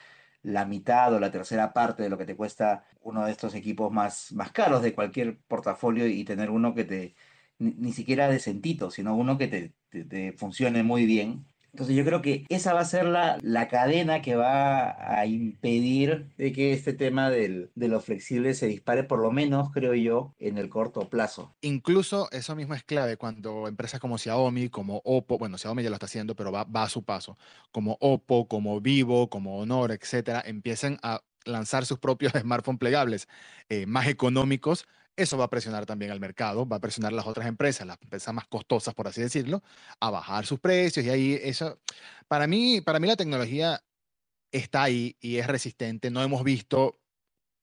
la 0.43 0.65
mitad 0.67 1.13
o 1.13 1.21
la 1.21 1.33
tercera 1.33 1.73
parte 1.73 2.05
de 2.05 2.11
lo 2.11 2.19
que 2.19 2.27
te 2.27 2.37
cuesta 2.37 2.85
uno 3.03 3.25
de 3.25 3.33
estos 3.33 3.55
equipos 3.57 3.91
más, 3.93 4.33
más 4.33 4.53
caros 4.53 4.83
de 4.83 4.95
cualquier 4.95 5.39
portafolio 5.49 6.07
y 6.07 6.25
tener 6.25 6.51
uno 6.51 6.75
que 6.75 6.85
te, 6.85 7.15
ni, 7.59 7.93
siquiera 7.93 8.29
decentito, 8.29 8.91
sino 8.91 9.17
uno 9.17 9.37
que 9.37 9.49
te, 9.49 10.05
te 10.05 10.33
funcione 10.33 10.85
muy 10.85 11.07
bien 11.07 11.45
entonces 11.75 11.97
yo 11.97 12.05
creo 12.05 12.23
que 12.23 12.47
esa 12.51 12.73
va 12.73 12.83
a 12.83 12.85
ser 12.85 13.05
la, 13.05 13.37
la 13.43 13.67
cadena 13.67 14.23
que 14.23 14.37
va 14.37 14.95
a 14.97 15.27
impedir 15.27 16.29
de 16.37 16.53
que 16.53 16.73
este 16.73 16.93
tema 16.93 17.31
del, 17.31 17.73
de 17.75 17.89
lo 17.89 18.01
flexible 18.01 18.55
se 18.55 18.69
dispare, 18.69 19.03
por 19.03 19.19
lo 19.19 19.33
menos 19.33 19.71
creo 19.73 19.93
yo, 19.93 20.37
en 20.39 20.57
el 20.57 20.69
corto 20.69 21.11
plazo. 21.11 21.53
Incluso 21.63 22.31
eso 22.31 22.55
mismo 22.55 22.75
es 22.75 22.85
clave 22.85 23.17
cuando 23.17 23.67
empresas 23.67 23.99
como 23.99 24.19
Xiaomi, 24.19 24.69
como 24.69 25.03
Oppo, 25.05 25.37
bueno, 25.37 25.59
Xiaomi 25.59 25.83
ya 25.83 25.89
lo 25.91 25.97
está 25.97 26.07
haciendo, 26.07 26.37
pero 26.37 26.53
va, 26.53 26.63
va 26.63 26.85
a 26.85 26.89
su 26.89 27.03
paso, 27.03 27.37
como 27.73 27.99
Oppo, 28.01 28.47
como 28.47 28.81
Vivo, 28.81 29.29
como 29.29 29.59
Honor, 29.59 29.91
etcétera, 29.91 30.45
empiecen 30.47 31.01
a 31.03 31.23
lanzar 31.45 31.87
sus 31.87 31.99
propios 31.99 32.33
smartphones 32.41 32.79
plegables 32.79 33.29
eh, 33.69 33.87
más 33.87 34.07
económicos 34.07 34.87
eso 35.17 35.39
va 35.39 35.45
a 35.45 35.51
presionar 35.51 35.87
también 35.87 36.11
al 36.11 36.21
mercado, 36.21 36.67
va 36.67 36.77
a 36.77 36.81
presionar 36.81 37.13
a 37.13 37.17
las 37.17 37.27
otras 37.27 37.47
empresas, 37.47 37.87
las 37.87 38.01
empresas 38.03 38.35
más 38.35 38.47
costosas, 38.47 38.95
por 38.95 39.09
así 39.09 39.21
decirlo, 39.21 39.63
a 40.01 40.11
bajar 40.11 40.47
sus 40.47 40.61
precios 40.61 41.05
y 41.07 41.11
ahí 41.11 41.39
eso, 41.43 41.79
para 42.29 42.47
mí, 42.47 42.81
para 42.81 42.99
mí 42.99 43.07
la 43.07 43.17
tecnología 43.17 43.83
está 44.53 44.85
ahí 44.85 45.17
y 45.21 45.37
es 45.37 45.47
resistente. 45.47 46.11
No 46.11 46.23
hemos 46.23 46.45
visto 46.45 47.01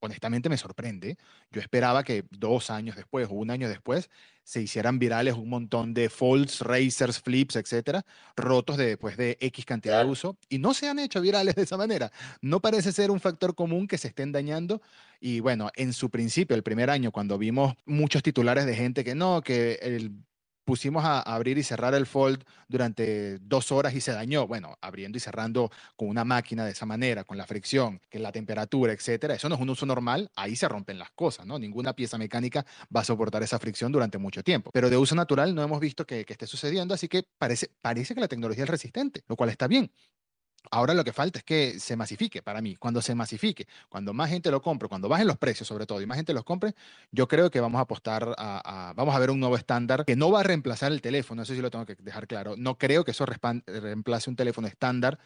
honestamente 0.02 0.50
me 0.50 0.58
sorprende. 0.58 1.18
Yo 1.52 1.62
esperaba 1.62 2.04
que 2.04 2.26
dos 2.30 2.70
años 2.70 2.96
después 2.96 3.30
o 3.30 3.34
un 3.34 3.50
año 3.50 3.70
después 3.70 4.10
se 4.44 4.62
hicieran 4.62 5.00
virales 5.00 5.36
un 5.36 5.48
montón 5.48 5.94
de 5.94 6.10
folds, 6.10 6.62
racers, 6.62 7.22
flips, 7.22 7.56
etcétera, 7.56 8.06
rotos 8.36 8.76
de, 8.76 8.88
después 8.88 9.16
de 9.16 9.38
X 9.40 9.66
cantidad 9.66 10.04
de 10.04 10.10
uso 10.10 10.36
y 10.50 10.58
no 10.58 10.74
se 10.74 10.90
han 10.90 11.00
hecho 11.00 11.22
virales 11.22 11.56
de 11.56 11.62
esa 11.62 11.78
manera. 11.78 12.12
No 12.42 12.60
parece 12.60 12.92
ser 12.92 13.12
un 13.12 13.20
factor 13.20 13.56
común 13.56 13.88
que 13.88 13.98
se 13.98 14.10
estén 14.10 14.32
dañando. 14.32 14.82
Y 15.20 15.40
bueno, 15.40 15.70
en 15.76 15.94
su 15.94 16.10
principio, 16.10 16.56
el 16.56 16.64
primer 16.64 16.90
año, 16.90 17.12
cuando 17.12 17.38
vimos 17.38 17.76
muchos 17.86 18.24
titulares 18.24 18.66
de 18.66 18.76
gente 18.76 19.04
que 19.04 19.16
no, 19.16 19.42
que 19.42 19.80
el 19.82 20.12
pusimos 20.64 21.04
a 21.06 21.22
abrir 21.22 21.58
y 21.58 21.64
cerrar 21.64 21.94
el 21.94 22.06
Fold 22.06 22.44
durante 22.68 23.40
dos 23.40 23.72
horas 23.72 23.94
y 23.94 24.02
se 24.02 24.12
dañó. 24.12 24.48
Bueno, 24.48 24.78
abriendo 24.82 25.18
y 25.18 25.22
cerrando 25.22 25.72
con 25.96 26.10
una 26.10 26.24
máquina 26.24 26.66
de 26.66 26.72
esa 26.72 26.86
manera, 26.86 27.24
con 27.24 27.38
la 27.38 27.48
fricción, 27.48 28.00
que 28.10 28.20
la 28.20 28.32
temperatura, 28.32 28.94
etcétera, 28.94 29.36
eso 29.36 29.50
no 29.50 29.56
es 29.56 29.62
un 29.62 29.70
uso 29.70 29.86
normal, 29.86 30.32
ahí 30.36 30.56
se 30.56 30.68
rompen 30.68 31.00
las 31.00 31.12
cosas, 31.12 31.46
¿no? 31.46 31.60
Ninguna 31.60 31.94
pieza 31.94 32.18
mecánica 32.18 32.66
va 32.96 33.02
a 33.02 33.04
soportar 33.04 33.44
esa 33.44 33.60
fricción 33.60 33.92
durante 33.92 34.18
mucho 34.18 34.44
tiempo. 34.44 34.72
Pero 34.74 34.90
de 34.90 34.98
uso 34.98 35.16
natural 35.16 35.54
no 35.56 35.64
hemos 35.64 35.80
visto 35.80 36.06
que, 36.06 36.26
que 36.26 36.34
esté 36.34 36.48
sucediendo, 36.48 36.94
así 36.94 37.08
que 37.08 37.24
parece, 37.38 37.72
parece 37.82 38.14
que 38.16 38.22
la 38.22 38.28
tecnología 38.28 38.64
es 38.64 38.70
resistente, 38.70 39.24
lo 39.28 39.36
cual 39.36 39.50
está 39.50 39.68
bien. 39.68 39.92
Ahora 40.70 40.94
lo 40.94 41.04
que 41.04 41.12
falta 41.12 41.40
es 41.40 41.44
que 41.44 41.80
se 41.80 41.96
masifique 41.96 42.42
para 42.42 42.62
mí. 42.62 42.76
Cuando 42.76 43.02
se 43.02 43.16
masifique, 43.16 43.68
cuando 43.90 44.14
más 44.14 44.30
gente 44.30 44.52
lo 44.52 44.62
compre, 44.62 44.88
cuando 44.88 45.10
bajen 45.10 45.28
los 45.28 45.38
precios 45.38 45.68
sobre 45.68 45.86
todo 45.86 46.02
y 46.02 46.06
más 46.06 46.18
gente 46.18 46.34
los 46.34 46.44
compre, 46.44 46.76
yo 47.12 47.28
creo 47.28 47.50
que 47.50 47.60
vamos 47.60 47.80
a 47.80 47.82
apostar 47.82 48.36
a, 48.38 48.94
vamos 48.96 49.16
a 49.16 49.20
ver 49.20 49.32
un 49.32 49.40
nuevo 49.40 49.58
estándar 49.58 50.06
que 50.06 50.16
no 50.16 50.32
va 50.32 50.42
a 50.42 50.44
reemplazar 50.44 50.92
el 50.92 51.02
teléfono, 51.02 51.42
eso 51.42 51.54
sí 51.54 51.62
lo 51.62 51.72
tengo 51.72 51.86
que 51.86 51.96
dejar 51.96 52.28
claro. 52.28 52.56
No 52.58 52.78
creo 52.78 53.04
que 53.04 53.12
eso 53.12 53.26
reemplace 53.26 54.30
un 54.30 54.36
teléfono 54.36 54.68
estándar 54.68 55.20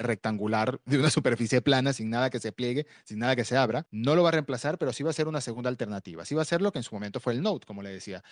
rectangular 0.00 0.80
de 0.86 0.98
una 0.98 1.10
superficie 1.10 1.60
plana 1.60 1.92
sin 1.92 2.10
nada 2.10 2.30
que 2.30 2.40
se 2.40 2.52
pliegue, 2.52 2.86
sin 3.04 3.18
nada 3.18 3.36
que 3.36 3.44
se 3.44 3.56
abra. 3.56 3.86
No 3.90 4.16
lo 4.16 4.22
va 4.22 4.30
a 4.30 4.32
reemplazar, 4.32 4.78
pero 4.78 4.92
sí 4.92 5.02
va 5.02 5.10
a 5.10 5.12
ser 5.12 5.28
una 5.28 5.40
segunda 5.40 5.68
alternativa. 5.68 6.24
Sí 6.24 6.34
va 6.34 6.42
a 6.42 6.46
ser 6.46 6.62
lo 6.62 6.72
que 6.72 6.78
en 6.78 6.84
su 6.84 6.94
momento 6.94 7.20
fue 7.20 7.32
el 7.32 7.42
Note, 7.42 7.66
como 7.66 7.82
le 7.82 7.90
decía. 7.90 8.22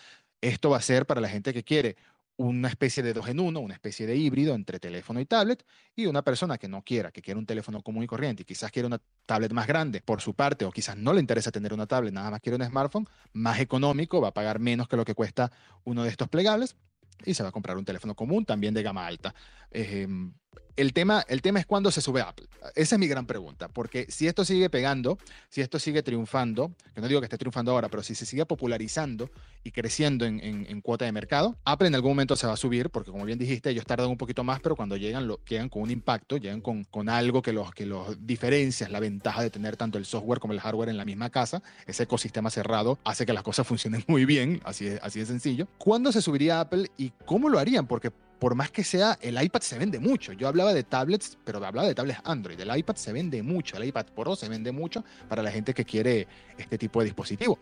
Esto 0.41 0.71
va 0.71 0.79
a 0.79 0.83
ser 0.83 1.07
para 1.07 1.21
la 1.21 1.29
gente 1.29 1.53
que 1.53 1.63
quiere 1.63 1.97
una 2.39 2.69
especie 2.69 3.03
de 3.03 3.13
dos 3.13 3.29
en 3.29 3.41
uno, 3.41 3.59
una 3.59 3.75
especie 3.75 4.07
de 4.07 4.17
híbrido 4.17 4.55
entre 4.55 4.79
teléfono 4.79 5.21
y 5.21 5.27
tablet, 5.27 5.65
y 5.97 6.07
una 6.07 6.23
persona 6.23 6.57
que 6.57 6.69
no 6.69 6.83
quiera, 6.83 7.11
que 7.11 7.21
quiera 7.21 7.39
un 7.39 7.47
teléfono 7.47 7.83
común 7.83 8.05
y 8.05 8.07
corriente 8.07 8.43
y 8.43 8.45
quizás 8.45 8.71
quiere 8.71 8.87
una 8.87 9.01
tablet 9.27 9.53
más 9.53 9.67
grande 9.67 10.01
por 10.01 10.21
su 10.21 10.35
parte, 10.35 10.65
o 10.65 10.71
quizás 10.71 10.97
no 10.97 11.13
le 11.13 11.21
interesa 11.21 11.51
tener 11.51 11.75
una 11.75 11.87
tablet, 11.87 12.15
nada 12.15 12.31
más 12.31 12.41
quiere 12.41 12.57
un 12.57 12.65
smartphone 12.65 13.07
más 13.33 13.59
económico, 13.59 14.21
va 14.21 14.29
a 14.29 14.35
pagar 14.35 14.61
menos 14.61 14.87
que 14.87 14.97
lo 14.97 15.05
que 15.05 15.15
cuesta 15.15 15.51
uno 15.83 16.05
de 16.05 16.11
estos 16.11 16.29
plegables 16.29 16.77
y 17.25 17.35
se 17.35 17.43
va 17.43 17.49
a 17.49 17.53
comprar 17.53 17.77
un 17.77 17.85
teléfono 17.85 18.15
común 18.15 18.45
también 18.45 18.73
de 18.73 18.85
gama 18.85 19.05
alta. 19.05 19.35
Em, 19.73 20.33
el 20.77 20.93
tema, 20.93 21.25
el 21.29 21.43
tema 21.43 21.59
es 21.59 21.67
cuándo 21.67 21.91
se 21.91 22.01
sube 22.01 22.21
Apple. 22.21 22.47
Esa 22.75 22.95
es 22.95 22.99
mi 22.99 23.09
gran 23.09 23.27
pregunta, 23.27 23.69
porque 23.69 24.07
si 24.09 24.27
esto 24.27 24.45
sigue 24.45 24.71
pegando, 24.71 25.19
si 25.49 25.61
esto 25.61 25.79
sigue 25.79 26.03
triunfando, 26.03 26.73
que 26.95 27.01
no 27.01 27.09
digo 27.09 27.21
que 27.21 27.27
esté 27.27 27.39
triunfando 27.39 27.73
ahora, 27.73 27.89
pero 27.89 28.03
si 28.03 28.15
se 28.15 28.27
sigue 28.27 28.47
popularizando 28.47 29.31
y 29.65 29.73
creciendo 29.73 30.25
en, 30.25 30.81
cuota 30.81 31.05
de 31.05 31.13
mercado, 31.13 31.57
Apple 31.65 31.89
en 31.89 31.95
algún 31.95 32.13
momento 32.13 32.37
se 32.37 32.47
va 32.47 32.53
a 32.53 32.57
subir, 32.57 32.91
porque 32.91 33.11
como 33.11 33.25
bien 33.25 33.39
dijiste, 33.39 33.71
ellos 33.71 33.85
tardan 33.85 34.09
un 34.09 34.17
poquito 34.17 34.45
más, 34.45 34.61
pero 34.61 34.77
cuando 34.77 34.97
llegan, 34.97 35.27
lo, 35.27 35.41
llegan 35.45 35.69
con 35.69 35.83
un 35.83 35.91
impacto, 35.91 36.37
llegan 36.37 36.61
con, 36.61 36.85
con 36.85 37.09
algo 37.09 37.43
que 37.43 37.53
los, 37.53 37.73
que 37.73 37.85
los 37.85 38.27
diferencia, 38.27 38.89
la 38.89 39.01
ventaja 39.01 39.43
de 39.43 39.51
tener 39.51 39.77
tanto 39.77 39.99
el 39.99 40.05
software 40.05 40.39
como 40.39 40.53
el 40.53 40.61
hardware 40.61 40.91
en 40.91 40.97
la 40.97 41.05
misma 41.05 41.31
casa, 41.31 41.63
ese 41.87 42.05
ecosistema 42.05 42.51
cerrado 42.51 42.99
hace 43.05 43.27
que 43.27 43.33
las 43.33 43.43
cosas 43.43 43.67
funcionen 43.67 44.05
muy 44.07 44.25
bien, 44.25 44.61
así 44.65 44.89
así 45.03 45.19
de 45.21 45.27
sencillo. 45.27 45.67
¿Cuándo 45.79 46.13
se 46.13 46.23
subiría 46.23 46.61
Apple 46.61 46.91
y 46.97 47.11
cómo 47.25 47.49
lo 47.49 47.59
harían? 47.59 47.87
Porque 47.87 48.13
por 48.39 48.55
más 48.55 48.71
que 48.71 48.85
sea, 48.85 49.19
el 49.21 49.43
iPad 49.43 49.61
se 49.61 49.79
vende 49.79 49.99
mucho. 49.99 50.33
Yo 50.33 50.49
hablaba 50.49 50.73
de 50.73 50.85
tablets, 50.85 51.39
pero 51.45 51.65
hablaba 51.65 51.89
de 51.89 51.95
tablets 51.95 52.21
Android. 52.25 52.59
El 52.61 52.77
iPad 52.77 52.97
se 52.97 53.13
vende 53.13 53.43
mucho, 53.43 53.77
el 53.77 53.85
iPad 53.85 54.07
Pro 54.15 54.37
se 54.37 54.49
vende 54.49 54.73
mucho 54.73 55.05
para 55.29 55.43
la 55.43 55.51
gente 55.51 55.75
que 55.75 55.85
quiere 55.85 56.27
este 56.57 56.79
tipo 56.79 57.01
de 57.01 57.07
dispositivo. 57.07 57.59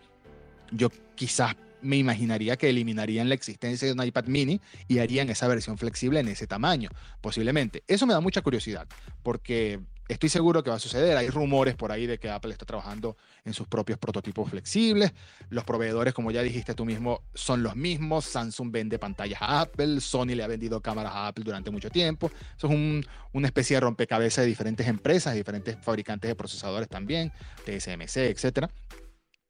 Yo 0.71 0.91
quizás 1.15 1.57
me 1.81 1.97
imaginaría 1.97 2.57
que 2.57 2.69
eliminarían 2.69 3.29
la 3.29 3.35
existencia 3.35 3.87
de 3.87 3.95
un 3.95 4.03
iPad 4.03 4.25
mini 4.27 4.61
y 4.89 4.99
harían 4.99 5.31
esa 5.31 5.47
versión 5.47 5.79
flexible 5.79 6.21
en 6.21 6.29
ese 6.29 6.47
tamaño, 6.47 6.91
posiblemente. 7.21 7.85
Eso 7.87 8.07
me 8.07 8.13
da 8.13 8.21
mucha 8.21 8.43
curiosidad, 8.43 8.87
porque 9.23 9.81
estoy 10.09 10.29
seguro 10.29 10.63
que 10.63 10.71
va 10.71 10.77
a 10.77 10.81
suceder. 10.81 11.17
Hay 11.17 11.29
rumores 11.29 11.75
por 11.75 11.93
ahí 11.93 12.07
de 12.07 12.19
que 12.19 12.31
Apple 12.31 12.53
está 12.53 12.65
trabajando 12.65 13.17
en 13.45 13.53
sus 13.53 13.67
propios 13.67 13.99
prototipos 13.99 14.51
flexibles. 14.51 15.13
Los 15.51 15.65
proveedores, 15.65 16.15
como 16.15 16.31
ya 16.31 16.43
dijiste 16.43 16.75
tú 16.75 16.85
mismo, 16.85 17.23
son 17.35 17.63
los 17.63 17.77
mismos. 17.77 18.25
Samsung 18.25 18.71
vende 18.71 18.99
pantallas 18.99 19.41
a 19.43 19.61
Apple, 19.63 20.01
Sony 20.01 20.35
le 20.35 20.43
ha 20.43 20.47
vendido 20.47 20.81
cámaras 20.81 21.13
a 21.15 21.29
Apple 21.29 21.45
durante 21.45 21.71
mucho 21.71 21.91
tiempo. 21.91 22.31
Eso 22.57 22.69
es 22.69 23.07
una 23.33 23.47
especie 23.47 23.77
de 23.77 23.81
rompecabezas 23.81 24.45
de 24.45 24.49
diferentes 24.49 24.87
empresas, 24.87 25.35
diferentes 25.35 25.77
fabricantes 25.81 26.29
de 26.29 26.35
procesadores 26.35 26.89
también, 26.89 27.33
TSMC, 27.65 28.17
etc. 28.17 28.69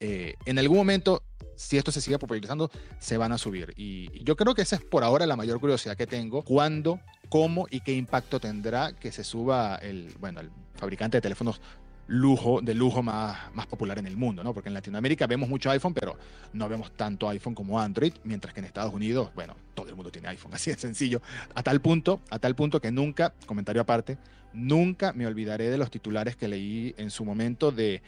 Eh, 0.01 0.35
en 0.45 0.59
algún 0.59 0.79
momento 0.79 1.23
si 1.57 1.79
esto 1.79 1.91
se 1.91 2.01
sigue 2.01 2.19
popularizando, 2.19 2.71
se 2.99 3.17
van 3.17 3.33
a 3.33 3.39
subir. 3.39 3.73
Y 3.77 4.23
yo 4.23 4.37
creo 4.37 4.55
que 4.55 4.63
esa 4.63 4.77
es 4.77 4.83
por 4.83 5.03
ahora 5.03 5.27
la 5.27 5.37
mayor 5.37 5.59
curiosidad 5.59 5.97
que 5.97 6.07
tengo. 6.07 6.43
¿Cuándo, 6.43 7.01
cómo 7.29 7.67
y 7.71 7.81
qué 7.81 7.93
impacto 7.93 8.41
tendrá 8.41 8.93
que 8.93 9.13
se 9.13 9.25
suba 9.25 9.77
el, 9.77 10.15
bueno, 10.19 10.41
el 10.41 10.51
fabricante 10.75 11.19
de 11.19 11.23
teléfonos 11.23 11.61
lujo, 12.09 12.61
de 12.61 12.75
lujo 12.75 13.03
más, 13.03 13.53
más 13.55 13.67
popular 13.67 13.99
en 13.99 14.07
el 14.07 14.17
mundo, 14.17 14.45
¿no? 14.45 14.55
Porque 14.55 14.69
en 14.69 14.75
Latinoamérica 14.75 15.27
vemos 15.27 15.49
mucho 15.49 15.71
iPhone, 15.71 15.95
pero 15.95 16.17
no 16.53 16.69
vemos 16.69 16.93
tanto 16.93 17.29
iPhone 17.29 17.55
como 17.55 17.81
Android, 17.81 18.13
mientras 18.25 18.55
que 18.55 18.61
en 18.61 18.67
Estados 18.67 18.95
Unidos, 18.95 19.31
bueno, 19.35 19.57
todo 19.75 19.89
el 19.89 19.97
mundo 19.97 20.11
tiene 20.11 20.29
iPhone, 20.29 20.53
así 20.55 20.71
de 20.71 20.79
sencillo. 20.79 21.21
A 21.55 21.63
tal 21.63 21.81
punto, 21.81 22.21
a 22.31 22.39
tal 22.39 22.55
punto 22.55 22.81
que 22.81 22.93
nunca, 22.93 23.35
comentario 23.47 23.83
aparte, 23.83 24.19
nunca 24.53 25.13
me 25.13 25.27
olvidaré 25.27 25.71
de 25.71 25.79
los 25.79 25.91
titulares 25.91 26.37
que 26.37 26.49
leí 26.49 26.95
en 26.97 27.11
su 27.11 27.25
momento 27.25 27.73
de 27.73 28.03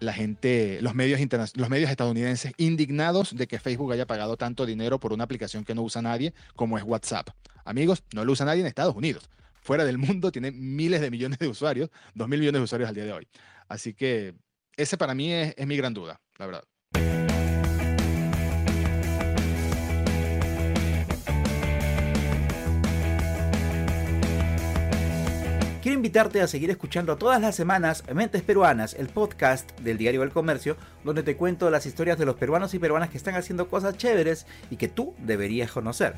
la 0.00 0.12
gente, 0.12 0.78
los 0.82 0.94
medios, 0.94 1.20
los 1.54 1.68
medios 1.68 1.90
estadounidenses 1.90 2.52
indignados 2.56 3.36
de 3.36 3.46
que 3.46 3.58
Facebook 3.58 3.92
haya 3.92 4.06
pagado 4.06 4.36
tanto 4.36 4.66
dinero 4.66 4.98
por 5.00 5.12
una 5.12 5.24
aplicación 5.24 5.64
que 5.64 5.74
no 5.74 5.82
usa 5.82 6.02
nadie 6.02 6.34
como 6.56 6.78
es 6.78 6.84
WhatsApp. 6.84 7.30
Amigos, 7.64 8.04
no 8.12 8.24
lo 8.24 8.32
usa 8.32 8.46
nadie 8.46 8.60
en 8.60 8.66
Estados 8.66 8.94
Unidos. 8.94 9.30
Fuera 9.60 9.84
del 9.84 9.98
mundo 9.98 10.30
tiene 10.30 10.50
miles 10.50 11.00
de 11.00 11.10
millones 11.10 11.38
de 11.38 11.48
usuarios, 11.48 11.90
dos 12.14 12.28
mil 12.28 12.38
millones 12.40 12.60
de 12.60 12.64
usuarios 12.64 12.88
al 12.88 12.94
día 12.94 13.04
de 13.04 13.12
hoy. 13.12 13.28
Así 13.68 13.94
que 13.94 14.34
ese 14.76 14.98
para 14.98 15.14
mí 15.14 15.32
es, 15.32 15.54
es 15.56 15.66
mi 15.66 15.76
gran 15.76 15.94
duda, 15.94 16.20
la 16.38 16.46
verdad. 16.46 16.64
Quiero 25.84 25.96
invitarte 25.96 26.40
a 26.40 26.46
seguir 26.46 26.70
escuchando 26.70 27.18
todas 27.18 27.42
las 27.42 27.54
semanas 27.54 28.04
Mentes 28.10 28.40
Peruanas, 28.40 28.94
el 28.94 29.08
podcast 29.08 29.78
del 29.80 29.98
Diario 29.98 30.22
del 30.22 30.30
Comercio, 30.30 30.78
donde 31.04 31.22
te 31.22 31.36
cuento 31.36 31.68
las 31.68 31.84
historias 31.84 32.16
de 32.16 32.24
los 32.24 32.36
peruanos 32.36 32.72
y 32.72 32.78
peruanas 32.78 33.10
que 33.10 33.18
están 33.18 33.34
haciendo 33.34 33.68
cosas 33.68 33.98
chéveres 33.98 34.46
y 34.70 34.76
que 34.76 34.88
tú 34.88 35.12
deberías 35.18 35.70
conocer. 35.70 36.14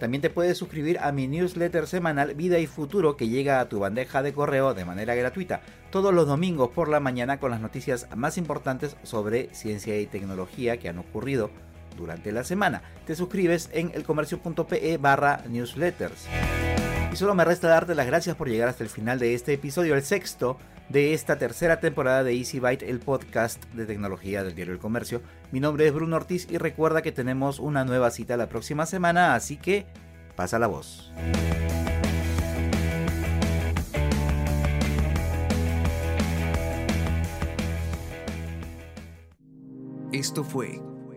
También 0.00 0.22
te 0.22 0.30
puedes 0.30 0.56
suscribir 0.56 0.98
a 1.00 1.12
mi 1.12 1.28
newsletter 1.28 1.86
semanal 1.86 2.34
Vida 2.34 2.58
y 2.58 2.66
Futuro 2.66 3.14
que 3.18 3.28
llega 3.28 3.60
a 3.60 3.68
tu 3.68 3.78
bandeja 3.78 4.22
de 4.22 4.32
correo 4.32 4.72
de 4.72 4.86
manera 4.86 5.14
gratuita 5.14 5.60
todos 5.90 6.14
los 6.14 6.26
domingos 6.26 6.70
por 6.70 6.88
la 6.88 6.98
mañana 6.98 7.38
con 7.38 7.50
las 7.50 7.60
noticias 7.60 8.08
más 8.16 8.38
importantes 8.38 8.96
sobre 9.02 9.54
ciencia 9.54 10.00
y 10.00 10.06
tecnología 10.06 10.78
que 10.78 10.88
han 10.88 10.98
ocurrido 10.98 11.50
durante 11.96 12.32
la 12.32 12.44
semana. 12.44 12.82
Te 13.06 13.16
suscribes 13.16 13.70
en 13.72 13.90
elcomercio.pe 13.94 14.98
barra 14.98 15.42
newsletters. 15.48 16.26
Y 17.12 17.16
solo 17.16 17.34
me 17.34 17.44
resta 17.44 17.68
darte 17.68 17.94
las 17.94 18.06
gracias 18.06 18.36
por 18.36 18.48
llegar 18.48 18.68
hasta 18.68 18.84
el 18.84 18.90
final 18.90 19.18
de 19.18 19.34
este 19.34 19.54
episodio, 19.54 19.94
el 19.94 20.02
sexto 20.02 20.58
de 20.88 21.14
esta 21.14 21.38
tercera 21.38 21.80
temporada 21.80 22.22
de 22.22 22.34
Easy 22.34 22.60
Byte, 22.60 22.82
el 22.82 23.00
podcast 23.00 23.64
de 23.72 23.86
tecnología 23.86 24.44
del 24.44 24.54
diario 24.54 24.74
El 24.74 24.80
Comercio. 24.80 25.22
Mi 25.50 25.60
nombre 25.60 25.86
es 25.86 25.94
Bruno 25.94 26.16
Ortiz 26.16 26.46
y 26.50 26.58
recuerda 26.58 27.02
que 27.02 27.12
tenemos 27.12 27.58
una 27.58 27.84
nueva 27.84 28.10
cita 28.10 28.36
la 28.36 28.48
próxima 28.48 28.86
semana, 28.86 29.34
así 29.34 29.56
que 29.56 29.86
pasa 30.36 30.58
la 30.58 30.66
voz. 30.66 31.12
Esto 40.12 40.44
fue 40.44 40.80